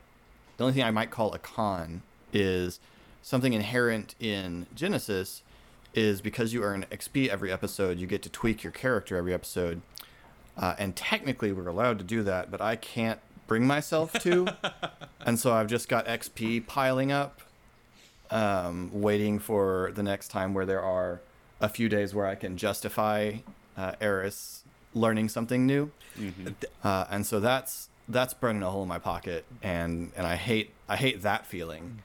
the 0.58 0.64
only 0.64 0.74
thing 0.74 0.84
I 0.84 0.92
might 0.92 1.12
call 1.12 1.34
a 1.34 1.40
con 1.40 2.02
is 2.32 2.80
something 3.22 3.54
inherent 3.54 4.16
in 4.20 4.66
Genesys 4.76 5.42
is 5.94 6.22
because 6.22 6.54
you 6.54 6.64
earn 6.64 6.86
XP 6.92 7.28
every 7.28 7.52
episode, 7.52 8.00
you 8.00 8.08
get 8.08 8.24
to 8.24 8.30
tweak 8.30 8.64
your 8.64 8.72
character 8.72 9.16
every 9.16 9.34
episode. 9.34 9.82
Uh, 10.58 10.76
and 10.78 10.96
technically, 10.96 11.52
we're 11.52 11.68
allowed 11.68 11.98
to 12.00 12.04
do 12.04 12.24
that, 12.24 12.52
but 12.52 12.62
I 12.62 12.76
can't 12.76 13.20
bring 13.48 13.66
myself 13.66 14.14
to. 14.22 14.48
and 15.26 15.40
so 15.40 15.54
I've 15.54 15.68
just 15.68 15.90
got 15.90 16.06
XP 16.06 16.68
piling 16.68 17.12
up, 17.12 17.42
um, 18.30 18.90
waiting 18.94 19.40
for 19.40 19.92
the 19.96 20.04
next 20.04 20.30
time 20.30 20.54
where 20.54 20.66
there 20.66 20.82
are 20.82 21.22
a 21.60 21.70
few 21.70 21.90
days 21.90 22.14
where 22.14 22.26
I 22.26 22.36
can 22.36 22.58
justify 22.58 23.38
uh, 23.78 23.94
Eris 24.00 24.64
learning 24.94 25.30
something 25.30 25.66
new. 25.66 25.92
Uh, 26.84 27.06
and 27.10 27.26
so 27.26 27.40
that's 27.40 27.90
that's 28.08 28.34
burning 28.34 28.62
a 28.64 28.70
hole 28.70 28.84
in 28.84 28.88
my 28.90 29.00
pocket, 29.00 29.46
and 29.62 30.12
and 30.16 30.28
I 30.28 30.36
hate 30.36 30.72
I 30.88 30.98
hate 30.98 31.22
that 31.22 31.46
feeling. 31.46 32.00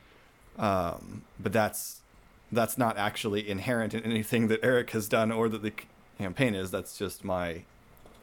Um, 0.58 1.22
but 1.38 1.52
that's 1.52 2.00
that's 2.50 2.78
not 2.78 2.96
actually 2.96 3.48
inherent 3.48 3.94
in 3.94 4.02
anything 4.04 4.48
that 4.48 4.60
Eric 4.62 4.90
has 4.90 5.08
done 5.08 5.30
or 5.30 5.48
that 5.48 5.62
the 5.62 5.72
campaign 6.18 6.54
is. 6.54 6.70
That's 6.70 6.96
just 6.96 7.24
my 7.24 7.62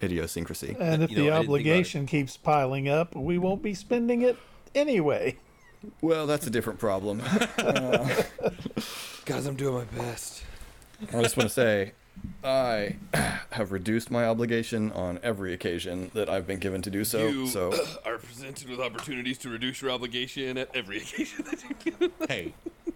idiosyncrasy. 0.04 0.76
And 0.80 1.04
if 1.04 1.12
You 1.12 1.18
know, 1.18 1.24
the 1.24 1.30
I 1.32 1.32
didn't 1.32 1.32
think 1.32 1.32
about 1.32 1.36
it. 1.36 1.46
obligation 1.46 2.06
keeps 2.06 2.38
piling 2.38 2.90
up, 2.90 3.16
we 3.16 3.38
won't 3.38 3.62
be 3.62 3.74
spending 3.74 4.22
it 4.22 4.38
anyway. 4.74 5.38
Well, 6.02 6.26
that's 6.28 6.48
a 6.48 6.50
different 6.50 6.80
problem. 6.80 7.22
Uh, 7.58 8.24
guys, 9.26 9.46
I'm 9.48 9.56
doing 9.56 9.74
my 9.76 9.84
best. 10.04 10.44
I 11.14 11.22
just 11.22 11.36
want 11.36 11.50
to 11.50 11.54
say, 11.54 11.94
I 12.44 12.96
have 13.52 13.72
reduced 13.72 14.12
my 14.12 14.26
obligation 14.26 14.92
on 14.92 15.20
every 15.24 15.54
occasion 15.54 16.12
that 16.14 16.30
I've 16.30 16.46
been 16.46 16.60
given 16.60 16.82
to 16.84 16.90
do 16.92 17.04
so. 17.04 17.46
so 17.48 17.74
are 18.06 18.18
presented 18.18 18.70
with 18.70 18.80
opportunities 18.80 19.38
to 19.40 19.50
reduce 19.50 19.82
your 19.82 19.92
obligation 19.92 20.58
at 20.58 20.70
every 20.76 20.98
occasion 21.02 21.44
that 21.46 21.64
you 21.64 21.92
give. 22.00 22.12
Hey, 22.30 22.54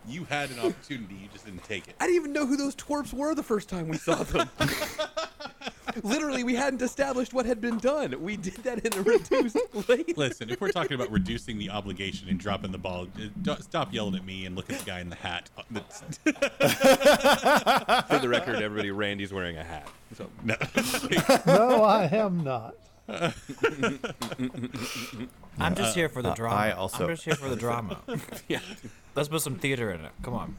you 0.08 0.26
had 0.26 0.52
an 0.52 0.60
opportunity, 0.60 1.16
you 1.16 1.28
just 1.34 1.46
didn't 1.46 1.64
take 1.64 1.88
it. 1.88 1.96
I 2.00 2.06
didn't 2.06 2.18
even 2.18 2.34
know 2.34 2.46
who 2.46 2.56
those 2.58 2.76
twerps 2.76 3.12
were 3.14 3.34
the 3.36 3.44
first 3.44 3.70
time 3.70 3.88
we 3.88 3.98
saw 3.98 4.16
them. 4.24 4.50
Literally, 6.04 6.44
we 6.44 6.56
hadn't 6.56 6.82
established 6.82 7.34
what 7.34 7.46
had 7.46 7.60
been 7.62 7.78
done. 7.78 8.22
We 8.22 8.38
did 8.38 8.56
that 8.64 8.86
in 8.86 8.94
a 9.00 9.02
reduced 9.02 9.58
way. 9.88 10.04
Listen, 10.16 10.50
if 10.50 10.62
we're 10.62 10.72
talking 10.72 10.94
about 10.94 11.12
reducing 11.12 11.58
the 11.58 11.70
obligation 11.72 12.30
and 12.30 12.40
dropping 12.40 12.72
the 12.72 12.78
ball, 12.78 13.08
uh, 13.18 13.22
don't- 13.42 13.64
stop 13.64 13.92
yelling 13.94 14.16
at 14.16 14.26
me 14.26 14.46
and 14.46 14.56
look 14.56 14.70
at 14.70 14.80
the 14.80 14.86
guy 14.86 15.00
in 15.00 15.10
the 15.10 15.16
hat. 15.16 15.50
Uh, 15.58 15.64
For 18.04 18.20
the 18.20 18.30
record, 18.30 18.62
everybody, 18.62 18.92
Randy's 18.92 19.34
wearing 19.34 19.58
a 19.58 19.64
hat. 19.64 19.88
So 20.16 20.30
no. 20.44 20.56
No, 21.46 21.84
I 21.84 22.06
am 22.12 22.44
not. 22.44 22.76
I'm 25.60 25.76
just 25.76 25.96
here 25.96 26.10
for 26.10 26.22
the 26.22 26.34
drama. 26.34 26.56
I 26.56 26.72
also- 26.72 27.06
I'm 27.06 27.10
just 27.12 27.24
here 27.26 27.36
for 27.36 27.50
the 27.50 27.56
drama. 27.56 27.98
yeah, 28.48 28.60
Let's 29.16 29.30
put 29.30 29.42
some 29.42 29.56
theater 29.56 29.92
in 29.92 30.02
it. 30.02 30.12
Come 30.22 30.34
on. 30.36 30.56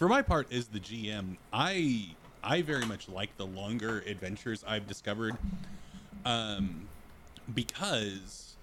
For 0.00 0.08
my 0.08 0.22
part 0.22 0.50
as 0.50 0.66
the 0.68 0.80
GM, 0.80 1.36
I 1.52 2.16
I 2.42 2.62
very 2.62 2.86
much 2.86 3.06
like 3.06 3.36
the 3.36 3.46
longer 3.46 4.02
adventures 4.06 4.64
I've 4.66 4.86
discovered, 4.86 5.36
um, 6.24 6.88
because 7.52 8.56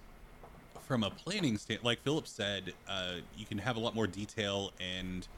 from 0.80 1.04
a 1.04 1.12
planning 1.12 1.56
stand, 1.56 1.84
like 1.84 2.02
Philip 2.02 2.26
said, 2.26 2.74
uh, 2.88 3.18
you 3.32 3.46
can 3.46 3.58
have 3.58 3.76
a 3.76 3.78
lot 3.78 3.94
more 3.94 4.08
detail 4.08 4.72
and 4.80 5.28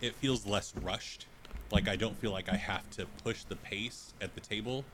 it 0.00 0.14
feels 0.14 0.46
less 0.46 0.74
rushed. 0.74 1.26
Like 1.70 1.86
I 1.86 1.96
don't 1.96 2.16
feel 2.16 2.32
like 2.32 2.48
I 2.48 2.56
have 2.56 2.88
to 2.92 3.04
push 3.22 3.44
the 3.44 3.56
pace 3.56 4.14
at 4.22 4.34
the 4.34 4.40
table, 4.40 4.86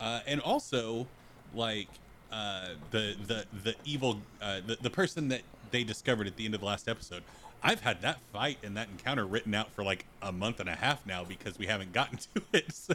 uh, 0.00 0.18
and 0.26 0.40
also 0.40 1.06
like 1.52 2.00
uh, 2.32 2.70
the 2.90 3.14
the 3.24 3.46
the 3.52 3.76
evil 3.84 4.26
uh, 4.40 4.62
the 4.66 4.78
the 4.80 4.90
person 4.90 5.28
that 5.28 5.42
they 5.70 5.84
discovered 5.84 6.26
at 6.26 6.34
the 6.36 6.44
end 6.44 6.54
of 6.56 6.60
the 6.60 6.66
last 6.66 6.88
episode. 6.88 7.22
I've 7.62 7.80
had 7.80 8.02
that 8.02 8.20
fight 8.32 8.58
and 8.62 8.76
that 8.76 8.88
encounter 8.88 9.26
written 9.26 9.54
out 9.54 9.70
for 9.72 9.84
like 9.84 10.06
a 10.22 10.32
month 10.32 10.60
and 10.60 10.68
a 10.68 10.74
half 10.74 11.04
now 11.04 11.24
because 11.24 11.58
we 11.58 11.66
haven't 11.66 11.92
gotten 11.92 12.18
to 12.34 12.42
it. 12.52 12.72
So, 12.72 12.94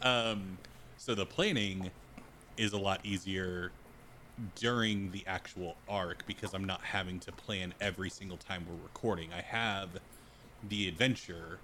um, 0.00 0.58
so 0.96 1.14
the 1.14 1.26
planning 1.26 1.90
is 2.56 2.72
a 2.72 2.78
lot 2.78 3.00
easier 3.04 3.70
during 4.54 5.10
the 5.12 5.24
actual 5.26 5.76
arc 5.88 6.26
because 6.26 6.52
I'm 6.52 6.64
not 6.64 6.82
having 6.82 7.20
to 7.20 7.32
plan 7.32 7.74
every 7.80 8.10
single 8.10 8.36
time 8.36 8.66
we're 8.68 8.82
recording. 8.82 9.30
I 9.32 9.40
have 9.40 9.90
the 10.68 10.88
adventure 10.88 11.58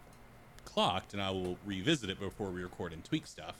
clocked, 0.64 1.12
and 1.12 1.22
I 1.22 1.30
will 1.30 1.58
revisit 1.66 2.08
it 2.08 2.20
before 2.20 2.50
we 2.50 2.62
record 2.62 2.92
and 2.92 3.04
tweak 3.04 3.26
stuff. 3.26 3.56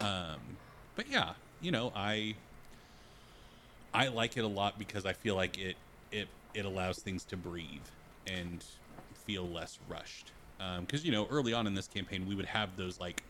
Um, 0.00 0.58
but 0.96 1.08
yeah, 1.08 1.34
you 1.60 1.70
know, 1.70 1.92
I 1.94 2.34
I 3.92 4.08
like 4.08 4.36
it 4.36 4.44
a 4.44 4.48
lot 4.48 4.78
because 4.78 5.06
I 5.06 5.12
feel 5.12 5.36
like 5.36 5.58
it 5.58 5.76
it 6.10 6.28
it 6.54 6.64
allows 6.64 6.98
things 6.98 7.24
to 7.24 7.36
breathe 7.36 7.86
and 8.26 8.64
feel 9.26 9.46
less 9.46 9.78
rushed. 9.88 10.32
Because 10.80 11.04
you 11.04 11.12
know, 11.12 11.26
early 11.30 11.52
on 11.52 11.66
in 11.66 11.74
this 11.74 11.88
campaign, 11.88 12.26
we 12.26 12.34
would 12.34 12.46
have 12.46 12.76
those 12.76 12.98
like 12.98 13.22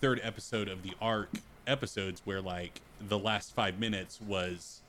third 0.00 0.20
episode 0.22 0.68
of 0.68 0.82
the 0.82 0.92
arc 1.00 1.30
episodes 1.66 2.20
where 2.24 2.42
like 2.42 2.80
the 3.08 3.18
last 3.18 3.54
five 3.54 3.78
minutes 3.78 4.20
was 4.20 4.82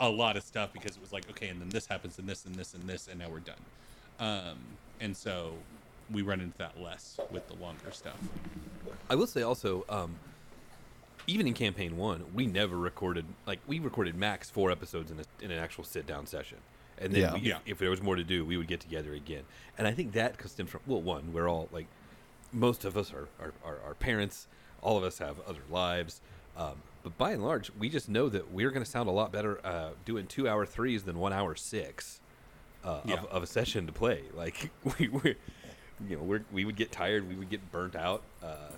a 0.00 0.08
lot 0.08 0.36
of 0.36 0.44
stuff 0.44 0.72
because 0.72 0.92
it 0.92 1.00
was 1.00 1.12
like 1.12 1.28
okay, 1.30 1.48
and 1.48 1.60
then 1.60 1.68
this 1.70 1.86
happens, 1.86 2.18
and 2.18 2.28
this, 2.28 2.44
and 2.44 2.54
this, 2.54 2.74
and 2.74 2.84
this, 2.84 3.08
and 3.08 3.18
now 3.18 3.28
we're 3.28 3.40
done. 3.40 3.56
Um, 4.20 4.58
and 5.00 5.16
so 5.16 5.54
we 6.10 6.22
run 6.22 6.40
into 6.40 6.56
that 6.58 6.80
less 6.80 7.18
with 7.30 7.46
the 7.48 7.54
longer 7.54 7.90
stuff. 7.90 8.16
I 9.10 9.14
will 9.14 9.26
say 9.26 9.42
also, 9.42 9.84
um, 9.88 10.16
even 11.26 11.46
in 11.46 11.54
campaign 11.54 11.96
one, 11.96 12.24
we 12.34 12.46
never 12.46 12.76
recorded 12.76 13.24
like 13.46 13.60
we 13.66 13.78
recorded 13.78 14.14
max 14.14 14.50
four 14.50 14.70
episodes 14.70 15.10
in, 15.10 15.18
a, 15.18 15.44
in 15.44 15.50
an 15.50 15.58
actual 15.58 15.84
sit 15.84 16.06
down 16.06 16.26
session, 16.26 16.58
and 17.00 17.12
then 17.12 17.20
Yeah. 17.22 17.34
we, 17.34 17.40
Yeah. 17.40 17.58
if 17.66 17.78
there 17.78 17.90
was 17.90 18.02
more 18.02 18.16
to 18.16 18.24
do, 18.24 18.44
we 18.44 18.56
would 18.56 18.68
get 18.68 18.80
together 18.80 19.12
again. 19.14 19.44
And 19.76 19.86
I 19.86 19.92
think 19.92 20.12
that 20.12 20.36
stems 20.48 20.70
from 20.70 20.80
well, 20.86 21.00
one, 21.02 21.32
we're 21.32 21.48
all 21.48 21.68
like 21.72 21.86
most 22.52 22.84
of 22.84 22.96
us 22.96 23.12
are 23.12 23.28
are, 23.40 23.52
are, 23.64 23.78
are 23.86 23.94
parents, 23.94 24.46
all 24.82 24.96
of 24.96 25.04
us 25.04 25.18
have 25.18 25.36
other 25.46 25.62
lives. 25.70 26.20
Um, 26.56 26.82
but 27.04 27.16
by 27.16 27.30
and 27.32 27.42
large, 27.44 27.70
we 27.78 27.88
just 27.88 28.08
know 28.08 28.28
that 28.28 28.50
we're 28.52 28.70
going 28.70 28.84
to 28.84 28.90
sound 28.90 29.08
a 29.08 29.12
lot 29.12 29.30
better 29.30 29.64
uh, 29.64 29.90
doing 30.04 30.26
two 30.26 30.48
hour 30.48 30.66
threes 30.66 31.04
than 31.04 31.18
one 31.18 31.32
hour 31.32 31.54
six 31.54 32.20
uh, 32.84 33.00
Yeah. 33.04 33.14
of, 33.14 33.24
of 33.26 33.42
a 33.42 33.46
session 33.46 33.86
to 33.86 33.92
play. 33.92 34.22
Like 34.36 34.70
we, 34.98 35.08
we 35.08 35.36
you 36.08 36.16
know, 36.16 36.22
we're, 36.22 36.44
we 36.52 36.64
would 36.64 36.76
get 36.76 36.90
tired, 36.92 37.28
we 37.28 37.34
would 37.34 37.50
get 37.50 37.72
burnt 37.72 37.96
out, 37.96 38.22
uh, 38.42 38.70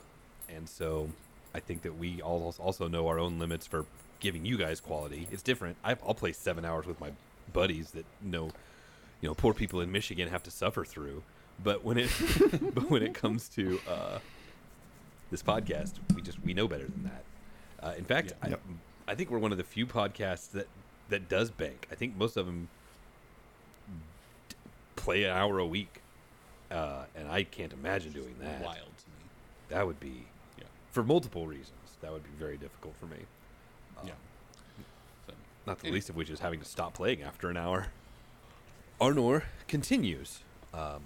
and 0.49 0.67
so 0.69 1.11
I 1.55 1.61
think 1.61 1.83
that 1.83 1.97
we 1.99 2.21
all 2.23 2.55
also 2.59 2.89
know 2.89 3.09
our 3.09 3.19
own 3.19 3.39
limits 3.39 3.67
for 3.67 3.85
giving 4.21 4.45
you 4.47 4.57
guys 4.59 4.81
quality. 4.81 5.27
It's 5.31 5.43
different. 5.43 5.77
I, 5.85 5.93
I'll 6.07 6.15
play 6.15 6.33
seven 6.33 6.65
hours 6.65 6.87
with 6.87 6.99
my 7.01 7.11
buddies 7.53 7.91
that 7.93 8.07
know, 8.23 8.51
you 9.21 9.29
know, 9.29 9.35
poor 9.35 9.53
people 9.55 9.81
in 9.81 9.91
Michigan 9.93 10.29
have 10.29 10.43
to 10.45 10.51
suffer 10.51 10.85
through. 10.85 11.23
But 11.63 11.85
when 11.85 11.99
it, 11.99 12.11
but 12.75 12.91
when 12.91 13.03
it 13.03 13.13
comes 13.15 13.49
to 13.51 13.79
uh, 13.89 14.19
this 15.31 15.43
podcast, 15.43 15.95
we 16.15 16.23
just 16.23 16.43
we 16.45 16.55
know 16.55 16.67
better 16.69 16.87
than 16.87 17.05
that. 17.05 17.25
Uh, 17.87 17.95
in 17.97 18.05
fact, 18.05 18.33
Yeah. 18.45 18.51
Yep. 18.51 18.61
I, 19.09 19.13
I 19.13 19.15
think 19.15 19.31
we're 19.31 19.39
one 19.39 19.53
of 19.53 19.59
the 19.59 19.65
few 19.65 19.87
podcasts 19.87 20.51
that 20.53 20.69
that 21.11 21.29
does 21.29 21.51
bank. 21.51 21.87
I 21.91 21.95
think 21.97 22.17
most 22.17 22.37
of 22.37 22.47
them 22.47 22.69
d- 24.49 24.57
play 24.97 25.25
an 25.25 25.31
hour 25.37 25.59
a 25.59 25.67
week, 25.67 26.01
uh, 26.71 27.05
and 27.17 27.29
I 27.29 27.43
can't 27.43 27.73
imagine 27.73 28.13
doing 28.13 28.35
that. 28.41 28.63
Wild 28.63 28.77
to 28.79 29.07
me. 29.11 29.25
That 29.69 29.87
would 29.87 30.01
be, 30.01 30.25
Yeah. 30.59 30.65
for 30.93 31.03
multiple 31.03 31.47
reasons, 31.47 31.97
that 32.01 32.13
would 32.13 32.23
be 32.23 32.31
very 32.39 32.57
difficult 32.57 32.95
for 32.99 33.07
me. 33.07 33.19
Yeah. 34.05 34.13
So, 35.65 35.71
Not 35.73 35.81
the 35.81 35.91
least 35.91 36.09
of 36.11 36.17
which 36.17 36.31
is 36.31 36.41
having 36.41 36.59
to 36.61 36.65
stop 36.67 36.95
playing 36.95 37.23
after 37.23 37.49
an 37.51 37.57
hour. 37.57 37.87
Arnor 39.01 39.43
continues. 39.69 40.41
Um, 40.75 41.03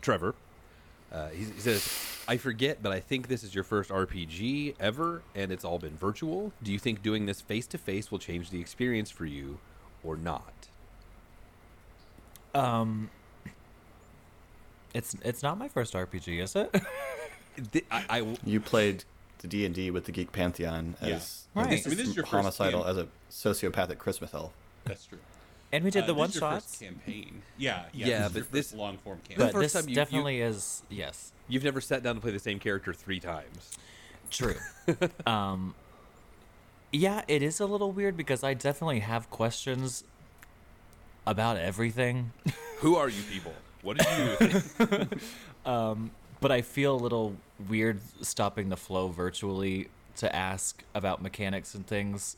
Trevor, 0.00 0.34
uh, 1.12 1.28
he, 1.28 1.44
he 1.44 1.60
says, 1.60 1.88
I 2.28 2.36
forget, 2.36 2.82
but 2.82 2.92
I 2.92 3.00
think 3.00 3.28
this 3.28 3.42
is 3.44 3.54
your 3.54 3.64
first 3.64 3.90
RPG 3.90 4.76
ever, 4.80 5.22
and 5.34 5.52
it's 5.52 5.64
all 5.64 5.78
been 5.78 5.96
virtual. 5.96 6.52
Do 6.62 6.72
you 6.72 6.78
think 6.78 7.02
doing 7.02 7.26
this 7.26 7.40
face 7.40 7.66
to 7.68 7.78
face 7.78 8.10
will 8.10 8.18
change 8.18 8.50
the 8.50 8.60
experience 8.60 9.10
for 9.10 9.26
you 9.26 9.58
or 10.04 10.16
not? 10.16 10.52
Um, 12.54 13.10
it's 14.94 15.14
it's 15.24 15.42
not 15.42 15.56
my 15.58 15.68
first 15.68 15.94
RPG, 15.94 16.40
is 16.42 16.56
it? 16.56 16.74
Th- 17.72 17.84
I, 17.90 18.04
I 18.08 18.18
w- 18.20 18.36
You 18.44 18.60
played 18.60 19.04
the 19.40 19.48
D 19.48 19.66
and 19.66 19.74
D 19.74 19.90
with 19.90 20.04
the 20.06 20.12
Geek 20.12 20.32
Pantheon 20.32 20.96
Yeah. 21.02 21.16
as 21.16 21.44
Right. 21.54 21.72
as 21.72 21.86
I 21.86 21.88
mean, 21.90 21.98
this 21.98 22.08
is 22.08 22.16
your 22.16 22.24
homicidal 22.26 22.82
game. 22.84 22.90
as 22.90 22.96
a 22.98 23.08
sociopathic 23.30 23.98
Christmas 23.98 24.32
elf. 24.34 24.52
that's 24.84 25.04
true. 25.06 25.18
and 25.72 25.84
we 25.84 25.90
did 25.90 26.04
Uh, 26.04 26.06
the 26.06 26.14
one 26.14 26.28
is 26.30 26.34
your 26.36 26.50
first 26.50 26.66
shots, 26.68 26.78
campaign. 26.78 27.42
Yeah, 27.58 27.84
yeah. 27.92 28.06
Yeah, 28.06 28.18
this 28.18 28.26
is 28.28 28.32
but 28.32 28.34
your 28.38 28.44
this- 28.52 28.66
first 28.70 28.74
long 28.78 28.98
form 28.98 29.18
campaign. 29.28 29.50
but 29.52 29.60
this 29.60 29.72
time 29.72 29.84
you- 29.84 29.88
you- 29.90 29.94
definitely 29.94 30.40
is 30.40 30.82
yes, 30.88 31.32
you've 31.48 31.64
never 31.64 31.80
sat 31.80 32.02
down 32.02 32.14
to 32.16 32.20
play 32.20 32.32
the 32.32 32.38
same 32.40 32.58
character 32.58 32.92
three 32.92 33.20
times. 33.20 33.70
true. 34.30 34.56
um, 35.26 35.74
yeah, 36.92 37.22
it 37.28 37.42
is 37.42 37.58
a 37.60 37.66
little 37.66 37.92
weird 37.92 38.16
because 38.16 38.42
I 38.44 38.54
definitely 38.54 39.00
have 39.00 39.28
questions 39.30 40.02
about 41.26 41.56
everything. 41.56 42.32
Who 42.78 42.96
are 42.96 43.08
you 43.08 43.22
people? 43.24 43.52
What 43.82 43.98
did 43.98 44.38
you 44.40 44.86
do? 44.86 45.08
but 46.40 46.50
I 46.50 46.62
feel 46.62 46.94
a 46.94 46.96
little 46.96 47.36
weird 47.68 48.00
stopping 48.22 48.68
the 48.68 48.76
flow 48.76 49.08
virtually 49.08 49.88
to 50.16 50.34
ask 50.34 50.82
about 50.94 51.22
mechanics 51.22 51.74
and 51.74 51.86
things. 51.86 52.36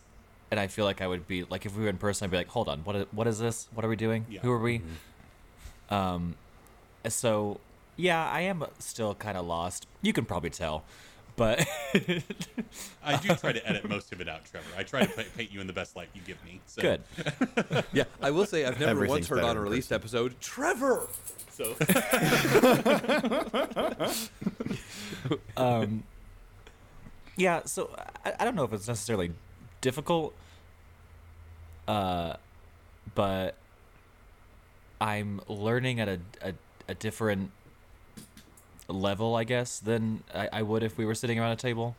And 0.50 0.60
I 0.60 0.66
feel 0.66 0.84
like 0.84 1.00
I 1.00 1.06
would 1.06 1.26
be 1.26 1.44
like 1.44 1.64
if 1.64 1.76
we 1.76 1.84
were 1.84 1.88
in 1.88 1.96
person, 1.96 2.26
I'd 2.26 2.30
be 2.30 2.36
like, 2.36 2.48
"Hold 2.48 2.68
on, 2.68 2.80
what 2.80 3.08
what 3.14 3.26
is 3.26 3.38
this? 3.38 3.68
What 3.72 3.84
are 3.86 3.88
we 3.88 3.96
doing? 3.96 4.26
Yeah. 4.28 4.40
Who 4.40 4.52
are 4.52 4.58
we?" 4.58 4.82
Um, 5.88 6.34
so 7.08 7.58
yeah, 7.96 8.28
I 8.28 8.42
am 8.42 8.64
still 8.78 9.14
kind 9.14 9.38
of 9.38 9.46
lost. 9.46 9.86
You 10.02 10.12
can 10.12 10.24
probably 10.26 10.50
tell, 10.50 10.84
but 11.36 11.66
I 13.02 13.16
do 13.16 13.34
try 13.34 13.52
to 13.52 13.66
edit 13.66 13.88
most 13.88 14.12
of 14.12 14.20
it 14.20 14.28
out, 14.28 14.44
Trevor. 14.44 14.66
I 14.76 14.82
try 14.82 15.06
to 15.06 15.12
pa- 15.12 15.22
paint 15.36 15.50
you 15.52 15.60
in 15.60 15.66
the 15.66 15.72
best 15.72 15.96
light 15.96 16.08
you 16.14 16.20
give 16.26 16.42
me. 16.44 16.60
So. 16.66 16.82
good. 16.82 17.02
yeah, 17.92 18.04
I 18.20 18.30
will 18.30 18.46
say 18.46 18.64
I've 18.66 18.78
never 18.80 19.06
once 19.06 19.28
heard 19.28 19.40
on 19.40 19.56
a 19.56 19.60
released 19.60 19.88
person. 19.88 20.02
episode, 20.02 20.40
Trevor. 20.40 21.08
So 21.52 21.76
um, 25.56 26.02
yeah, 27.36 27.62
so 27.64 27.90
I, 28.24 28.34
I 28.40 28.44
don't 28.44 28.54
know 28.54 28.64
if 28.64 28.72
it's 28.72 28.88
necessarily 28.88 29.32
difficult, 29.82 30.34
uh, 31.86 32.34
but 33.14 33.56
I'm 35.00 35.40
learning 35.46 36.00
at 36.00 36.08
a, 36.08 36.20
a, 36.40 36.54
a 36.88 36.94
different 36.94 37.50
level, 38.88 39.34
I 39.34 39.44
guess, 39.44 39.78
than 39.78 40.22
I, 40.34 40.48
I 40.52 40.62
would 40.62 40.82
if 40.82 40.96
we 40.96 41.04
were 41.04 41.14
sitting 41.14 41.38
around 41.38 41.52
a 41.52 41.56
table. 41.56 41.96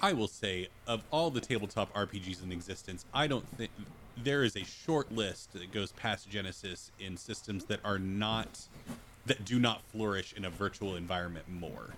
I 0.00 0.12
will 0.12 0.28
say, 0.28 0.68
of 0.86 1.02
all 1.10 1.30
the 1.30 1.40
tabletop 1.40 1.92
RPGs 1.94 2.44
in 2.44 2.52
existence, 2.52 3.04
I 3.14 3.26
don't 3.26 3.48
think 3.56 3.70
there 4.16 4.42
is 4.42 4.56
a 4.56 4.64
short 4.64 5.12
list 5.12 5.52
that 5.52 5.72
goes 5.72 5.92
past 5.92 6.30
Genesys 6.30 6.90
in 6.98 7.16
systems 7.16 7.64
that 7.66 7.80
are 7.84 7.98
not 7.98 8.66
that 9.26 9.44
do 9.44 9.58
not 9.58 9.82
flourish 9.82 10.32
in 10.36 10.44
a 10.44 10.50
virtual 10.50 10.94
environment 10.94 11.48
more. 11.48 11.90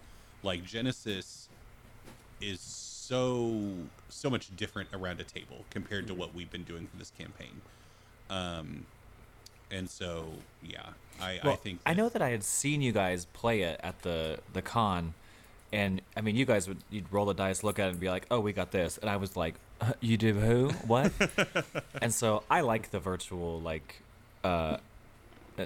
Like 0.43 0.65
Genesys 0.65 1.47
is 2.41 2.61
so 2.61 3.73
so 4.09 4.31
much 4.31 4.55
different 4.57 4.89
around 4.93 5.21
a 5.21 5.25
table 5.25 5.65
compared 5.71 6.07
to 6.09 6.15
what 6.15 6.35
we've 6.35 6.51
been 6.51 6.65
doing 6.65 6.87
for 6.87 6.97
this 6.97 7.13
campaign. 7.19 7.61
Um 8.31 8.87
and 9.71 9.89
so 9.89 10.27
yeah, 10.63 10.91
I, 11.21 11.33
I 11.33 11.41
Well, 11.45 11.57
think 11.57 11.81
I 11.85 11.95
know 11.95 12.09
that 12.09 12.23
I 12.23 12.31
had 12.31 12.43
seen 12.43 12.81
you 12.83 12.93
guys 12.93 13.27
play 13.27 13.63
it 13.63 13.81
at 13.83 14.03
the 14.03 14.39
the 14.53 14.63
con, 14.63 15.15
and 15.73 15.98
I 16.17 16.21
mean, 16.21 16.37
you 16.37 16.45
guys 16.45 16.67
would 16.69 16.79
you'd 16.91 17.13
roll 17.13 17.27
the 17.27 17.35
dice, 17.35 17.63
look 17.63 17.79
at 17.79 17.87
it, 17.87 17.91
and 17.93 18.01
be 18.01 18.09
like, 18.09 18.27
"Oh, 18.31 18.41
we 18.41 18.53
got 18.53 18.71
this," 18.73 18.99
and 18.99 19.09
I 19.09 19.17
was 19.17 19.37
like, 19.37 19.55
"Uh, 19.81 19.93
"You 20.01 20.17
do 20.17 20.35
who? 20.35 20.69
What?" 20.87 21.13
and 22.03 22.13
so 22.13 22.43
I 22.51 22.63
like 22.63 22.91
the 22.91 22.99
virtual 22.99 23.61
like, 23.61 24.03
uh, 24.43 24.79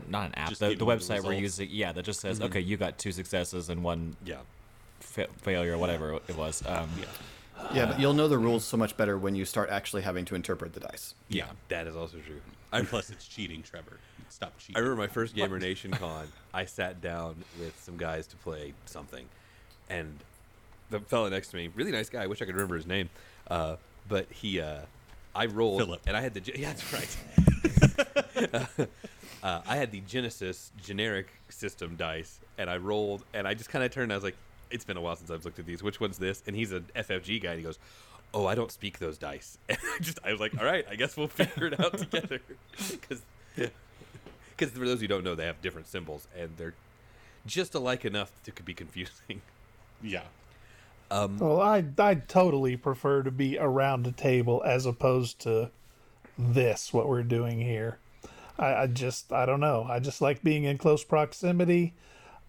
not 0.09 0.27
an 0.29 0.35
app, 0.35 0.49
Just 0.51 0.61
the, 0.61 0.71
give 0.71 0.79
the 0.79 0.85
you 0.85 0.91
the 0.91 0.99
website 1.05 1.25
we're 1.25 1.35
using. 1.35 1.69
Yeah, 1.71 1.93
that 1.93 2.05
just 2.05 2.21
says, 2.21 2.41
"Okay, 2.41 2.61
you 2.61 2.77
got 2.77 2.99
two 2.99 3.13
successes 3.13 3.69
and 3.69 3.83
one 3.83 4.17
yeah, 4.25 4.37
fa- 5.01 5.29
failure, 5.39 5.79
whatever 5.79 6.15
it 6.29 6.37
was." 6.37 6.63
Um, 6.67 6.91
yeah. 6.99 7.07
Yeah, 7.73 7.87
but 7.87 8.01
you'll 8.01 8.15
know 8.15 8.29
the 8.29 8.39
rules 8.39 8.65
so 8.65 8.77
much 8.77 8.97
better 8.97 9.17
when 9.17 9.35
you 9.35 9.45
start 9.45 9.71
actually 9.71 10.03
having 10.03 10.25
to 10.27 10.35
interpret 10.35 10.73
the 10.73 10.81
dice. 10.81 11.15
Yeah. 11.29 11.47
that 11.69 11.87
is 11.87 11.95
also 11.97 12.19
true. 12.19 12.41
And 12.73 12.89
plus 12.89 13.11
it's 13.11 13.29
cheating, 13.29 13.63
Trevor. 13.63 13.99
Stop 14.31 14.57
cheating. 14.59 14.77
I 14.77 14.79
remember 14.81 15.03
my 15.03 15.07
first 15.07 15.35
Gamer 15.35 15.59
Nation 15.59 15.91
con. 15.91 16.27
I 16.55 16.65
sat 16.65 17.03
down 17.03 17.37
with 17.61 17.79
some 17.79 17.99
guys 17.99 18.27
to 18.29 18.37
play 18.37 18.73
something, 18.87 19.27
and 19.91 20.19
the 20.91 21.01
fella 21.01 21.31
next 21.31 21.49
to 21.49 21.57
me, 21.57 21.69
really 21.75 21.93
nice 21.93 22.09
guy. 22.09 22.23
I 22.23 22.27
wish 22.27 22.43
I 22.43 22.45
could 22.45 22.55
remember 22.55 22.77
his 22.77 22.87
name, 22.87 23.09
uh, 23.51 23.77
but 24.09 24.27
he, 24.31 24.61
uh, 24.61 24.81
I 25.35 25.47
rolled, 25.47 25.81
Philip. 25.81 26.01
and 26.07 26.17
I 26.17 26.21
had 26.21 26.35
the 26.35 26.41
ge- 26.41 26.53
yeah, 26.57 26.73
that's 26.73 26.93
right. 26.93 27.17
uh, 29.43 29.61
I 29.67 29.77
had 29.77 29.91
the 29.93 30.01
Genesys 30.03 30.71
generic 30.83 31.29
system 31.49 31.97
dice, 31.97 32.41
and 32.59 32.69
I 32.69 32.77
rolled, 32.77 33.25
and 33.35 33.47
I 33.49 33.55
just 33.55 33.71
kind 33.71 33.85
of 33.85 33.91
turned. 33.91 34.05
And 34.05 34.13
I 34.13 34.17
was 34.17 34.25
like, 34.25 34.37
"It's 34.71 34.85
been 34.85 34.97
a 34.97 35.01
while 35.01 35.17
since 35.17 35.31
I've 35.31 35.45
looked 35.45 35.59
at 35.59 35.67
these. 35.67 35.83
Which 35.83 36.01
one's 36.01 36.19
this?" 36.19 36.43
And 36.47 36.55
he's 36.57 36.73
an 36.73 36.87
FFG 36.95 37.43
guy, 37.43 37.51
and 37.51 37.59
he 37.59 37.65
goes. 37.65 37.79
Oh, 38.35 38.47
I 38.47 38.55
don't 38.55 38.73
speak 38.73 38.99
those 38.99 39.19
dice. 39.19 39.59
And 39.69 39.77
I 39.85 39.99
just, 40.01 40.19
I 40.25 40.33
was 40.33 40.41
like, 40.41 40.59
all 40.59 40.65
right, 40.65 40.87
I 40.91 40.97
guess 40.97 41.19
we'll 41.19 41.29
figure 41.29 41.67
it 41.67 41.79
out 41.79 41.99
together. 41.99 42.41
Because 42.91 43.21
because 43.55 44.71
for 44.71 44.87
those 44.87 45.03
who 45.03 45.07
don't 45.07 45.23
know, 45.23 45.35
they 45.35 45.45
have 45.45 45.61
different 45.61 45.87
symbols 45.87 46.27
and 46.35 46.51
they're 46.57 46.73
just 47.47 47.75
alike 47.75 48.07
enough 48.07 48.33
to 48.45 48.51
could 48.51 48.65
be 48.65 48.73
confusing. 48.73 49.43
Yeah. 50.03 50.23
Um, 51.13 51.37
well, 51.39 51.61
I 51.61 51.85
I 51.99 52.15
totally 52.15 52.75
prefer 52.79 53.23
to 53.23 53.31
be 53.31 53.59
around 53.59 54.07
a 54.07 54.13
table 54.13 54.63
as 54.65 54.87
opposed 54.87 55.41
to 55.41 55.71
this 56.39 56.91
what 56.91 57.07
we're 57.07 57.23
doing 57.23 57.61
here. 57.61 57.99
I, 58.59 58.75
I 58.75 58.87
just 58.87 59.31
I 59.31 59.45
don't 59.45 59.61
know. 59.61 59.87
I 59.87 59.99
just 59.99 60.23
like 60.23 60.43
being 60.43 60.65
in 60.65 60.79
close 60.79 61.05
proximity. 61.05 61.93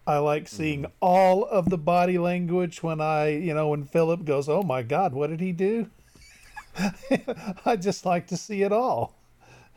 I 0.06 0.16
like 0.16 0.48
seeing 0.48 0.84
mm-hmm. 0.84 0.92
all 1.02 1.44
of 1.44 1.68
the 1.68 1.76
body 1.76 2.16
language 2.16 2.82
when 2.82 3.02
I, 3.02 3.28
you 3.28 3.52
know, 3.52 3.68
when 3.68 3.84
Philip 3.84 4.24
goes, 4.24 4.48
"Oh 4.48 4.62
my 4.62 4.82
God, 4.82 5.12
what 5.12 5.28
did 5.28 5.40
he 5.40 5.52
do?" 5.52 5.90
I 7.66 7.76
just 7.76 8.06
like 8.06 8.26
to 8.28 8.36
see 8.38 8.62
it 8.62 8.72
all, 8.72 9.14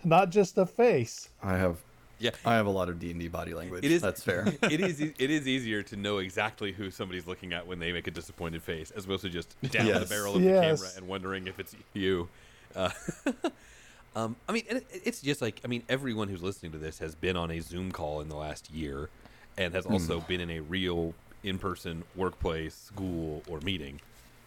not 0.05 0.29
just 0.29 0.57
a 0.57 0.65
face. 0.65 1.27
I 1.43 1.57
have 1.57 1.79
Yeah. 2.20 2.32
I 2.45 2.55
have 2.55 2.65
a 2.65 2.72
lot 2.72 2.89
of 2.89 2.99
D 2.99 3.11
and 3.11 3.20
D 3.20 3.28
body 3.28 3.53
language. 3.53 3.84
It 3.84 3.91
is 3.91 4.01
That's 4.01 4.24
fair. 4.24 4.45
it 4.63 4.80
is 4.82 4.99
it 5.01 5.20
is 5.20 5.47
easier 5.55 5.84
to 5.84 5.95
know 5.95 6.18
exactly 6.18 6.72
who 6.72 6.89
somebody's 6.89 7.28
looking 7.28 7.53
at 7.53 7.68
when 7.68 7.80
they 7.80 7.91
make 7.91 8.07
a 8.07 8.11
disappointed 8.11 8.63
face, 8.63 8.91
as 8.91 9.05
opposed 9.05 9.22
to 9.24 9.30
just 9.30 9.55
down 9.72 9.86
the 9.88 10.05
barrel 10.07 10.36
of 10.36 10.41
Yes. 10.41 10.80
the 10.80 10.86
camera 10.86 10.97
and 10.97 11.07
wondering 11.07 11.47
if 11.47 11.59
it's 11.59 11.76
you. 11.93 12.28
Uh, 12.76 12.89
um, 14.15 14.36
I 14.47 14.51
mean, 14.51 14.63
it, 14.70 14.86
it's 14.91 15.22
just 15.22 15.41
like 15.41 15.61
I 15.63 15.68
mean, 15.68 15.84
everyone 15.89 16.28
who's 16.28 16.41
listening 16.43 16.72
to 16.74 16.78
this 16.78 16.99
has 16.99 17.15
been 17.15 17.38
on 17.38 17.51
a 17.51 17.59
Zoom 17.59 17.91
call 17.91 18.22
in 18.22 18.30
the 18.30 18.36
last 18.36 18.72
year, 18.72 19.09
and 19.57 19.74
has 19.74 19.86
also 19.86 20.20
been 20.22 20.41
in 20.41 20.49
a 20.49 20.59
real 20.61 21.13
in-person 21.43 22.03
workplace, 22.15 22.76
school, 22.76 23.43
or 23.47 23.59
meeting, 23.61 24.01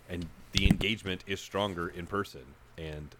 and 0.09 0.27
the 0.53 0.66
engagement 0.66 1.23
is 1.27 1.41
stronger 1.41 1.89
in 1.89 2.07
person. 2.07 2.43
And 2.77 3.14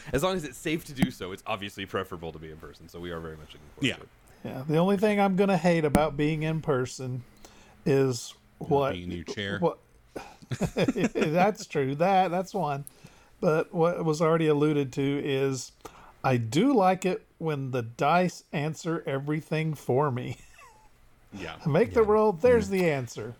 as 0.12 0.22
long 0.22 0.36
as 0.36 0.44
it's 0.44 0.58
safe 0.58 0.84
to 0.86 0.92
do 0.92 1.10
so, 1.10 1.32
it's 1.32 1.42
obviously 1.46 1.86
preferable 1.86 2.32
to 2.32 2.38
be 2.38 2.50
in 2.50 2.56
person. 2.56 2.88
So 2.88 3.00
we 3.00 3.10
are 3.10 3.20
very 3.20 3.36
much 3.36 3.48
looking 3.52 3.60
forward 3.74 3.88
Yeah. 3.88 3.96
to 3.96 4.02
it. 4.02 4.08
Yeah, 4.44 4.62
the 4.68 4.78
only 4.78 4.96
thing 4.96 5.20
I'm 5.20 5.34
gonna 5.36 5.56
hate 5.56 5.84
about 5.84 6.16
being 6.16 6.44
in 6.44 6.60
person 6.60 7.24
is 7.84 8.34
what 8.58 8.92
being 8.92 9.10
in 9.10 9.10
your 9.10 9.24
chair. 9.24 9.58
What 9.58 9.78
that's 11.14 11.66
true. 11.66 11.94
That 11.96 12.30
that's 12.30 12.54
one. 12.54 12.84
But 13.40 13.72
what 13.72 14.04
was 14.04 14.20
already 14.20 14.46
alluded 14.46 14.92
to 14.94 15.22
is 15.24 15.72
I 16.24 16.36
do 16.36 16.74
like 16.74 17.04
it 17.04 17.24
when 17.38 17.70
the 17.70 17.82
dice 17.82 18.44
answer 18.52 19.02
everything 19.06 19.74
for 19.74 20.10
me. 20.10 20.38
Yeah. 21.32 21.56
Make 21.66 21.94
the 21.94 22.02
roll. 22.02 22.32
There's 22.32 22.68
mm. 22.68 22.72
the 22.72 22.90
answer. 22.90 23.34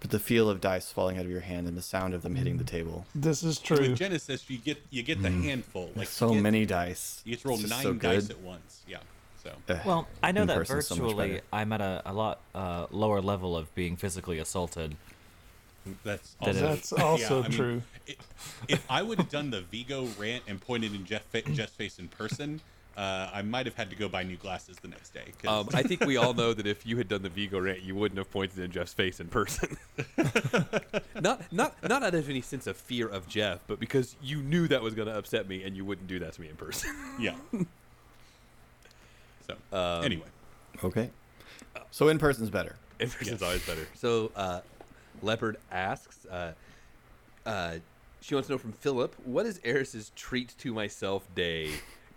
But 0.00 0.10
the 0.10 0.18
feel 0.18 0.48
of 0.48 0.62
dice 0.62 0.90
falling 0.90 1.18
out 1.18 1.26
of 1.26 1.30
your 1.30 1.40
hand 1.40 1.68
and 1.68 1.76
the 1.76 1.82
sound 1.82 2.14
of 2.14 2.22
them 2.22 2.34
hitting 2.34 2.56
the 2.56 2.64
table. 2.64 3.06
This 3.14 3.42
is 3.42 3.58
true. 3.58 3.80
With 3.80 3.98
Genesys, 3.98 4.48
you 4.48 4.56
get 4.56 4.82
you 4.88 5.02
get 5.02 5.22
the 5.22 5.30
handful. 5.30 5.90
Like 5.94 6.08
so 6.08 6.32
get, 6.32 6.42
many 6.42 6.64
dice. 6.64 7.20
You 7.24 7.32
get 7.32 7.42
to 7.42 7.48
roll 7.48 7.58
nine 7.58 7.82
so 7.82 7.92
dice 7.92 8.30
at 8.30 8.40
once. 8.40 8.80
Yeah. 8.88 8.98
So 9.42 9.52
Well, 9.84 10.08
I 10.22 10.32
know 10.32 10.42
in 10.42 10.48
that 10.48 10.56
person's 10.56 10.86
so 10.86 10.94
virtually. 10.96 11.40
I'm 11.52 11.72
at 11.72 11.80
a, 11.80 12.02
a 12.06 12.12
lot 12.12 12.40
uh, 12.54 12.86
lower 12.90 13.20
level 13.20 13.56
of 13.56 13.74
being 13.74 13.96
physically 13.96 14.38
assaulted. 14.38 14.96
that's 16.04 16.34
That 16.40 16.48
also, 16.48 16.60
That's 16.60 16.92
also 16.92 17.38
I 17.40 17.48
mean, 17.48 17.52
true. 17.52 17.82
if 18.68 18.84
I 18.90 19.02
would 19.02 19.18
have 19.18 19.30
done 19.30 19.50
the 19.50 19.62
Vigo 19.62 20.08
rant 20.18 20.44
and 20.46 20.60
pointed 20.60 20.94
in 20.94 21.04
Jeff 21.04 21.24
Jeff's 21.52 21.72
face 21.72 21.98
in 21.98 22.08
person, 22.08 22.60
uh, 23.00 23.30
I 23.32 23.40
might 23.40 23.64
have 23.64 23.74
had 23.76 23.88
to 23.88 23.96
go 23.96 24.10
buy 24.10 24.24
new 24.24 24.36
glasses 24.36 24.76
the 24.82 24.88
next 24.88 25.14
day. 25.14 25.24
Um, 25.48 25.70
I 25.72 25.82
think 25.82 26.04
we 26.04 26.18
all 26.18 26.34
know 26.34 26.52
that 26.58 26.66
if 26.66 26.84
you 26.84 26.98
had 26.98 27.08
done 27.08 27.22
the 27.22 27.30
Vigo 27.30 27.58
rant, 27.58 27.80
you 27.80 27.94
wouldn't 27.94 28.18
have 28.18 28.30
pointed 28.30 28.58
in 28.58 28.70
Jeff's 28.70 28.92
face 28.92 29.20
in 29.20 29.28
person. 29.28 29.78
not, 31.18 31.40
not, 31.50 31.74
not 31.82 32.02
out 32.02 32.14
of 32.14 32.28
any 32.28 32.42
sense 32.42 32.66
of 32.66 32.76
fear 32.76 33.08
of 33.08 33.26
Jeff, 33.26 33.60
but 33.66 33.80
because 33.80 34.16
you 34.22 34.42
knew 34.42 34.68
that 34.68 34.82
was 34.82 34.94
going 34.94 35.08
to 35.08 35.16
upset 35.16 35.48
me, 35.48 35.62
and 35.62 35.74
you 35.74 35.82
wouldn't 35.82 36.08
do 36.08 36.18
that 36.18 36.34
to 36.34 36.42
me 36.42 36.50
in 36.50 36.56
person. 36.56 36.94
yeah. 37.18 37.36
So 39.46 39.54
Um, 39.72 40.04
anyway, 40.04 40.26
Okay. 40.84 41.08
So 41.90 42.08
in 42.08 42.18
person's 42.18 42.50
better. 42.50 42.76
in 42.98 43.08
person's 43.08 43.42
always 43.42 43.66
better. 43.66 43.88
So, 43.94 44.30
uh, 44.36 44.60
Leopard 45.22 45.56
asks, 45.72 46.26
uh, 46.26 46.52
uh, 47.46 47.76
she 48.20 48.34
wants 48.34 48.48
to 48.48 48.52
know 48.54 48.58
from 48.58 48.72
Philip, 48.72 49.16
what 49.24 49.46
is 49.46 49.58
Eris's 49.64 50.12
treat 50.14 50.54
to 50.58 50.74
myself 50.74 51.26
day 51.34 51.70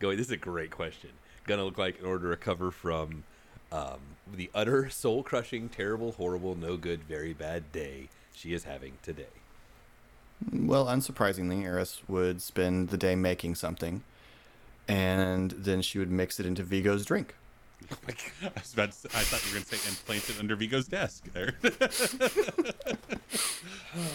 going? 0.03 0.17
This 0.17 0.27
is 0.27 0.33
a 0.33 0.37
great 0.37 0.69
question. 0.69 1.09
Gonna 1.47 1.63
look 1.63 1.77
like 1.77 1.99
in 1.99 2.05
order 2.05 2.23
to 2.23 2.29
recover 2.29 2.71
from 2.71 3.23
um, 3.71 3.99
the 4.31 4.49
utter 4.53 4.89
soul 4.89 5.23
crushing, 5.23 5.69
terrible, 5.69 6.11
horrible, 6.13 6.55
no 6.55 6.77
good, 6.77 7.03
very 7.03 7.33
bad 7.33 7.71
day 7.71 8.09
she 8.33 8.53
is 8.53 8.65
having 8.65 8.93
today. 9.01 9.25
Well, 10.51 10.87
unsurprisingly, 10.87 11.63
Eris 11.63 12.01
would 12.07 12.41
spend 12.41 12.89
the 12.89 12.97
day 12.97 13.15
making 13.15 13.55
something, 13.55 14.03
and 14.87 15.51
then 15.51 15.81
she 15.81 15.99
would 15.99 16.11
mix 16.11 16.39
it 16.39 16.45
into 16.45 16.63
Vigo's 16.63 17.05
drink. 17.05 17.35
I 17.89 17.95
was 18.55 18.73
about 18.73 18.91
to 18.91 18.97
say, 18.97 19.09
I 19.13 19.23
thought 19.23 19.43
you 19.45 19.51
were 19.51 19.55
going 19.55 19.65
to 19.65 19.75
say 19.75 19.89
and 19.89 19.97
plant 20.05 20.29
it 20.29 20.39
under 20.39 20.55
Vigo's 20.55 20.87
desk 20.87 21.25
there. 21.33 21.55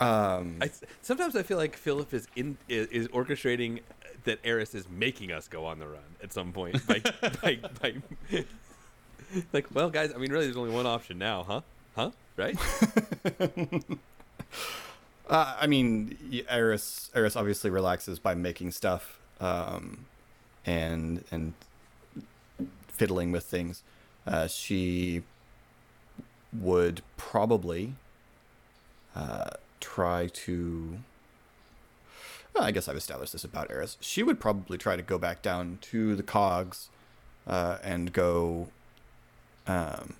Um, 0.00 0.56
I, 0.62 0.70
sometimes 1.02 1.36
I 1.36 1.42
feel 1.42 1.58
like 1.58 1.76
Philip 1.76 2.14
is 2.14 2.26
in 2.34 2.56
is, 2.68 2.86
is 2.86 3.08
orchestrating 3.08 3.80
that 4.24 4.38
Eris 4.44 4.74
is 4.74 4.88
making 4.88 5.32
us 5.32 5.48
go 5.48 5.66
on 5.66 5.78
the 5.78 5.86
run 5.86 6.02
at 6.22 6.32
some 6.32 6.52
point. 6.52 6.86
By, 6.86 7.00
by, 7.42 7.58
by, 7.80 7.94
like, 9.52 9.66
well, 9.72 9.90
guys, 9.90 10.12
I 10.14 10.18
mean, 10.18 10.32
really, 10.32 10.46
there's 10.46 10.56
only 10.56 10.72
one 10.72 10.86
option 10.86 11.18
now, 11.18 11.44
huh? 11.44 11.60
Huh? 11.94 12.10
Right? 12.36 12.56
Uh, 15.30 15.56
I 15.60 15.68
mean, 15.68 16.44
Eris 16.48 17.08
Eris 17.14 17.36
obviously 17.36 17.70
relaxes 17.70 18.18
by 18.18 18.34
making 18.34 18.72
stuff, 18.72 19.20
um, 19.40 20.06
and 20.66 21.22
and 21.30 21.54
fiddling 22.88 23.30
with 23.30 23.44
things. 23.44 23.84
Uh, 24.26 24.48
she 24.48 25.22
would 26.52 27.02
probably 27.16 27.94
uh, 29.14 29.50
try 29.78 30.26
to. 30.26 30.98
Well, 32.54 32.64
I 32.64 32.70
guess 32.70 32.88
I've 32.88 32.96
established 32.96 33.32
this 33.32 33.44
about 33.44 33.70
Eris. 33.70 33.96
She 34.00 34.22
would 34.22 34.40
probably 34.40 34.78
try 34.78 34.96
to 34.96 35.02
go 35.02 35.18
back 35.18 35.42
down 35.42 35.78
to 35.82 36.16
the 36.16 36.22
cogs, 36.22 36.88
uh, 37.46 37.78
and 37.82 38.12
go. 38.12 38.68
Um, 39.66 40.14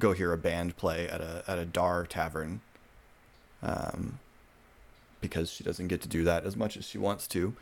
go 0.00 0.12
hear 0.12 0.32
a 0.32 0.38
band 0.38 0.76
play 0.76 1.08
at 1.08 1.20
a 1.20 1.44
at 1.46 1.58
a 1.58 1.64
Dar 1.64 2.04
tavern 2.06 2.60
um, 3.62 4.18
because 5.20 5.52
she 5.52 5.62
doesn't 5.62 5.88
get 5.88 6.00
to 6.00 6.08
do 6.08 6.24
that 6.24 6.44
as 6.44 6.56
much 6.56 6.76
as 6.76 6.86
she 6.86 6.98
wants 6.98 7.28
to. 7.28 7.54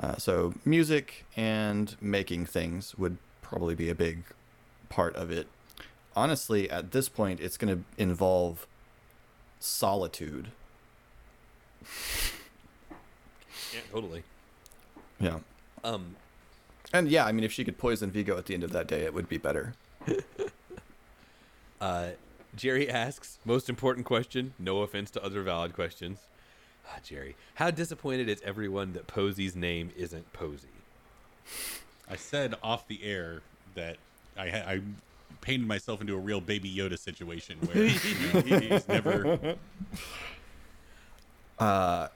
Uh, 0.00 0.16
so 0.16 0.54
music 0.64 1.24
and 1.36 1.96
making 2.00 2.46
things 2.46 2.96
would 2.98 3.18
probably 3.42 3.76
be 3.76 3.88
a 3.88 3.94
big 3.94 4.24
part 4.88 5.14
of 5.14 5.30
it. 5.30 5.46
Honestly, 6.16 6.68
at 6.70 6.90
this 6.90 7.08
point, 7.08 7.40
it's 7.40 7.56
going 7.56 7.76
to 7.76 7.84
involve 8.02 8.66
solitude. 9.60 10.48
yeah, 13.94 14.00
totally. 14.00 14.22
Yeah. 15.20 15.38
Um, 15.82 16.16
And 16.92 17.08
yeah, 17.08 17.24
I 17.24 17.32
mean, 17.32 17.44
if 17.44 17.52
she 17.52 17.64
could 17.64 17.78
poison 17.78 18.10
Vigo 18.10 18.36
at 18.38 18.46
the 18.46 18.54
end 18.54 18.64
of 18.64 18.72
that 18.72 18.86
day, 18.86 19.02
it 19.02 19.14
would 19.14 19.28
be 19.28 19.38
better. 19.38 19.74
uh, 21.80 22.08
Jerry 22.56 22.88
asks, 22.88 23.38
most 23.44 23.68
important 23.68 24.06
question, 24.06 24.54
no 24.58 24.82
offense 24.82 25.10
to 25.12 25.24
other 25.24 25.42
valid 25.42 25.72
questions. 25.74 26.18
Ah, 26.88 26.98
Jerry, 27.02 27.34
how 27.54 27.70
disappointed 27.70 28.28
is 28.28 28.40
everyone 28.44 28.92
that 28.92 29.06
Posy's 29.06 29.56
name 29.56 29.90
isn't 29.96 30.32
Posy? 30.32 30.68
I 32.08 32.16
said 32.16 32.54
off 32.62 32.86
the 32.86 33.02
air 33.02 33.40
that 33.74 33.96
I 34.36 34.50
ha- 34.50 34.64
I 34.66 34.80
painted 35.40 35.66
myself 35.66 36.00
into 36.02 36.14
a 36.14 36.18
real 36.18 36.40
Baby 36.42 36.72
Yoda 36.72 36.98
situation 36.98 37.56
where 37.62 37.84
you 37.84 37.90
know, 38.32 38.40
he's 38.60 38.88
never. 38.88 39.56
Uh, 41.56 42.08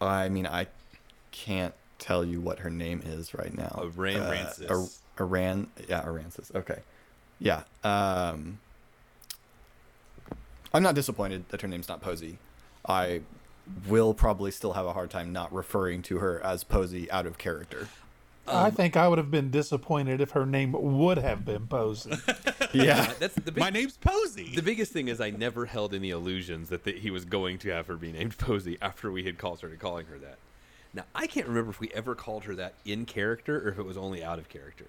I 0.00 0.28
mean, 0.28 0.46
I 0.46 0.66
can't 1.30 1.74
tell 1.98 2.24
you 2.24 2.40
what 2.40 2.60
her 2.60 2.70
name 2.70 3.02
is 3.04 3.34
right 3.34 3.56
now. 3.56 3.80
Aran 4.16 4.46
Uh, 4.70 4.74
Ar- 5.18 5.26
Aran, 5.26 5.66
yeah, 5.88 6.02
Arancis. 6.04 6.54
Okay, 6.54 6.80
yeah. 7.40 7.62
Um, 7.82 8.60
I'm 10.72 10.82
not 10.82 10.94
disappointed 10.94 11.48
that 11.48 11.62
her 11.62 11.68
name's 11.68 11.88
not 11.88 12.00
Posy. 12.00 12.38
I 12.86 13.22
will 13.86 14.14
probably 14.14 14.50
still 14.50 14.74
have 14.74 14.86
a 14.86 14.92
hard 14.92 15.10
time 15.10 15.32
not 15.32 15.52
referring 15.52 16.02
to 16.02 16.18
her 16.18 16.40
as 16.44 16.64
Posy 16.64 17.10
out 17.10 17.26
of 17.26 17.38
character. 17.38 17.88
I 18.50 18.70
think 18.70 18.96
I 18.96 19.08
would 19.08 19.18
have 19.18 19.30
been 19.30 19.50
disappointed 19.50 20.20
if 20.20 20.30
her 20.32 20.46
name 20.46 20.72
would 20.72 21.18
have 21.18 21.44
been 21.44 21.66
Posey. 21.66 22.12
Yeah, 22.74 23.14
That's 23.18 23.34
the 23.34 23.50
big, 23.50 23.62
My 23.62 23.70
name's 23.70 23.96
Posey. 23.96 24.54
The 24.54 24.60
biggest 24.60 24.92
thing 24.92 25.08
is 25.08 25.22
I 25.22 25.30
never 25.30 25.64
held 25.64 25.94
any 25.94 26.10
illusions 26.10 26.68
that 26.68 26.84
the, 26.84 26.92
he 26.92 27.10
was 27.10 27.24
going 27.24 27.56
to 27.60 27.70
have 27.70 27.86
her 27.86 27.96
be 27.96 28.12
named 28.12 28.36
Posey 28.38 28.76
after 28.82 29.10
we 29.10 29.24
had 29.24 29.38
called, 29.38 29.56
started 29.56 29.78
calling 29.78 30.04
her 30.04 30.18
that. 30.18 30.36
Now 30.92 31.04
I 31.14 31.26
can't 31.26 31.46
remember 31.46 31.70
if 31.70 31.80
we 31.80 31.90
ever 31.94 32.14
called 32.14 32.44
her 32.44 32.54
that 32.56 32.74
in 32.84 33.06
character 33.06 33.66
or 33.66 33.70
if 33.70 33.78
it 33.78 33.86
was 33.86 33.96
only 33.96 34.22
out 34.22 34.38
of 34.38 34.50
character. 34.50 34.88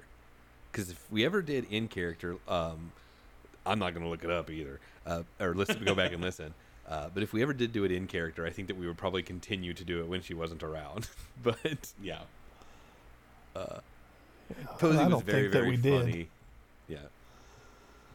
Because 0.72 0.90
if 0.90 1.10
we 1.10 1.24
ever 1.24 1.42
did 1.42 1.72
in 1.72 1.88
character, 1.88 2.36
um, 2.50 2.92
I'm 3.66 3.80
not 3.80 3.94
going 3.94 4.04
to 4.04 4.10
look 4.10 4.26
it 4.26 4.30
up 4.30 4.50
either, 4.50 4.82
uh, 5.06 5.24
or 5.40 5.54
listen, 5.54 5.84
go 5.86 5.96
back 5.96 6.12
and 6.12 6.22
listen. 6.22 6.54
Uh, 6.88 7.08
but 7.14 7.22
if 7.24 7.34
we 7.34 7.42
ever 7.42 7.54
did 7.54 7.72
do 7.72 7.84
it 7.84 7.92
in 7.92 8.08
character, 8.08 8.46
I 8.46 8.50
think 8.50 8.68
that 8.68 8.78
we 8.78 8.88
would 8.88 8.98
probably 8.98 9.22
continue 9.22 9.74
to 9.74 9.84
do 9.86 10.00
it 10.02 10.08
when 10.08 10.22
she 10.22 10.34
wasn't 10.34 10.64
around. 10.64 11.08
but 11.44 11.94
yeah. 12.02 12.22
Posey 14.78 14.98
I 14.98 15.08
was 15.08 15.22
very, 15.24 15.42
think 15.44 15.54
that 15.54 15.60
very 15.60 15.70
we 15.70 15.78
did. 15.78 16.02
funny. 16.02 16.28
Yeah. 16.88 16.98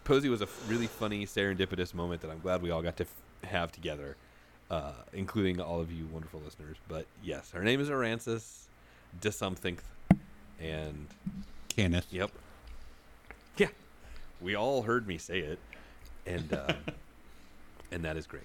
Posey 0.05 0.28
was 0.28 0.43
a 0.43 0.49
really 0.68 0.87
funny, 0.87 1.26
serendipitous 1.26 1.95
moment 1.95 2.20
that 2.22 2.30
I'm 2.30 2.41
glad 2.41 2.62
we 2.62 2.70
all 2.70 2.82
got 2.82 2.97
to 2.99 3.05
f- 3.05 3.49
have 3.51 3.72
together, 3.72 4.16
uh, 4.70 4.93
including 5.12 5.61
all 5.61 5.80
of 5.80 5.91
you 5.93 6.07
wonderful 6.12 6.41
listeners. 6.45 6.76
But 6.89 7.07
yes, 7.22 7.51
her 7.53 7.62
name 7.62 7.80
is 7.80 7.89
Aransas 7.89 8.64
de 9.20 9.32
something, 9.32 9.78
and 10.61 11.07
Kenneth. 11.68 12.07
Yep. 12.11 12.30
Yeah. 13.57 13.68
We 14.41 14.55
all 14.55 14.82
heard 14.82 15.07
me 15.07 15.16
say 15.18 15.39
it, 15.41 15.59
and 16.26 16.53
uh, 16.53 16.72
and 17.93 18.05
that 18.05 18.16
is 18.16 18.26
great. 18.26 18.43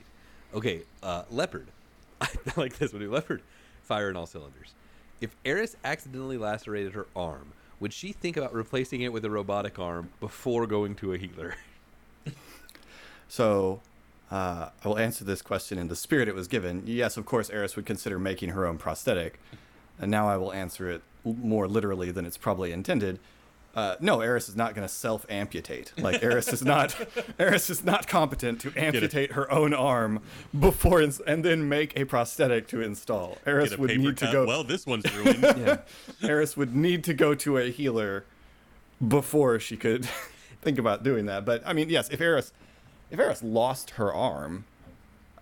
Okay, 0.54 0.82
uh, 1.04 1.24
leopard. 1.30 1.68
I 2.22 2.28
like 2.56 2.78
this 2.78 2.94
one. 2.94 3.10
Leopard, 3.10 3.42
fire 3.84 4.10
in 4.10 4.16
all 4.16 4.26
cylinders. 4.26 4.74
If 5.22 5.36
Eris 5.44 5.76
accidentally 5.84 6.38
lacerated 6.38 6.94
her 6.94 7.08
arm, 7.16 7.54
would 7.80 7.94
she 7.94 8.12
think 8.12 8.38
about 8.38 8.54
replacing 8.54 9.02
it 9.02 9.14
with 9.14 9.26
a 9.26 9.30
robotic 9.30 9.80
arm 9.80 10.10
before 10.20 10.68
going 10.68 10.96
to 10.96 11.14
a 11.14 11.18
healer? 11.18 11.56
So, 13.30 13.82
uh, 14.32 14.70
I 14.84 14.88
will 14.88 14.98
answer 14.98 15.24
this 15.24 15.44
question 15.44 15.78
in 15.78 15.88
the 15.88 15.96
spirit 15.96 16.28
it 16.28 16.34
was 16.36 16.48
given. 16.48 16.82
Yes, 16.86 17.16
of 17.16 17.26
course, 17.26 17.50
Eris 17.52 17.76
would 17.76 17.86
consider 17.86 18.18
making 18.18 18.50
her 18.50 18.66
own 18.66 18.80
prosthetic. 18.80 19.40
And 20.00 20.10
now 20.10 20.28
I 20.28 20.36
will 20.36 20.52
answer 20.52 20.90
it 20.90 21.04
more 21.24 21.68
literally 21.68 22.10
than 22.10 22.26
it's 22.26 22.38
probably 22.38 22.72
intended. 22.72 23.20
Uh, 23.76 23.96
no, 24.00 24.22
Eris 24.22 24.50
is 24.50 24.56
not 24.56 24.74
going 24.74 24.86
to 24.88 24.94
self 24.94 25.26
amputate. 25.30 25.94
Like 25.98 26.24
Eris 26.24 26.52
is 26.52 26.66
not, 26.66 26.96
Eris 27.40 27.70
is 27.70 27.84
not 27.84 28.08
competent 28.08 28.60
to 28.62 28.74
amputate 28.76 29.34
her 29.34 29.50
own 29.52 29.74
arm 29.74 30.22
before 30.60 31.02
ins- 31.02 31.20
and 31.22 31.46
then 31.46 31.70
make 31.70 31.98
a 31.98 32.04
prosthetic 32.06 32.68
to 32.70 32.82
install. 32.82 33.38
Eris 33.46 33.78
would 33.78 33.98
need 33.98 34.18
to 34.18 34.32
go. 34.32 34.46
Well, 34.46 34.64
this 34.64 34.86
one's 34.88 35.06
ruined. 35.16 35.42
yeah. 35.44 35.78
Eris 36.24 36.58
would 36.58 36.76
need 36.76 37.04
to 37.06 37.14
go 37.14 37.36
to 37.36 37.58
a 37.60 37.70
healer 37.70 38.26
before 39.08 39.60
she 39.60 39.78
could 39.78 40.06
think 40.62 40.78
about 40.80 41.04
doing 41.04 41.26
that. 41.28 41.46
But 41.46 41.62
I 41.66 41.74
mean, 41.74 41.90
yes, 41.90 42.10
if 42.10 42.20
Eris 42.20 42.52
if 43.12 43.20
Eris 43.20 43.44
lost 43.44 43.92
her 43.92 44.12
arm, 44.14 44.66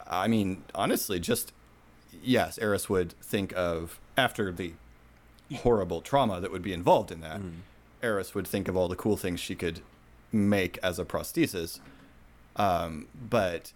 I 0.05 0.27
mean, 0.27 0.63
honestly, 0.75 1.19
just 1.19 1.53
yes, 2.21 2.57
Eris 2.59 2.89
would 2.89 3.13
think 3.21 3.53
of 3.55 3.99
after 4.17 4.51
the 4.51 4.73
horrible 5.55 6.01
trauma 6.01 6.41
that 6.41 6.51
would 6.51 6.61
be 6.61 6.73
involved 6.73 7.09
in 7.11 7.21
that. 7.21 7.39
Eris 8.01 8.35
would 8.35 8.47
think 8.47 8.67
of 8.67 8.75
all 8.75 8.87
the 8.87 8.95
cool 8.95 9.17
things 9.17 9.39
she 9.39 9.55
could 9.55 9.81
make 10.31 10.77
as 10.83 10.99
a 10.99 11.05
prosthesis. 11.05 11.79
Um, 12.55 13.07
but 13.29 13.71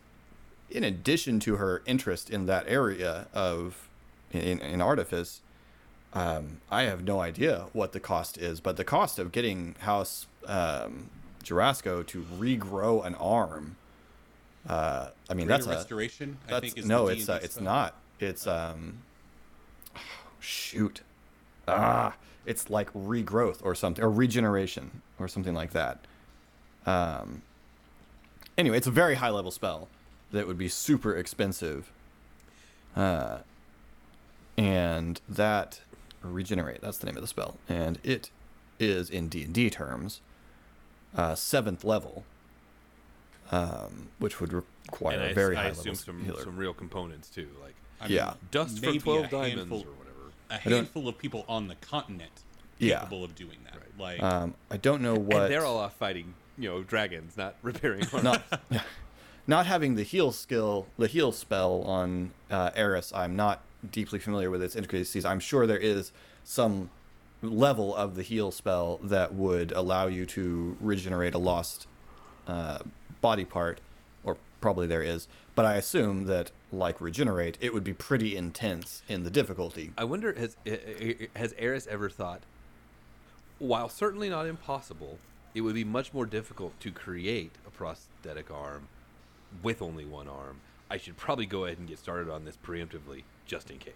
in 0.69 0.83
addition 0.83 1.39
to 1.41 1.57
her 1.57 1.81
interest 1.85 2.29
in 2.29 2.45
that 2.47 2.65
area 2.67 3.27
of 3.33 3.87
in, 4.31 4.59
in 4.59 4.81
artifice, 4.81 5.41
um, 6.13 6.61
I 6.69 6.83
have 6.83 7.03
no 7.03 7.21
idea 7.21 7.67
what 7.73 7.93
the 7.93 7.99
cost 7.99 8.37
is, 8.37 8.59
but 8.59 8.77
the 8.77 8.83
cost 8.83 9.19
of 9.19 9.31
getting 9.31 9.75
House 9.79 10.27
um, 10.45 11.09
Jorasco 11.43 12.05
to 12.07 12.21
regrow 12.37 13.05
an 13.05 13.15
arm, 13.15 13.77
uh, 14.67 15.09
I 15.29 15.33
mean, 15.33 15.47
Greater 15.47 15.63
that's 15.63 15.67
a 15.67 15.77
restoration. 15.77 16.37
I 16.47 16.51
that's 16.51 16.61
think 16.61 16.77
is 16.77 16.85
no, 16.85 17.07
it's 17.07 17.29
uh, 17.29 17.39
it's 17.41 17.59
not. 17.59 17.95
It's 18.19 18.45
um, 18.45 18.99
shoot, 20.39 21.01
ah, 21.67 22.13
it's 22.45 22.69
like 22.69 22.91
regrowth 22.93 23.59
or 23.63 23.75
something, 23.75 24.03
or 24.03 24.09
regeneration 24.09 25.01
or 25.19 25.27
something 25.27 25.53
like 25.53 25.71
that. 25.71 25.99
Um, 26.85 27.41
anyway, 28.57 28.77
it's 28.77 28.87
a 28.87 28.91
very 28.91 29.15
high 29.15 29.29
level 29.29 29.51
spell 29.51 29.87
that 30.31 30.47
would 30.47 30.57
be 30.57 30.67
super 30.67 31.15
expensive. 31.15 31.91
Uh, 32.95 33.39
and 34.57 35.21
that 35.29 35.81
regenerate. 36.21 36.81
That's 36.81 36.97
the 36.97 37.05
name 37.05 37.15
of 37.15 37.21
the 37.21 37.27
spell, 37.27 37.57
and 37.69 37.99
it 38.03 38.29
is 38.79 39.09
in 39.09 39.27
D 39.29 39.43
and 39.43 39.53
D 39.53 39.69
terms, 39.69 40.21
uh, 41.15 41.35
seventh 41.35 41.83
level. 41.83 42.23
Um, 43.53 44.07
which 44.17 44.39
would 44.39 44.53
require 44.53 45.15
and 45.15 45.23
I, 45.23 45.27
a 45.27 45.33
very 45.33 45.57
I 45.57 45.63
high 45.63 45.67
assume 45.69 45.83
level 45.93 45.95
some 45.95 46.23
healer. 46.23 46.41
some 46.43 46.55
real 46.55 46.73
components 46.73 47.27
too, 47.29 47.49
like 47.61 47.75
I 47.99 48.07
Yeah. 48.07 48.35
dust 48.49 48.79
for 48.83 48.93
twelve 48.93 49.25
a 49.25 49.27
diamonds 49.27 49.57
handful- 49.59 49.79
or 49.81 49.91
whatever. 49.91 50.00
A 50.51 50.57
handful 50.57 51.07
of 51.07 51.17
people 51.17 51.45
on 51.47 51.67
the 51.67 51.75
continent 51.75 52.31
Yeah. 52.77 52.99
capable 52.99 53.23
of 53.23 53.35
doing 53.35 53.57
that. 53.65 53.77
Like 53.99 54.21
Um, 54.21 54.55
I 54.69 54.77
don't 54.77 55.01
know 55.01 55.15
what. 55.15 55.43
And 55.43 55.51
they're 55.51 55.65
all 55.65 55.77
off 55.77 55.95
fighting, 55.95 56.33
you 56.57 56.69
know, 56.69 56.83
dragons, 56.83 57.37
not 57.37 57.55
repairing. 57.61 58.05
armor. 58.13 58.23
not 58.23 58.61
not 59.47 59.65
having 59.65 59.95
the 59.95 60.03
heal 60.03 60.31
skill, 60.31 60.87
the 60.97 61.07
heal 61.07 61.31
spell 61.31 61.81
on 61.83 62.31
uh, 62.49 62.71
Eris. 62.75 63.11
I'm 63.13 63.35
not 63.35 63.61
deeply 63.91 64.19
familiar 64.19 64.49
with 64.51 64.61
its 64.61 64.75
intricacies. 64.75 65.25
I'm 65.25 65.39
sure 65.39 65.65
there 65.65 65.77
is 65.77 66.11
some 66.43 66.89
level 67.41 67.95
of 67.95 68.15
the 68.15 68.21
heal 68.21 68.51
spell 68.51 68.99
that 69.03 69.33
would 69.33 69.71
allow 69.71 70.05
you 70.07 70.25
to 70.27 70.77
regenerate 70.79 71.33
a 71.33 71.39
lost 71.39 71.87
uh, 72.47 72.79
body 73.21 73.45
part, 73.45 73.81
or 74.23 74.37
probably 74.61 74.85
there 74.85 75.01
is. 75.01 75.27
But 75.55 75.65
I 75.65 75.75
assume 75.75 76.25
that, 76.25 76.51
like 76.71 77.01
regenerate, 77.01 77.57
it 77.61 77.73
would 77.73 77.83
be 77.83 77.93
pretty 77.93 78.35
intense 78.35 79.03
in 79.07 79.23
the 79.23 79.29
difficulty. 79.29 79.91
I 79.97 80.03
wonder 80.03 80.33
has 80.33 80.55
has 81.35 81.53
Eris 81.57 81.87
ever 81.87 82.09
thought, 82.09 82.41
while 83.59 83.89
certainly 83.89 84.29
not 84.29 84.47
impossible, 84.47 85.19
it 85.53 85.61
would 85.61 85.75
be 85.75 85.83
much 85.83 86.13
more 86.13 86.25
difficult 86.25 86.79
to 86.79 86.91
create 86.91 87.51
a 87.67 87.69
prosthetic 87.69 88.49
arm 88.51 88.87
with 89.61 89.81
only 89.81 90.05
one 90.05 90.27
arm. 90.27 90.61
I 90.89 90.97
should 90.97 91.17
probably 91.17 91.45
go 91.45 91.65
ahead 91.65 91.77
and 91.77 91.87
get 91.87 91.99
started 91.99 92.29
on 92.29 92.45
this 92.45 92.57
preemptively, 92.57 93.23
just 93.45 93.71
in 93.71 93.79
case. 93.79 93.93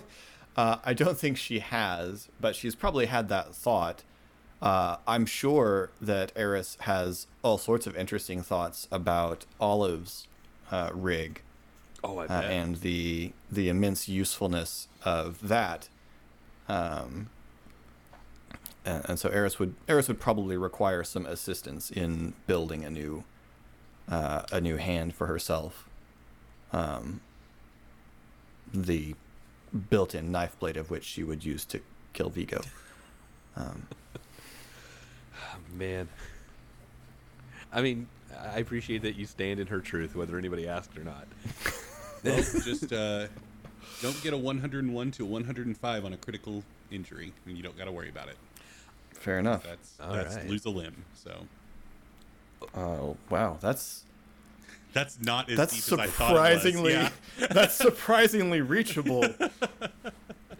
Uh, 0.56 0.78
I 0.84 0.94
don't 0.94 1.18
think 1.18 1.36
she 1.36 1.58
has, 1.58 2.28
but 2.40 2.56
she's 2.56 2.74
probably 2.74 3.06
had 3.06 3.28
that 3.28 3.54
thought. 3.54 4.02
Uh, 4.62 4.96
I'm 5.06 5.26
sure 5.26 5.90
that 6.00 6.32
Eris 6.34 6.78
has 6.80 7.26
all 7.42 7.58
sorts 7.58 7.86
of 7.86 7.94
interesting 7.94 8.42
thoughts 8.42 8.88
about 8.90 9.44
Olive's 9.60 10.26
uh, 10.70 10.90
rig 10.92 11.42
Oh, 12.06 12.18
I 12.18 12.26
uh, 12.26 12.42
and 12.42 12.76
the 12.76 13.32
the 13.50 13.68
immense 13.68 14.08
usefulness 14.08 14.86
of 15.04 15.48
that. 15.48 15.88
Um, 16.68 17.30
and, 18.84 19.04
and 19.08 19.18
so 19.18 19.28
Eris 19.30 19.58
would 19.58 19.74
Eris 19.88 20.06
would 20.06 20.20
probably 20.20 20.56
require 20.56 21.02
some 21.02 21.26
assistance 21.26 21.90
in 21.90 22.34
building 22.46 22.84
a 22.84 22.90
new 22.90 23.24
uh, 24.08 24.42
a 24.52 24.60
new 24.60 24.76
hand 24.76 25.14
for 25.14 25.26
herself. 25.26 25.88
Um, 26.72 27.20
the 28.72 29.14
built-in 29.90 30.30
knife 30.30 30.58
blade 30.58 30.76
of 30.76 30.90
which 30.90 31.04
she 31.04 31.24
would 31.24 31.44
use 31.44 31.64
to 31.66 31.80
kill 32.12 32.28
Vigo. 32.28 32.60
Um, 33.56 33.88
Man. 35.72 36.08
I 37.72 37.82
mean, 37.82 38.06
I 38.54 38.58
appreciate 38.58 39.02
that 39.02 39.16
you 39.16 39.26
stand 39.26 39.60
in 39.60 39.66
her 39.68 39.80
truth, 39.80 40.14
whether 40.16 40.38
anybody 40.38 40.68
asked 40.68 40.96
or 40.98 41.04
not. 41.04 41.26
well, 42.24 42.36
just 42.36 42.92
uh, 42.92 43.26
don't 44.02 44.22
get 44.22 44.32
a 44.32 44.36
101 44.36 45.10
to 45.12 45.22
a 45.22 45.26
105 45.26 46.04
on 46.04 46.12
a 46.12 46.16
critical 46.16 46.62
injury, 46.90 47.32
and 47.46 47.56
you 47.56 47.62
don't 47.62 47.76
got 47.76 47.84
to 47.86 47.92
worry 47.92 48.08
about 48.08 48.28
it. 48.28 48.36
fair 49.14 49.38
enough. 49.38 49.62
That's 49.64 49.94
All 50.00 50.12
that's 50.12 50.36
right. 50.36 50.48
lose 50.48 50.64
a 50.66 50.70
limb. 50.70 51.04
So 51.14 51.46
Oh 52.74 53.16
wow, 53.30 53.58
that's 53.60 54.04
that's 54.92 55.18
not 55.20 55.50
as 55.50 55.56
that's 55.56 55.74
deep 55.74 55.92
as 55.98 55.98
I 55.98 56.06
thought 56.06 56.30
it 56.30 56.34
was. 56.34 56.62
surprisingly 56.62 56.92
Yeah. 56.92 57.10
that's 57.50 57.74
surprisingly 57.74 58.60
reachable. 58.60 59.24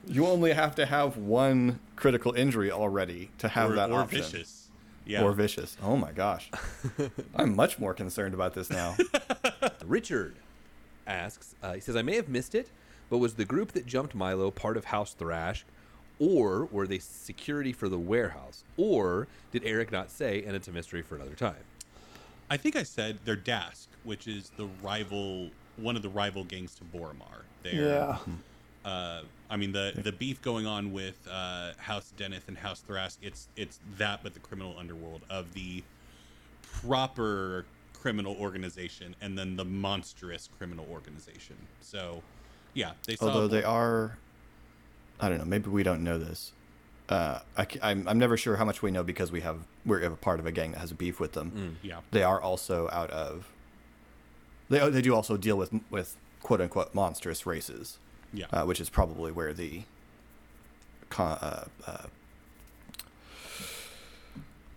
you 0.06 0.26
only 0.26 0.52
have 0.52 0.74
to 0.76 0.86
have 0.86 1.16
one 1.16 1.78
critical 1.96 2.32
injury 2.34 2.70
already 2.70 3.30
to 3.38 3.48
have 3.48 3.70
or, 3.70 3.74
that 3.76 3.90
or 3.90 4.00
option. 4.00 4.22
vicious. 4.22 4.65
Yeah. 5.06 5.22
Or 5.22 5.32
vicious. 5.32 5.76
Oh 5.82 5.96
my 5.96 6.10
gosh. 6.12 6.50
I'm 7.36 7.54
much 7.54 7.78
more 7.78 7.94
concerned 7.94 8.34
about 8.34 8.54
this 8.54 8.70
now. 8.70 8.96
Richard 9.86 10.34
asks, 11.06 11.54
uh, 11.62 11.74
he 11.74 11.80
says, 11.80 11.94
I 11.96 12.02
may 12.02 12.16
have 12.16 12.28
missed 12.28 12.54
it, 12.54 12.68
but 13.08 13.18
was 13.18 13.34
the 13.34 13.44
group 13.44 13.72
that 13.72 13.86
jumped 13.86 14.14
Milo 14.14 14.50
part 14.50 14.76
of 14.76 14.86
House 14.86 15.14
Tharashk, 15.18 15.62
or 16.18 16.64
were 16.66 16.86
they 16.88 16.98
security 16.98 17.72
for 17.72 17.88
the 17.88 17.98
warehouse? 17.98 18.64
Or 18.76 19.28
did 19.52 19.62
Eric 19.64 19.92
not 19.92 20.10
say, 20.10 20.42
and 20.44 20.56
it's 20.56 20.66
a 20.66 20.72
mystery 20.72 21.02
for 21.02 21.14
another 21.14 21.34
time? 21.36 21.54
I 22.50 22.56
think 22.56 22.74
I 22.76 22.82
said 22.82 23.18
they're 23.24 23.36
Daask, 23.36 23.86
which 24.04 24.26
is 24.26 24.50
the 24.56 24.66
rival, 24.82 25.50
one 25.76 25.94
of 25.96 26.02
the 26.02 26.08
rival 26.08 26.42
gangs 26.44 26.74
to 26.76 26.84
Boromar. 26.84 27.42
They're, 27.62 27.74
Yeah. 27.74 28.18
Uh, 28.86 29.22
I 29.50 29.56
mean 29.56 29.72
the 29.72 29.92
the 29.96 30.12
beef 30.12 30.40
going 30.40 30.64
on 30.64 30.92
with 30.92 31.26
uh, 31.30 31.72
House 31.76 32.12
Deneth 32.16 32.46
and 32.46 32.56
House 32.56 32.82
Tharashk. 32.88 33.18
It's 33.20 33.48
it's 33.56 33.80
that, 33.98 34.22
but 34.22 34.32
the 34.32 34.40
criminal 34.40 34.76
underworld 34.78 35.22
of 35.28 35.52
the 35.54 35.82
proper 36.62 37.66
criminal 37.92 38.36
organization, 38.38 39.16
and 39.20 39.36
then 39.36 39.56
the 39.56 39.64
monstrous 39.64 40.48
criminal 40.58 40.86
organization. 40.90 41.56
So, 41.80 42.22
yeah, 42.74 42.92
they 43.04 43.16
saw. 43.16 43.26
Although 43.26 43.48
they 43.48 43.64
are, 43.64 44.16
I 45.18 45.28
don't 45.28 45.38
know. 45.38 45.44
Maybe 45.44 45.70
we 45.70 45.82
don't 45.82 46.04
know 46.04 46.16
this. 46.16 46.52
Uh, 47.08 47.40
I, 47.56 47.66
am 47.82 48.06
I'm 48.06 48.18
never 48.18 48.36
sure 48.36 48.56
how 48.56 48.64
much 48.64 48.82
we 48.82 48.92
know 48.92 49.02
because 49.02 49.32
we 49.32 49.40
have 49.40 49.58
we're 49.84 50.02
a 50.02 50.10
part 50.10 50.38
of 50.38 50.46
a 50.46 50.52
gang 50.52 50.72
that 50.72 50.78
has 50.78 50.92
a 50.92 50.94
beef 50.94 51.18
with 51.18 51.32
them. 51.32 51.78
yeah, 51.82 52.00
They 52.12 52.22
are 52.22 52.40
also 52.40 52.88
out 52.92 53.10
of. 53.10 53.52
They 54.68 54.88
they 54.90 55.02
do 55.02 55.14
also 55.14 55.36
deal 55.36 55.56
with 55.56 55.72
with 55.90 56.16
quote 56.42 56.60
unquote 56.60 56.94
monstrous 56.94 57.46
races, 57.46 57.98
yeah. 58.32 58.46
uh, 58.52 58.64
which 58.64 58.80
is 58.80 58.88
probably 58.88 59.32
where 59.32 59.52
the. 59.52 59.82
Con, 61.08 61.38
uh, 61.40 61.64
uh, 61.86 62.06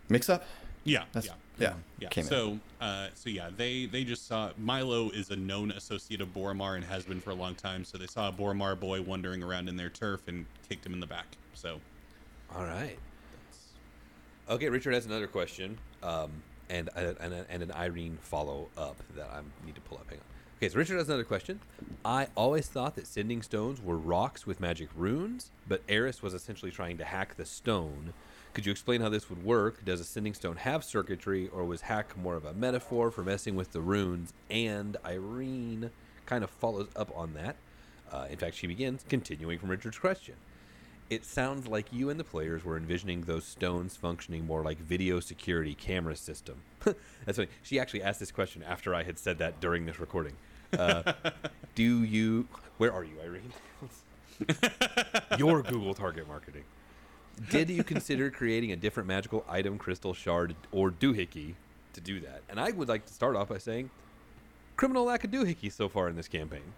mix 0.09 0.29
up 0.29 0.43
Yeah, 0.83 1.05
That's, 1.11 1.25
yeah. 1.25 1.33
yeah. 1.57 1.73
Yeah. 1.99 2.09
Came 2.09 2.23
in. 2.23 2.29
so, 2.29 2.59
uh, 2.79 3.07
so 3.15 3.29
yeah, 3.29 3.49
they 3.55 3.85
they 3.85 4.03
just 4.03 4.27
saw 4.27 4.51
Milo 4.57 5.09
is 5.09 5.29
a 5.31 5.35
known 5.35 5.71
associate 5.71 6.21
of 6.21 6.33
Boromar 6.33 6.75
and 6.75 6.85
has 6.85 7.03
been 7.03 7.19
for 7.19 7.31
a 7.31 7.35
long 7.35 7.55
time. 7.55 7.83
So 7.83 7.97
they 7.97 8.07
saw 8.07 8.29
a 8.29 8.31
Boromar 8.31 8.79
boy 8.79 9.01
wandering 9.01 9.43
around 9.43 9.69
in 9.69 9.75
their 9.75 9.89
turf 9.89 10.27
and 10.27 10.45
kicked 10.69 10.85
him 10.85 10.93
in 10.93 10.99
the 10.99 11.07
back. 11.07 11.25
So, 11.53 11.79
All 12.55 12.63
right. 12.63 12.97
Okay, 14.49 14.69
Richard 14.69 14.93
has 14.93 15.05
another 15.05 15.27
question, 15.27 15.77
um, 16.01 16.31
and 16.69 16.89
and, 16.95 17.15
and, 17.19 17.45
and 17.49 17.63
an 17.63 17.71
Irene 17.71 18.17
follow 18.21 18.67
up 18.77 18.97
that 19.15 19.29
I 19.31 19.41
need 19.65 19.75
to 19.75 19.81
pull 19.81 19.97
up. 19.97 20.09
Hang 20.09 20.19
on. 20.19 20.25
Okay, 20.59 20.67
so 20.67 20.77
Richard 20.77 20.97
has 20.97 21.07
another 21.07 21.23
question. 21.23 21.61
I 22.03 22.27
always 22.35 22.67
thought 22.67 22.95
that 22.95 23.07
sending 23.07 23.41
stones 23.41 23.81
were 23.81 23.95
rocks 23.95 24.45
with 24.45 24.59
magic 24.59 24.89
runes, 24.93 25.51
but 25.65 25.81
Eris 25.87 26.21
was 26.21 26.33
essentially 26.33 26.69
trying 26.69 26.97
to 26.97 27.05
hack 27.05 27.37
the 27.37 27.45
stone. 27.45 28.11
Could 28.53 28.65
you 28.65 28.71
explain 28.73 28.99
how 28.99 29.07
this 29.07 29.29
would 29.29 29.41
work? 29.45 29.85
Does 29.85 30.01
a 30.01 30.03
sending 30.03 30.33
stone 30.33 30.57
have 30.57 30.83
circuitry, 30.83 31.47
or 31.47 31.63
was 31.63 31.79
hack 31.79 32.17
more 32.17 32.35
of 32.35 32.43
a 32.43 32.53
metaphor 32.53 33.09
for 33.09 33.23
messing 33.23 33.55
with 33.55 33.71
the 33.71 33.79
runes? 33.79 34.33
And 34.49 34.97
Irene 35.05 35.91
kind 36.25 36.43
of 36.43 36.49
follows 36.49 36.89
up 36.93 37.09
on 37.15 37.35
that. 37.35 37.55
Uh, 38.11 38.27
in 38.29 38.37
fact, 38.37 38.57
she 38.57 38.67
begins 38.67 39.05
continuing 39.07 39.59
from 39.59 39.69
Richard's 39.69 39.97
question. 39.97 40.35
It 41.09 41.23
sounds 41.23 41.67
like 41.67 41.93
you 41.93 42.09
and 42.09 42.19
the 42.19 42.25
players 42.25 42.65
were 42.65 42.75
envisioning 42.75 43.21
those 43.21 43.45
stones 43.45 43.95
functioning 43.95 44.45
more 44.45 44.61
like 44.61 44.77
video 44.77 45.21
security 45.21 45.73
camera 45.73 46.17
system. 46.17 46.63
That's 47.25 47.37
funny. 47.37 47.47
She 47.63 47.79
actually 47.79 48.03
asked 48.03 48.19
this 48.19 48.33
question 48.33 48.61
after 48.61 48.93
I 48.93 49.03
had 49.03 49.17
said 49.17 49.37
that 49.37 49.61
during 49.61 49.85
this 49.85 50.01
recording. 50.01 50.33
Uh, 50.77 51.13
do 51.75 52.03
you? 52.03 52.47
Where 52.77 52.93
are 52.93 53.03
you, 53.03 53.15
Irene? 53.23 53.51
Your 55.37 55.61
Google 55.61 55.93
target 55.93 56.27
marketing. 56.27 56.63
Did 57.49 57.69
you 57.69 57.83
consider 57.83 58.29
creating 58.29 58.71
a 58.71 58.75
different 58.75 59.07
magical 59.07 59.45
item, 59.49 59.77
crystal 59.77 60.13
shard, 60.13 60.55
or 60.71 60.91
doohickey 60.91 61.53
to 61.93 62.01
do 62.01 62.19
that? 62.21 62.41
And 62.49 62.59
I 62.59 62.71
would 62.71 62.89
like 62.89 63.05
to 63.05 63.13
start 63.13 63.35
off 63.35 63.49
by 63.49 63.57
saying, 63.57 63.89
criminal 64.75 65.05
lack 65.05 65.23
of 65.23 65.31
doohickey 65.31 65.71
so 65.71 65.87
far 65.87 66.09
in 66.09 66.15
this 66.15 66.27
campaign. 66.27 66.73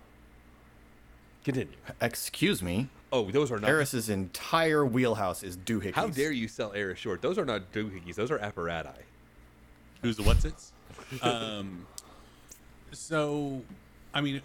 Continue. 1.44 1.74
Excuse 2.00 2.62
me. 2.62 2.90
Oh, 3.12 3.30
those 3.32 3.52
are 3.52 3.60
not. 3.60 3.70
Eris's 3.70 4.10
entire 4.10 4.86
wheelhouse 4.86 5.42
is 5.44 5.58
doohickeys. 5.58 5.96
How 5.96 6.08
dare 6.08 6.32
you 6.32 6.48
sell 6.48 6.72
Eris 6.74 7.00
short? 7.00 7.22
Those 7.22 7.38
are 7.38 7.46
not 7.46 7.72
doohickeys. 7.72 8.16
Those 8.16 8.30
are 8.30 8.38
apparati. 8.38 8.94
who's 10.02 10.18
the 10.18 10.24
what's 10.24 10.46
its? 10.46 10.72
um, 11.22 11.88
so, 12.92 13.62
I 14.14 14.22
mean, 14.22 14.42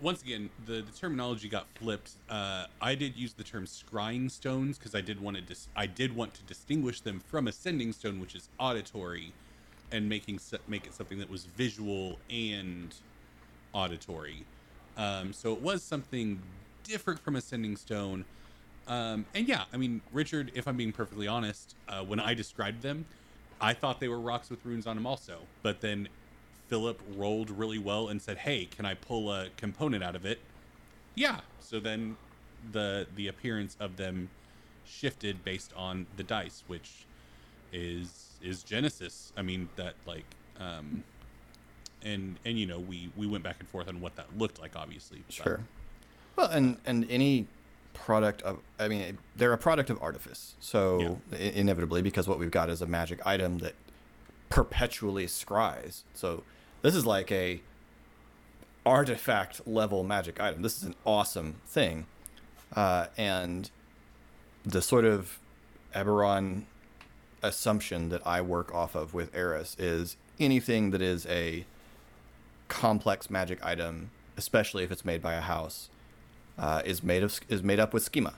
once 0.00 0.22
again, 0.22 0.50
the, 0.66 0.82
the 0.82 0.92
terminology 0.92 1.48
got 1.48 1.66
flipped. 1.76 2.12
Uh, 2.28 2.66
I 2.80 2.94
did 2.94 3.16
use 3.16 3.34
the 3.34 3.44
term 3.44 3.66
scrying 3.66 4.30
stones 4.30 4.78
because 4.78 4.94
I 4.94 5.00
did 5.00 5.20
want 5.20 5.36
to 5.36 5.42
dis- 5.42 5.68
I 5.74 5.86
did 5.86 6.14
want 6.14 6.34
to 6.34 6.42
distinguish 6.42 7.00
them 7.00 7.20
from 7.20 7.48
a 7.48 7.52
sending 7.52 7.92
stone, 7.92 8.20
which 8.20 8.34
is 8.34 8.48
auditory, 8.58 9.32
and 9.90 10.08
making 10.08 10.40
make 10.68 10.86
it 10.86 10.94
something 10.94 11.18
that 11.18 11.30
was 11.30 11.44
visual 11.44 12.18
and 12.30 12.94
auditory. 13.72 14.44
Um, 14.96 15.32
so 15.32 15.52
it 15.52 15.60
was 15.60 15.82
something 15.82 16.40
different 16.84 17.20
from 17.20 17.36
a 17.36 17.40
sending 17.40 17.76
stone. 17.76 18.24
Um, 18.88 19.26
and 19.34 19.48
yeah, 19.48 19.64
I 19.72 19.76
mean, 19.76 20.00
Richard, 20.12 20.50
if 20.54 20.66
I'm 20.66 20.76
being 20.76 20.92
perfectly 20.92 21.28
honest, 21.28 21.76
uh, 21.88 22.02
when 22.02 22.18
I 22.18 22.34
described 22.34 22.82
them, 22.82 23.06
I 23.60 23.74
thought 23.74 24.00
they 24.00 24.08
were 24.08 24.20
rocks 24.20 24.50
with 24.50 24.64
runes 24.64 24.86
on 24.86 24.96
them 24.96 25.06
also. 25.06 25.38
But 25.62 25.80
then 25.80 26.08
Philip 26.72 27.02
rolled 27.18 27.50
really 27.50 27.78
well 27.78 28.08
and 28.08 28.22
said, 28.22 28.38
"Hey, 28.38 28.64
can 28.64 28.86
I 28.86 28.94
pull 28.94 29.30
a 29.30 29.48
component 29.58 30.02
out 30.02 30.16
of 30.16 30.24
it?" 30.24 30.38
Yeah. 31.14 31.40
So 31.60 31.78
then 31.78 32.16
the 32.72 33.06
the 33.14 33.28
appearance 33.28 33.76
of 33.78 33.98
them 33.98 34.30
shifted 34.86 35.44
based 35.44 35.70
on 35.76 36.06
the 36.16 36.22
dice, 36.22 36.64
which 36.68 37.04
is 37.74 38.30
is 38.40 38.64
Genesys. 38.64 39.32
I 39.36 39.42
mean 39.42 39.68
that 39.76 39.96
like 40.06 40.24
um 40.58 41.04
and 42.02 42.38
and 42.46 42.58
you 42.58 42.64
know 42.64 42.78
we 42.78 43.10
we 43.18 43.26
went 43.26 43.44
back 43.44 43.56
and 43.60 43.68
forth 43.68 43.86
on 43.86 44.00
what 44.00 44.16
that 44.16 44.38
looked 44.38 44.58
like 44.58 44.74
obviously. 44.74 45.24
but- 45.26 45.34
Sure. 45.34 45.60
Well, 46.36 46.48
and 46.48 46.78
and 46.86 47.06
any 47.10 47.48
product 47.92 48.40
of 48.40 48.60
I 48.78 48.88
mean 48.88 49.18
they're 49.36 49.52
a 49.52 49.58
product 49.58 49.90
of 49.90 50.00
artifice. 50.02 50.54
So 50.58 51.20
i- 51.32 51.36
inevitably 51.36 52.00
because 52.00 52.26
what 52.26 52.38
we've 52.38 52.50
got 52.50 52.70
is 52.70 52.80
a 52.80 52.86
magic 52.86 53.26
item 53.26 53.58
that 53.58 53.74
perpetually 54.48 55.26
scries. 55.26 56.04
So 56.14 56.44
this 56.82 56.94
is 56.94 57.06
like 57.06 57.32
a 57.32 57.60
artifact 58.84 59.66
level 59.66 60.04
magic 60.04 60.40
item. 60.40 60.62
This 60.62 60.76
is 60.76 60.82
an 60.82 60.94
awesome 61.06 61.56
thing. 61.66 62.06
Uh, 62.74 63.06
and 63.16 63.70
the 64.64 64.82
sort 64.82 65.04
of 65.04 65.38
Eberron 65.94 66.64
assumption 67.42 68.08
that 68.08 68.26
I 68.26 68.40
work 68.40 68.74
off 68.74 68.94
of 68.94 69.14
with 69.14 69.34
Eris 69.34 69.76
is 69.78 70.16
anything 70.38 70.90
that 70.90 71.02
is 71.02 71.26
a 71.26 71.64
complex 72.68 73.28
magic 73.28 73.64
item, 73.64 74.10
especially 74.36 74.84
if 74.84 74.90
it's 74.90 75.04
made 75.04 75.20
by 75.20 75.34
a 75.34 75.40
house, 75.40 75.90
uh, 76.58 76.82
is 76.84 77.02
made 77.02 77.22
of 77.22 77.40
is 77.48 77.62
made 77.62 77.80
up 77.80 77.92
with 77.92 78.02
schema, 78.02 78.34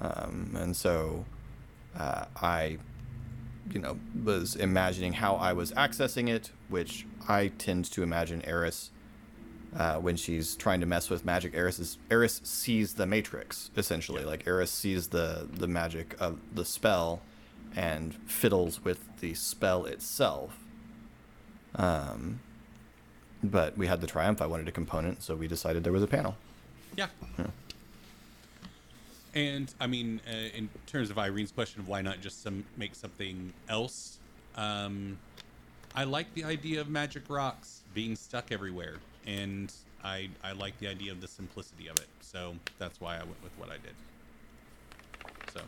um, 0.00 0.56
and 0.58 0.76
so 0.76 1.24
uh, 1.98 2.24
I, 2.36 2.78
you 3.70 3.80
know, 3.80 3.98
was 4.24 4.56
imagining 4.56 5.14
how 5.14 5.36
I 5.36 5.52
was 5.52 5.72
accessing 5.72 6.28
it, 6.28 6.50
which 6.68 7.06
I 7.28 7.48
tend 7.58 7.84
to 7.92 8.02
imagine 8.02 8.42
Eris. 8.44 8.90
Uh, 9.76 9.96
when 9.96 10.16
she's 10.16 10.56
trying 10.56 10.80
to 10.80 10.86
mess 10.86 11.10
with 11.10 11.24
magic, 11.24 11.54
Eris 11.54 11.78
is 11.78 11.98
Eris 12.10 12.40
sees 12.44 12.94
the 12.94 13.06
matrix 13.06 13.70
essentially. 13.76 14.24
Like 14.24 14.46
Eris 14.46 14.70
sees 14.70 15.08
the 15.08 15.46
the 15.52 15.66
magic 15.66 16.16
of 16.18 16.38
the 16.54 16.64
spell, 16.64 17.20
and 17.74 18.14
fiddles 18.26 18.82
with 18.84 19.00
the 19.20 19.34
spell 19.34 19.84
itself. 19.84 20.56
Um, 21.74 22.40
but 23.42 23.76
we 23.76 23.86
had 23.86 24.00
the 24.00 24.06
triumph. 24.06 24.40
I 24.40 24.46
wanted 24.46 24.68
a 24.68 24.72
component, 24.72 25.22
so 25.22 25.34
we 25.34 25.46
decided 25.46 25.84
there 25.84 25.92
was 25.92 26.02
a 26.02 26.06
panel. 26.06 26.36
Yeah. 26.96 27.08
And 29.36 29.72
I 29.78 29.86
mean, 29.86 30.22
uh, 30.26 30.56
in 30.56 30.70
terms 30.86 31.10
of 31.10 31.18
Irene's 31.18 31.52
question 31.52 31.82
of 31.82 31.88
why 31.88 32.00
not 32.00 32.22
just 32.22 32.42
some 32.42 32.64
make 32.78 32.94
something 32.94 33.52
else, 33.68 34.18
um, 34.56 35.18
I 35.94 36.04
like 36.04 36.32
the 36.32 36.44
idea 36.44 36.80
of 36.80 36.88
magic 36.88 37.28
rocks 37.28 37.82
being 37.92 38.16
stuck 38.16 38.50
everywhere, 38.50 38.96
and 39.26 39.70
I 40.02 40.30
I 40.42 40.52
like 40.52 40.78
the 40.78 40.88
idea 40.88 41.12
of 41.12 41.20
the 41.20 41.28
simplicity 41.28 41.86
of 41.88 41.98
it. 41.98 42.08
So 42.22 42.54
that's 42.78 42.98
why 42.98 43.16
I 43.16 43.24
went 43.24 43.42
with 43.42 43.52
what 43.58 43.68
I 43.68 43.76
did. 43.76 43.94
So. 45.52 45.60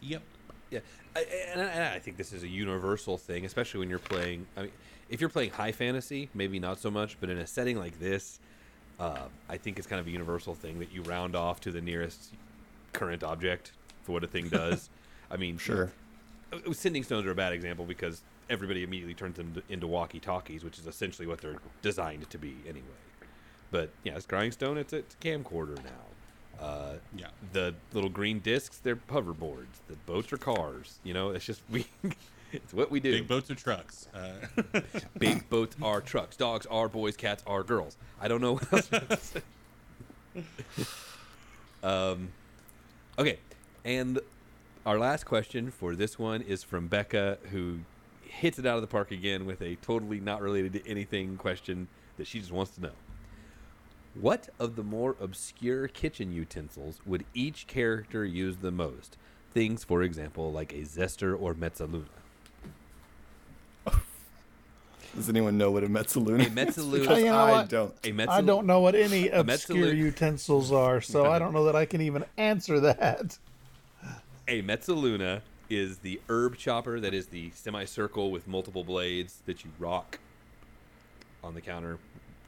Yep. 0.00 0.22
Yeah, 0.70 0.80
I, 1.16 1.26
and, 1.52 1.60
I, 1.60 1.64
and 1.64 1.94
I 1.94 1.98
think 1.98 2.16
this 2.16 2.32
is 2.32 2.44
a 2.44 2.48
universal 2.48 3.18
thing, 3.18 3.44
especially 3.44 3.80
when 3.80 3.90
you're 3.90 3.98
playing. 3.98 4.46
I 4.56 4.62
mean, 4.62 4.72
if 5.08 5.20
you're 5.20 5.30
playing 5.30 5.50
high 5.50 5.72
fantasy, 5.72 6.28
maybe 6.34 6.60
not 6.60 6.78
so 6.78 6.90
much, 6.90 7.16
but 7.20 7.30
in 7.30 7.38
a 7.38 7.46
setting 7.46 7.78
like 7.78 7.98
this, 7.98 8.38
uh, 8.98 9.28
I 9.48 9.56
think 9.56 9.78
it's 9.78 9.86
kind 9.86 10.00
of 10.00 10.06
a 10.06 10.10
universal 10.10 10.54
thing 10.54 10.78
that 10.78 10.92
you 10.92 11.02
round 11.02 11.34
off 11.36 11.60
to 11.62 11.70
the 11.70 11.80
nearest 11.80 12.32
current 12.92 13.22
object 13.24 13.72
for 14.02 14.12
what 14.12 14.24
a 14.24 14.26
thing 14.26 14.48
does. 14.48 14.90
I 15.30 15.36
mean, 15.36 15.58
Sure. 15.58 15.90
uh, 16.52 16.72
sending 16.72 17.02
stones 17.02 17.26
are 17.26 17.30
a 17.32 17.34
bad 17.34 17.52
example 17.52 17.84
because 17.84 18.22
everybody 18.50 18.82
immediately 18.82 19.14
turns 19.14 19.36
them 19.36 19.62
into 19.68 19.86
walkie 19.86 20.20
talkies, 20.20 20.62
which 20.64 20.78
is 20.78 20.86
essentially 20.86 21.26
what 21.26 21.40
they're 21.40 21.56
designed 21.82 22.28
to 22.30 22.38
be 22.38 22.54
anyway. 22.68 22.84
But 23.70 23.90
yeah, 24.04 24.14
scrying 24.16 24.52
stone, 24.52 24.78
it's 24.78 24.92
a, 24.92 24.98
it's 24.98 25.14
a 25.14 25.18
camcorder 25.18 25.76
now. 25.82 26.60
Uh, 26.64 26.92
Yeah. 27.16 27.28
the 27.52 27.74
little 27.92 28.10
green 28.10 28.38
discs, 28.38 28.78
they're 28.78 28.96
hoverboards. 28.96 29.80
The 29.88 29.96
boats 30.06 30.32
are 30.32 30.36
cars. 30.36 30.98
You 31.02 31.14
know, 31.14 31.30
it's 31.30 31.44
just 31.44 31.62
we. 31.70 31.86
it's 32.64 32.72
what 32.72 32.90
we 32.90 33.00
do. 33.00 33.12
Big 33.12 33.28
boats 33.28 33.50
are 33.50 33.54
trucks. 33.54 34.08
Uh, 34.14 34.80
Big 35.18 35.48
boats 35.50 35.76
are 35.82 36.00
trucks. 36.00 36.36
Dogs 36.36 36.66
are 36.66 36.88
boys. 36.88 37.16
Cats 37.16 37.42
are 37.46 37.62
girls. 37.62 37.96
I 38.20 38.28
don't 38.28 38.40
know 38.40 38.54
what 38.54 38.92
else. 39.10 39.34
um, 41.82 42.28
okay, 43.18 43.38
and 43.84 44.20
our 44.86 44.98
last 44.98 45.24
question 45.24 45.70
for 45.70 45.96
this 45.96 46.18
one 46.18 46.42
is 46.42 46.62
from 46.62 46.86
Becca, 46.86 47.38
who 47.50 47.80
hits 48.22 48.58
it 48.58 48.66
out 48.66 48.76
of 48.76 48.82
the 48.82 48.88
park 48.88 49.10
again 49.10 49.46
with 49.46 49.60
a 49.60 49.76
totally 49.76 50.20
not 50.20 50.40
related 50.40 50.72
to 50.74 50.88
anything 50.88 51.36
question 51.36 51.88
that 52.16 52.26
she 52.26 52.38
just 52.38 52.52
wants 52.52 52.72
to 52.72 52.80
know. 52.80 52.92
What 54.14 54.48
of 54.60 54.76
the 54.76 54.84
more 54.84 55.16
obscure 55.20 55.88
kitchen 55.88 56.30
utensils 56.32 57.00
would 57.04 57.24
each 57.34 57.66
character 57.66 58.24
use 58.24 58.58
the 58.58 58.70
most? 58.70 59.16
Things, 59.50 59.82
for 59.82 60.02
example, 60.02 60.52
like 60.52 60.72
a 60.72 60.82
zester 60.82 61.40
or 61.40 61.54
mezzaluna. 61.54 62.23
Does 65.14 65.28
anyone 65.28 65.56
know 65.56 65.70
what 65.70 65.84
a 65.84 65.88
mezzaluna? 65.88 66.40
Is? 66.40 66.46
A 66.46 66.50
mezzaluna- 66.50 67.00
Because 67.00 67.18
You 67.22 67.24
know 67.26 67.36
I 67.54 67.64
don't. 67.64 67.94
A 68.04 68.08
I 68.08 68.12
mezzaluna. 68.12 68.46
don't 68.46 68.66
know 68.66 68.80
what 68.80 68.94
any 68.94 69.28
obscure 69.28 69.92
utensils 69.92 70.72
are, 70.72 71.00
so 71.00 71.26
I 71.26 71.38
don't 71.38 71.52
know 71.52 71.64
that 71.64 71.76
I 71.76 71.84
can 71.86 72.00
even 72.00 72.24
answer 72.36 72.80
that. 72.80 73.38
A 74.48 74.62
mezzaluna 74.62 75.40
is 75.70 75.98
the 75.98 76.20
herb 76.28 76.56
chopper 76.56 77.00
that 77.00 77.14
is 77.14 77.28
the 77.28 77.50
semicircle 77.54 78.30
with 78.30 78.46
multiple 78.46 78.84
blades 78.84 79.38
that 79.46 79.64
you 79.64 79.70
rock 79.78 80.18
on 81.42 81.54
the 81.54 81.60
counter 81.60 81.98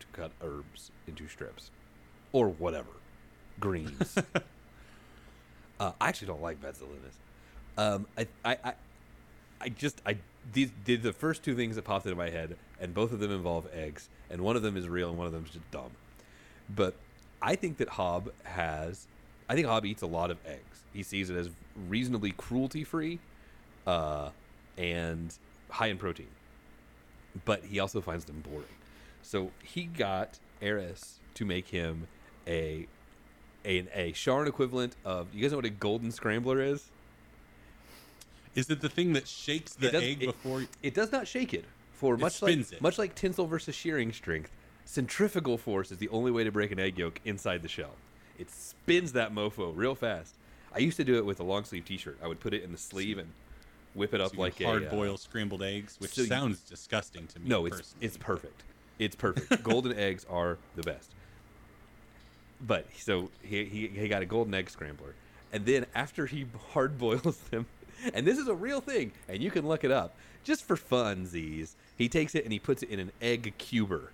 to 0.00 0.06
cut 0.12 0.30
herbs 0.42 0.90
into 1.06 1.26
strips 1.28 1.70
or 2.32 2.48
whatever. 2.48 2.90
Greens. 3.60 4.16
uh, 5.80 5.92
I 6.00 6.08
actually 6.08 6.26
don't 6.28 6.42
like 6.42 6.60
mezzalunas. 6.60 7.14
Um, 7.78 8.06
I, 8.18 8.26
I, 8.44 8.50
I, 8.52 8.56
I 8.64 8.74
I 9.58 9.68
just 9.70 10.02
I 10.04 10.16
these 10.52 10.70
did 10.84 11.02
the 11.02 11.12
first 11.12 11.42
two 11.42 11.54
things 11.54 11.76
that 11.76 11.82
popped 11.82 12.06
into 12.06 12.16
my 12.16 12.30
head, 12.30 12.56
and 12.80 12.94
both 12.94 13.12
of 13.12 13.20
them 13.20 13.30
involve 13.30 13.66
eggs, 13.72 14.08
and 14.30 14.40
one 14.42 14.56
of 14.56 14.62
them 14.62 14.76
is 14.76 14.88
real, 14.88 15.08
and 15.08 15.18
one 15.18 15.26
of 15.26 15.32
them 15.32 15.44
is 15.44 15.50
just 15.50 15.70
dumb. 15.70 15.90
But 16.74 16.94
I 17.40 17.54
think 17.56 17.78
that 17.78 17.90
Hob 17.90 18.32
has, 18.44 19.06
I 19.48 19.54
think 19.54 19.66
Hob 19.66 19.84
eats 19.84 20.02
a 20.02 20.06
lot 20.06 20.30
of 20.30 20.38
eggs. 20.46 20.84
He 20.92 21.02
sees 21.02 21.30
it 21.30 21.36
as 21.36 21.50
reasonably 21.88 22.32
cruelty 22.32 22.84
free, 22.84 23.18
uh, 23.86 24.30
and 24.78 25.34
high 25.70 25.88
in 25.88 25.98
protein. 25.98 26.28
But 27.44 27.64
he 27.64 27.78
also 27.80 28.00
finds 28.00 28.24
them 28.24 28.40
boring. 28.40 28.66
So 29.22 29.50
he 29.62 29.84
got 29.84 30.38
Eris 30.62 31.20
to 31.34 31.44
make 31.44 31.68
him 31.68 32.08
a 32.46 32.86
a, 33.64 33.78
a 33.92 34.12
Sharn 34.12 34.46
equivalent 34.46 34.94
of 35.04 35.26
you 35.34 35.42
guys 35.42 35.50
know 35.50 35.58
what 35.58 35.64
a 35.64 35.70
golden 35.70 36.12
scrambler 36.12 36.60
is? 36.60 36.90
Is 38.56 38.68
it 38.70 38.80
the 38.80 38.88
thing 38.88 39.12
that 39.12 39.28
shakes 39.28 39.74
the 39.74 39.88
It 39.88 39.92
does- 39.92 40.02
egg 40.02 40.22
it- 40.22 40.26
before? 40.26 40.64
It 40.82 40.94
does 40.94 41.12
not 41.12 41.28
shake 41.28 41.54
it. 41.54 41.64
For 41.92 42.16
much 42.16 42.42
like 42.42 42.56
it. 42.56 42.80
much 42.82 42.98
like 42.98 43.14
tensile 43.14 43.46
versus 43.46 43.74
shearing 43.74 44.12
strength, 44.12 44.50
centrifugal 44.84 45.56
force 45.56 45.90
is 45.90 45.98
the 45.98 46.08
only 46.10 46.30
way 46.30 46.44
to 46.44 46.50
break 46.52 46.70
an 46.70 46.78
egg 46.78 46.98
yolk 46.98 47.20
inside 47.24 47.62
the 47.62 47.68
shell. 47.68 47.94
It 48.38 48.50
spins 48.50 49.12
that 49.12 49.32
mofo 49.32 49.72
real 49.74 49.94
fast. 49.94 50.34
I 50.74 50.78
used 50.80 50.98
to 50.98 51.04
do 51.04 51.16
it 51.16 51.24
with 51.24 51.40
a 51.40 51.42
long 51.42 51.64
sleeve 51.64 51.86
T-shirt. 51.86 52.18
I 52.22 52.26
would 52.28 52.38
put 52.40 52.52
it 52.52 52.62
in 52.62 52.72
the 52.72 52.76
sleeve 52.78 53.16
and 53.16 53.30
whip 53.94 54.12
it 54.12 54.20
up 54.20 54.34
you 54.34 54.38
like 54.40 54.56
can 54.56 54.66
a 54.66 54.68
hard 54.68 54.86
uh, 54.88 54.90
boil 54.90 55.16
scrambled 55.16 55.62
eggs, 55.62 55.96
which 56.00 56.12
so 56.14 56.20
you- 56.22 56.26
sounds 56.28 56.60
disgusting 56.60 57.26
to 57.28 57.38
me. 57.40 57.48
No, 57.48 57.64
it's 57.64 57.76
personally. 57.78 58.06
it's 58.06 58.16
perfect. 58.18 58.62
It's 58.98 59.16
perfect. 59.16 59.62
golden 59.62 59.96
eggs 59.98 60.26
are 60.28 60.58
the 60.74 60.82
best. 60.82 61.12
But 62.60 62.86
so 62.98 63.30
he, 63.42 63.64
he 63.64 63.88
he 63.88 64.08
got 64.08 64.20
a 64.22 64.26
golden 64.26 64.52
egg 64.54 64.68
scrambler, 64.70 65.14
and 65.52 65.64
then 65.66 65.86
after 65.94 66.26
he 66.26 66.46
hard 66.72 66.98
boils 66.98 67.38
them, 67.50 67.66
and 68.14 68.26
this 68.26 68.38
is 68.38 68.48
a 68.48 68.54
real 68.54 68.80
thing, 68.80 69.12
and 69.28 69.42
you 69.42 69.50
can 69.50 69.66
look 69.66 69.84
it 69.84 69.90
up 69.90 70.16
just 70.44 70.64
for 70.64 70.76
funsies. 70.76 71.72
He 71.98 72.08
takes 72.08 72.34
it 72.34 72.44
and 72.44 72.52
he 72.52 72.58
puts 72.58 72.82
it 72.82 72.90
in 72.90 73.00
an 73.00 73.12
egg 73.20 73.54
cuber, 73.58 74.12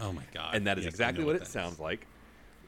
Oh 0.00 0.12
my 0.12 0.22
god! 0.34 0.54
and 0.54 0.66
that 0.66 0.78
is 0.78 0.84
Yes, 0.84 0.92
exactly 0.94 1.22
know 1.24 1.32
what, 1.32 1.36
it 1.36 1.46
sounds 1.46 1.74
is. 1.74 1.80
like. 1.80 2.06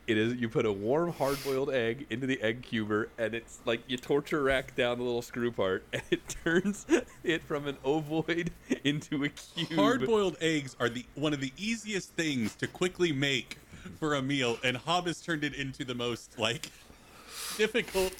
It 0.07 0.16
is 0.16 0.36
you 0.36 0.49
put 0.49 0.64
a 0.64 0.72
warm 0.72 1.12
hard 1.12 1.36
boiled 1.44 1.68
egg 1.70 2.07
into 2.09 2.26
the 2.26 2.40
egg 2.40 2.62
cuber, 2.62 3.11
and 3.18 3.34
it's 3.34 3.59
like 3.66 3.82
you 3.86 3.99
torture 3.99 4.42
rack 4.42 4.74
down 4.74 4.96
the 4.96 5.05
little 5.05 5.20
screw 5.20 5.53
part, 5.53 5.84
and 5.92 6.01
it 6.11 6.26
turns 6.42 6.86
it 7.22 7.42
from 7.42 7.66
an 7.66 7.76
ovoid 7.84 8.49
into 8.84 9.24
a 9.24 9.28
cube. 9.28 9.72
Hard-boiled 9.72 10.38
eggs 10.40 10.74
are 10.80 10.88
the 10.88 11.05
one 11.14 11.34
of 11.34 11.40
the 11.40 11.53
easiest 11.59 12.12
things 12.12 12.55
to 12.55 12.66
quickly 12.66 13.12
make 13.12 13.59
for 14.01 14.14
a 14.14 14.22
meal, 14.22 14.57
and 14.64 14.78
Hob 14.78 15.07
has 15.09 15.20
turned 15.20 15.44
it 15.44 15.53
into 15.55 15.84
the 15.84 15.94
most 15.94 16.38
like 16.38 16.70
difficult. 17.59 18.14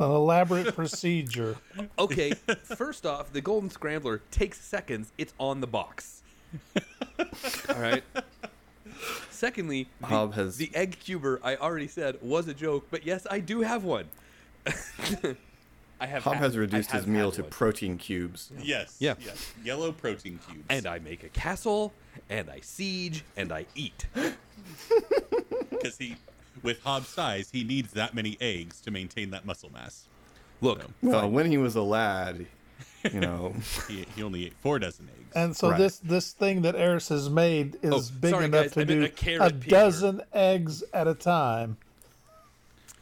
An 0.00 0.10
elaborate 0.10 0.74
procedure. 0.74 1.56
Okay, 1.98 2.32
first 2.64 3.04
off, 3.06 3.32
the 3.32 3.40
golden 3.40 3.70
scrambler 3.70 4.22
takes 4.30 4.60
seconds. 4.60 5.12
It's 5.18 5.32
on 5.38 5.60
the 5.60 5.66
box. 5.66 6.22
All 7.68 7.76
right. 7.80 8.02
Secondly, 9.30 9.88
the, 10.00 10.06
Hob 10.06 10.34
has- 10.34 10.56
the 10.56 10.70
egg 10.74 10.98
cuber. 11.00 11.40
I 11.42 11.56
already 11.56 11.86
said 11.88 12.18
was 12.22 12.48
a 12.48 12.54
joke, 12.54 12.86
but 12.90 13.04
yes, 13.06 13.26
I 13.30 13.40
do 13.40 13.60
have 13.60 13.84
one. 13.84 14.06
I 16.00 16.06
have. 16.06 16.22
Hob 16.24 16.34
had- 16.34 16.42
has 16.42 16.56
I 16.56 16.60
reduced 16.60 16.90
his 16.92 17.06
meal 17.06 17.26
had 17.30 17.34
to 17.36 17.42
one. 17.42 17.50
protein 17.50 17.98
cubes. 17.98 18.50
Yes. 18.62 18.96
Yeah. 18.98 19.14
Yes. 19.24 19.52
Yellow 19.62 19.92
protein 19.92 20.38
cubes. 20.48 20.64
and 20.70 20.86
I 20.86 20.98
make 20.98 21.22
a 21.24 21.28
castle, 21.28 21.92
and 22.28 22.48
I 22.50 22.60
siege, 22.60 23.24
and 23.36 23.52
I 23.52 23.66
eat. 23.74 24.06
because 25.70 25.96
he, 25.98 26.16
with 26.62 26.82
Hob's 26.82 27.08
size, 27.08 27.50
he 27.52 27.64
needs 27.64 27.92
that 27.92 28.14
many 28.14 28.36
eggs 28.40 28.80
to 28.82 28.90
maintain 28.90 29.30
that 29.30 29.44
muscle 29.44 29.70
mass. 29.72 30.06
Look, 30.60 30.82
Well, 31.02 31.30
when 31.30 31.50
he 31.50 31.56
was 31.58 31.74
a 31.76 31.82
lad, 31.82 32.46
you 33.10 33.20
know, 33.20 33.54
He, 33.88 34.04
he 34.14 34.22
only 34.22 34.46
ate 34.46 34.54
four 34.60 34.78
dozen 34.78 35.08
eggs. 35.18 35.32
And 35.34 35.56
so 35.56 35.70
Right. 35.70 35.78
this 35.78 35.98
this 36.00 36.32
thing 36.32 36.62
that 36.62 36.74
Eris 36.74 37.08
has 37.08 37.30
made 37.30 37.76
is 37.82 37.92
Oh, 37.92 38.02
big 38.20 38.30
sorry, 38.30 38.44
enough 38.46 38.64
guys, 38.66 38.72
to 38.72 38.80
I 38.80 38.84
do 38.84 39.04
a 39.40 39.46
a 39.46 39.50
dozen 39.52 40.22
eggs 40.32 40.82
at 40.92 41.06
a 41.08 41.14
time. 41.14 41.78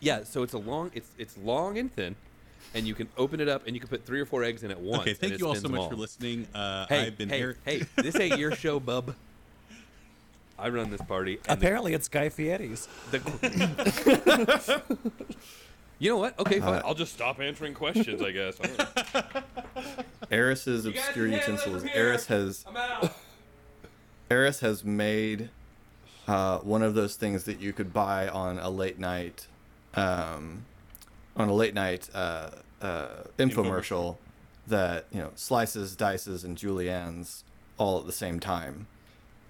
yeah. 0.01 0.23
So 0.25 0.43
it's 0.43 0.53
a 0.53 0.59
long. 0.59 0.91
It's 0.95 1.11
it's 1.19 1.37
long 1.39 1.79
and 1.79 1.93
thin, 1.93 2.15
and 2.75 2.87
you 2.87 2.95
can 2.95 3.09
open 3.17 3.41
it 3.41 3.49
up, 3.49 3.67
and 3.67 3.75
you 3.75 3.81
can 3.81 3.89
put 3.89 4.05
three 4.07 4.21
or 4.21 4.27
four 4.27 4.45
eggs 4.45 4.63
in 4.63 4.71
at 4.71 4.81
once. 4.81 5.01
okay, 5.03 5.15
thank 5.15 5.39
you 5.41 5.47
all 5.49 5.55
so 5.55 5.63
them 5.63 5.73
much 5.73 5.89
for 5.89 5.97
listening. 5.97 6.47
Uh, 6.55 6.87
Hey, 6.89 7.07
I've 7.07 7.19
been 7.19 7.29
hey, 7.31 7.41
Eric. 7.41 7.57
hey! 7.65 7.83
This 7.97 8.15
ain't 8.21 8.39
your 8.39 8.53
show, 8.65 8.79
bub. 8.79 9.15
I 10.59 10.69
run 10.71 10.91
this 10.91 11.01
party. 11.03 11.35
And 11.37 11.45
the- 11.45 11.53
Apparently, 11.53 11.95
it's 11.95 12.09
Guy 12.09 12.29
Fieri's. 12.29 12.89
The, 13.11 14.83
you 15.99 16.11
know 16.11 16.17
what? 16.19 16.39
Okay, 16.39 16.61
fine. 16.61 16.75
Uh, 16.77 16.83
I'll 16.85 16.95
just 16.95 17.13
stop 17.13 17.41
answering 17.41 17.75
questions. 17.75 18.21
I 18.23 18.31
guess. 18.33 18.59
Eris's 20.31 20.85
obscure 20.87 21.27
utensils. 21.27 21.85
Eris 21.95 22.27
has 22.27 22.65
I'm 22.69 22.77
out. 22.77 23.13
Eris 24.31 24.61
has 24.61 24.85
made 24.85 25.49
uh, 26.27 26.59
one 26.59 26.83
of 26.83 26.95
those 26.95 27.17
things 27.17 27.45
that 27.45 27.61
you 27.61 27.73
could 27.73 27.93
buy 27.93 28.29
on 28.29 28.59
a 28.59 28.69
late 28.69 28.99
night, 28.99 29.47
um, 29.95 30.65
on 31.37 31.49
a 31.49 31.55
late 31.55 31.73
night 31.75 32.11
uh, 32.15 32.51
uh, 32.83 33.09
infomercial 33.39 34.17
that 34.67 35.07
you 35.13 35.19
know 35.21 35.31
slices, 35.35 35.97
dices, 35.97 36.45
and 36.45 36.59
juliennes 36.59 37.43
all 37.79 37.99
at 38.01 38.07
the 38.07 38.13
same 38.13 38.39
time. 38.41 38.87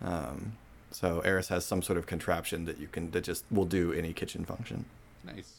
Um, 0.00 0.52
so 1.00 1.20
Eris 1.20 1.46
has 1.46 1.64
some 1.64 1.80
sort 1.80 1.96
of 1.96 2.06
contraption 2.06 2.64
that 2.64 2.78
you 2.80 2.88
can 2.88 3.12
that 3.12 3.22
just 3.22 3.44
will 3.52 3.64
do 3.66 3.92
any 3.92 4.12
kitchen 4.12 4.44
function. 4.44 4.84
Nice. 5.24 5.52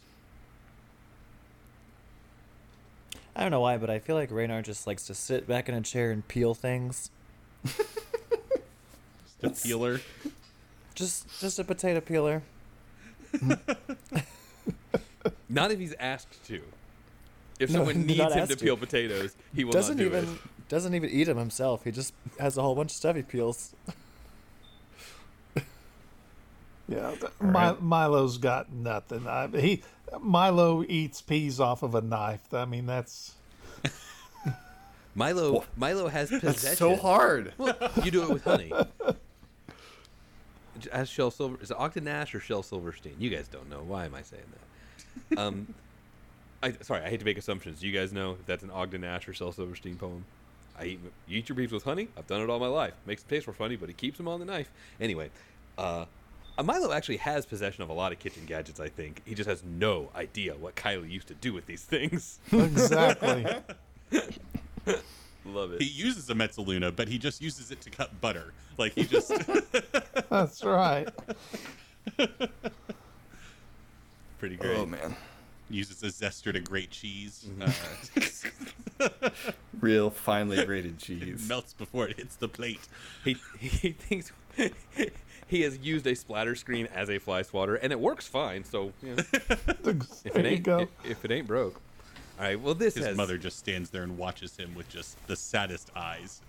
I 3.38 3.44
don't 3.44 3.52
know 3.52 3.62
why, 3.62 3.78
but 3.78 3.90
I 3.90 4.00
feel 4.00 4.18
like 4.18 4.32
Reynard 4.32 4.66
just 4.66 4.86
likes 4.86 5.08
to 5.08 5.14
sit 5.14 5.48
back 5.48 5.70
in 5.70 5.76
a 5.76 5.80
chair 5.80 6.12
and 6.12 6.28
peel 6.28 6.54
things. 6.54 7.10
Just 9.42 9.64
a 9.64 9.68
peeler. 9.68 10.02
Just, 10.94 11.40
just 11.40 11.58
a 11.58 11.64
potato 11.64 12.02
peeler. 12.02 12.44
Not 15.48 15.72
if 15.72 15.80
he's 15.80 15.94
asked 16.02 16.46
to. 16.48 16.62
If 17.62 17.70
No, 17.70 17.78
someone 17.78 18.06
needs 18.06 18.20
him 18.36 18.46
to 18.46 18.56
to. 18.58 18.62
peel 18.62 18.76
potatoes, 18.76 19.38
he 19.56 19.64
will 19.64 19.72
Doesn't 19.72 19.96
not 19.96 20.04
do 20.04 20.08
even, 20.18 20.26
it. 20.34 20.40
doesn't 20.68 20.94
even 20.94 21.10
eat 21.10 21.24
them 21.26 21.38
himself. 21.38 21.86
He 21.86 21.92
just 21.92 22.14
has 22.42 22.58
a 22.58 22.62
whole 22.62 22.76
bunch 22.76 22.92
of 22.92 22.98
stuff 22.98 23.16
he 23.16 23.22
peels. 23.22 23.74
Yeah, 26.90 27.12
th- 27.12 27.32
Mi- 27.40 27.78
Milo's 27.80 28.40
got 28.40 28.72
nothing. 28.72 29.28
I, 29.28 29.48
he 29.48 29.84
Milo 30.20 30.84
eats 30.88 31.22
peas 31.22 31.60
off 31.60 31.84
of 31.84 31.94
a 31.94 32.02
knife. 32.02 32.52
I 32.52 32.66
mean, 32.66 32.88
that's 32.88 33.36
Milo, 35.16 35.66
Milo 35.76 36.08
has 36.08 36.30
possession. 36.30 36.62
That's 36.64 36.78
so 36.80 36.96
hard. 36.96 37.54
Well, 37.60 37.76
you 38.04 38.10
do 38.10 38.24
it 38.24 38.30
with 38.30 38.44
honey. 38.44 38.72
As 40.94 41.10
Shel 41.10 41.30
Silver, 41.30 41.58
is 41.62 41.72
it 41.72 41.78
Ogden 41.78 42.06
Nash 42.06 42.34
or 42.34 42.40
Shel 42.40 42.64
Silverstein? 42.64 43.16
You 43.20 43.30
guys 43.30 43.50
don't 43.50 43.70
know. 43.70 43.84
Why 43.86 44.06
am 44.06 44.16
I 44.16 44.22
saying 44.22 44.44
that? 45.30 45.38
Um, 45.38 45.74
I 46.64 46.72
sorry, 46.82 47.04
I 47.04 47.10
hate 47.10 47.20
to 47.20 47.26
make 47.26 47.38
assumptions. 47.38 47.82
Do 47.82 47.88
you 47.88 47.94
guys 47.98 48.14
know 48.14 48.32
if 48.40 48.46
that's 48.46 48.64
an 48.64 48.72
Ogden 48.72 49.02
Nash 49.02 49.28
or 49.28 49.34
Shel 49.34 49.52
Silverstein 49.52 49.98
poem? 49.98 50.26
I 50.80 50.86
eat, 50.86 51.00
you 51.28 51.40
eat 51.40 51.50
your 51.50 51.58
peas 51.58 51.72
with 51.74 51.84
honey. 51.84 52.08
I've 52.18 52.28
done 52.28 52.42
it 52.42 52.50
all 52.50 52.60
my 52.60 52.68
life. 52.68 52.94
Makes 53.06 53.24
the 53.24 53.36
taste 53.36 53.46
more 53.46 53.54
funny, 53.54 53.76
but 53.76 53.90
it 53.90 53.98
keeps 53.98 54.18
them 54.18 54.30
on 54.30 54.40
the 54.40 54.46
knife. 54.46 54.72
Anyway, 55.02 55.30
uh, 55.78 56.06
Milo 56.64 56.92
actually 56.92 57.18
has 57.18 57.46
possession 57.46 57.84
of 57.84 57.90
a 57.90 57.94
lot 57.94 58.12
of 58.12 58.20
kitchen 58.20 58.44
gadgets. 58.46 58.80
I 58.80 58.90
think 58.90 59.22
he 59.26 59.36
just 59.36 59.50
has 59.50 59.64
no 59.64 60.10
idea 60.16 60.56
what 60.56 60.76
Kylie 60.76 61.10
used 61.10 61.28
to 61.30 61.34
do 61.34 61.54
with 61.54 61.66
these 61.66 61.84
things. 61.84 62.40
exactly. 62.52 63.46
Love 65.46 65.74
it. 65.74 65.82
He 65.82 65.88
uses 65.88 66.30
a 66.30 66.34
Mezzaluna, 66.34 66.96
but 66.96 67.08
he 67.08 67.18
just 67.18 67.42
uses 67.42 67.72
it 67.72 67.82
to 67.82 67.90
cut 67.90 68.20
butter. 68.22 68.54
Like 68.78 68.94
he 68.94 69.04
just 69.04 69.32
that's 70.30 70.64
right. 70.64 71.08
Pretty 74.38 74.56
great. 74.56 74.78
Oh 74.78 74.86
man, 74.86 75.16
uses 75.70 76.04
a 76.04 76.08
zester 76.08 76.54
to 76.54 76.60
grate 76.60 76.92
cheese. 76.92 77.46
Mm-hmm. 77.48 77.64
Uh, 79.02 79.30
real 79.80 80.10
finely 80.10 80.64
grated 80.66 80.94
it 80.94 81.00
cheese. 81.00 81.48
melts 81.48 81.74
before 81.74 82.08
it 82.10 82.18
hits 82.18 82.36
the 82.36 82.50
plate. 82.50 82.88
He 83.24 83.38
he 83.60 83.92
thinks 83.92 84.32
he 85.50 85.62
has 85.64 85.78
used 85.80 86.06
a 86.08 86.16
splatter 86.16 86.56
screen 86.56 86.88
as 86.94 87.10
a 87.10 87.18
fly 87.20 87.42
swatter, 87.42 87.76
and 87.76 87.92
it 87.92 88.00
works 88.00 88.28
fine. 88.28 88.64
So 88.64 88.94
you 89.04 89.16
know, 89.16 89.24
if 89.84 90.36
it 90.36 90.46
ain't 90.46 90.68
if, 90.68 90.90
if 91.04 91.26
it 91.26 91.32
ain't 91.32 91.48
broke, 91.48 91.82
all 92.38 92.46
right. 92.46 92.60
Well, 92.60 92.74
this 92.76 92.96
His 92.96 93.06
has 93.06 93.18
mother 93.18 93.38
just 93.38 93.58
stands 93.60 93.90
there 93.90 94.04
and 94.04 94.18
watches 94.18 94.56
him 94.56 94.74
with 94.76 94.88
just 94.90 95.18
the 95.28 95.36
saddest 95.36 95.92
eyes. 95.96 96.42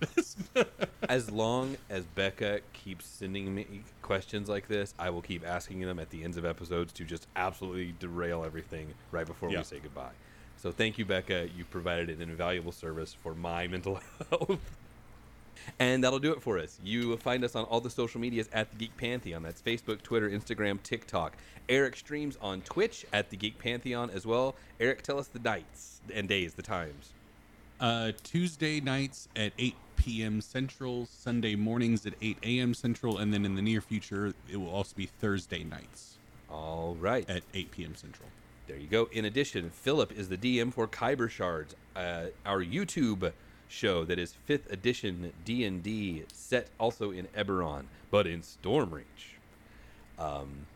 as 1.09 1.29
long 1.29 1.75
as 1.89 2.05
Becca 2.05 2.61
keeps 2.73 3.05
sending 3.05 3.53
me 3.53 3.81
questions 4.01 4.47
like 4.47 4.67
this, 4.67 4.93
I 4.97 5.09
will 5.09 5.21
keep 5.21 5.45
asking 5.45 5.81
them 5.81 5.99
at 5.99 6.09
the 6.09 6.23
ends 6.23 6.37
of 6.37 6.45
episodes 6.45 6.93
to 6.93 7.03
just 7.03 7.27
absolutely 7.35 7.93
derail 7.99 8.43
everything 8.45 8.93
right 9.11 9.25
before 9.27 9.49
Yeah. 9.51 9.57
we 9.59 9.63
say 9.65 9.79
goodbye. 9.79 10.11
So 10.57 10.71
thank 10.71 10.97
you, 10.99 11.05
Becca. 11.05 11.49
You 11.57 11.65
provided 11.65 12.09
an 12.09 12.21
invaluable 12.29 12.71
service 12.71 13.13
for 13.13 13.33
my 13.33 13.67
mental 13.67 13.99
health. 14.29 14.59
And 15.79 16.03
that'll 16.03 16.19
do 16.19 16.31
it 16.31 16.41
for 16.41 16.57
us. 16.59 16.79
You 16.83 17.15
find 17.17 17.43
us 17.43 17.55
on 17.55 17.65
all 17.65 17.81
the 17.81 17.89
social 17.89 18.21
medias 18.21 18.49
at 18.53 18.69
the 18.71 18.77
Geek 18.77 18.97
Pantheon. 18.97 19.43
That's 19.43 19.61
Facebook, 19.61 20.01
Twitter, 20.01 20.29
Instagram, 20.29 20.81
TikTok. 20.83 21.35
Eric 21.69 21.95
streams 21.95 22.37
on 22.41 22.61
Twitch 22.61 23.05
at 23.13 23.29
the 23.29 23.37
Geek 23.37 23.57
Pantheon 23.57 24.09
as 24.09 24.25
well. 24.25 24.55
Eric, 24.79 25.03
tell 25.03 25.17
us 25.17 25.27
the 25.27 25.39
nights 25.39 26.01
and 26.13 26.27
days, 26.27 26.53
the 26.53 26.61
times. 26.61 27.13
Uh, 27.79 28.11
Tuesday 28.23 28.79
nights 28.79 29.27
at 29.35 29.53
8 29.57 29.75
p.m. 29.95 30.41
Central, 30.41 31.07
Sunday 31.07 31.55
mornings 31.55 32.05
at 32.05 32.13
8 32.21 32.37
a.m. 32.43 32.73
Central, 32.73 33.17
and 33.17 33.33
then 33.33 33.45
in 33.45 33.55
the 33.55 33.61
near 33.61 33.81
future, 33.81 34.33
it 34.51 34.57
will 34.57 34.69
also 34.69 34.95
be 34.95 35.05
Thursday 35.05 35.63
nights 35.63 36.17
All 36.49 36.95
right. 36.99 37.27
at 37.29 37.43
8 37.53 37.71
p.m. 37.71 37.95
Central. 37.95 38.29
There 38.67 38.77
you 38.77 38.87
go. 38.87 39.09
In 39.11 39.25
addition, 39.25 39.69
Philip 39.69 40.11
is 40.11 40.29
the 40.29 40.37
DM 40.37 40.71
for 40.71 40.87
Kyber 40.87 41.29
Shards, 41.29 41.75
uh, 41.95 42.25
our 42.45 42.63
YouTube 42.63 43.31
show 43.71 44.05
that 44.05 44.19
is 44.19 44.33
fifth 44.45 44.71
edition 44.71 45.31
D 45.45 45.63
and 45.63 45.81
D, 45.81 46.23
set 46.31 46.67
also 46.79 47.11
in 47.11 47.27
Eberron, 47.27 47.85
but 48.09 48.27
in 48.27 48.41
Stormreach. 48.41 49.37
Um, 50.19 50.67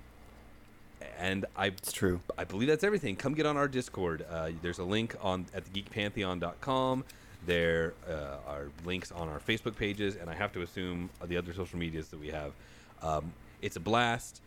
and 1.20 1.46
I 1.56 1.68
It's 1.68 1.92
true. 1.92 2.22
I 2.38 2.44
believe 2.44 2.68
that's 2.68 2.84
everything. 2.84 3.16
Come 3.16 3.34
get 3.34 3.46
on 3.46 3.58
our 3.58 3.68
Discord. 3.68 4.26
Uh, 4.30 4.52
there's 4.62 4.80
a 4.80 4.84
link 4.84 5.16
on 5.22 5.46
at 5.54 5.66
thegeekpantheon.com. 5.66 7.04
There 7.46 7.94
uh, 8.10 8.38
are 8.48 8.70
links 8.86 9.12
on 9.12 9.30
our 9.30 9.40
Facebook 9.40 9.76
pages, 9.76 10.16
and 10.16 10.30
I 10.30 10.34
have 10.34 10.52
to 10.54 10.62
assume 10.62 11.10
the 11.26 11.38
other 11.38 11.54
social 11.54 11.78
medias 11.78 12.08
that 12.10 12.20
we 12.20 12.30
have. 12.30 12.54
Um, 13.04 13.34
it's 13.62 13.76
a 13.76 13.80
blast, 13.80 14.42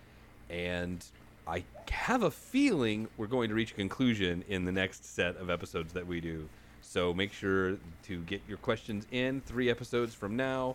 and 0.51 1.05
I 1.47 1.63
have 1.91 2.25
a 2.25 2.31
feeling 2.31 3.09
we're 3.17 3.27
going 3.27 3.51
to 3.51 3.55
reach 3.55 3.71
a 3.71 3.75
conclusion 3.75 4.45
in 4.49 4.65
the 4.65 4.73
next 4.73 5.05
set 5.05 5.37
of 5.37 5.49
episodes 5.49 5.93
that 5.93 6.07
we 6.07 6.21
do. 6.21 6.49
So 6.89 7.13
make 7.13 7.35
sure 7.35 7.77
to 8.05 8.23
get 8.23 8.41
your 8.49 8.57
questions 8.57 9.07
in. 9.11 9.43
Three 9.43 9.69
episodes 9.69 10.15
from 10.15 10.37
now, 10.37 10.75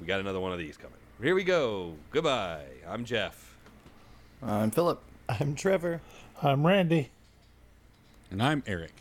we 0.00 0.06
got 0.06 0.18
another 0.18 0.40
one 0.40 0.52
of 0.52 0.58
these 0.58 0.76
coming. 0.76 0.98
Here 1.22 1.36
we 1.36 1.44
go. 1.44 1.94
Goodbye. 2.10 2.64
I'm 2.84 3.04
Jeff. 3.04 3.56
I'm 4.42 4.72
Philip. 4.72 5.00
I'm 5.28 5.54
Trevor. 5.54 6.00
I'm 6.42 6.66
Randy. 6.66 7.10
And 8.32 8.42
I'm 8.42 8.64
Eric. 8.66 8.92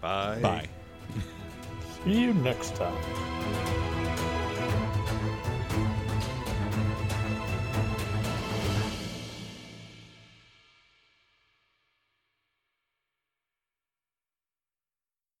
Bye. 0.00 0.38
Bye. 0.40 0.68
See 2.04 2.18
you 2.18 2.32
next 2.32 2.74
time. 2.74 3.41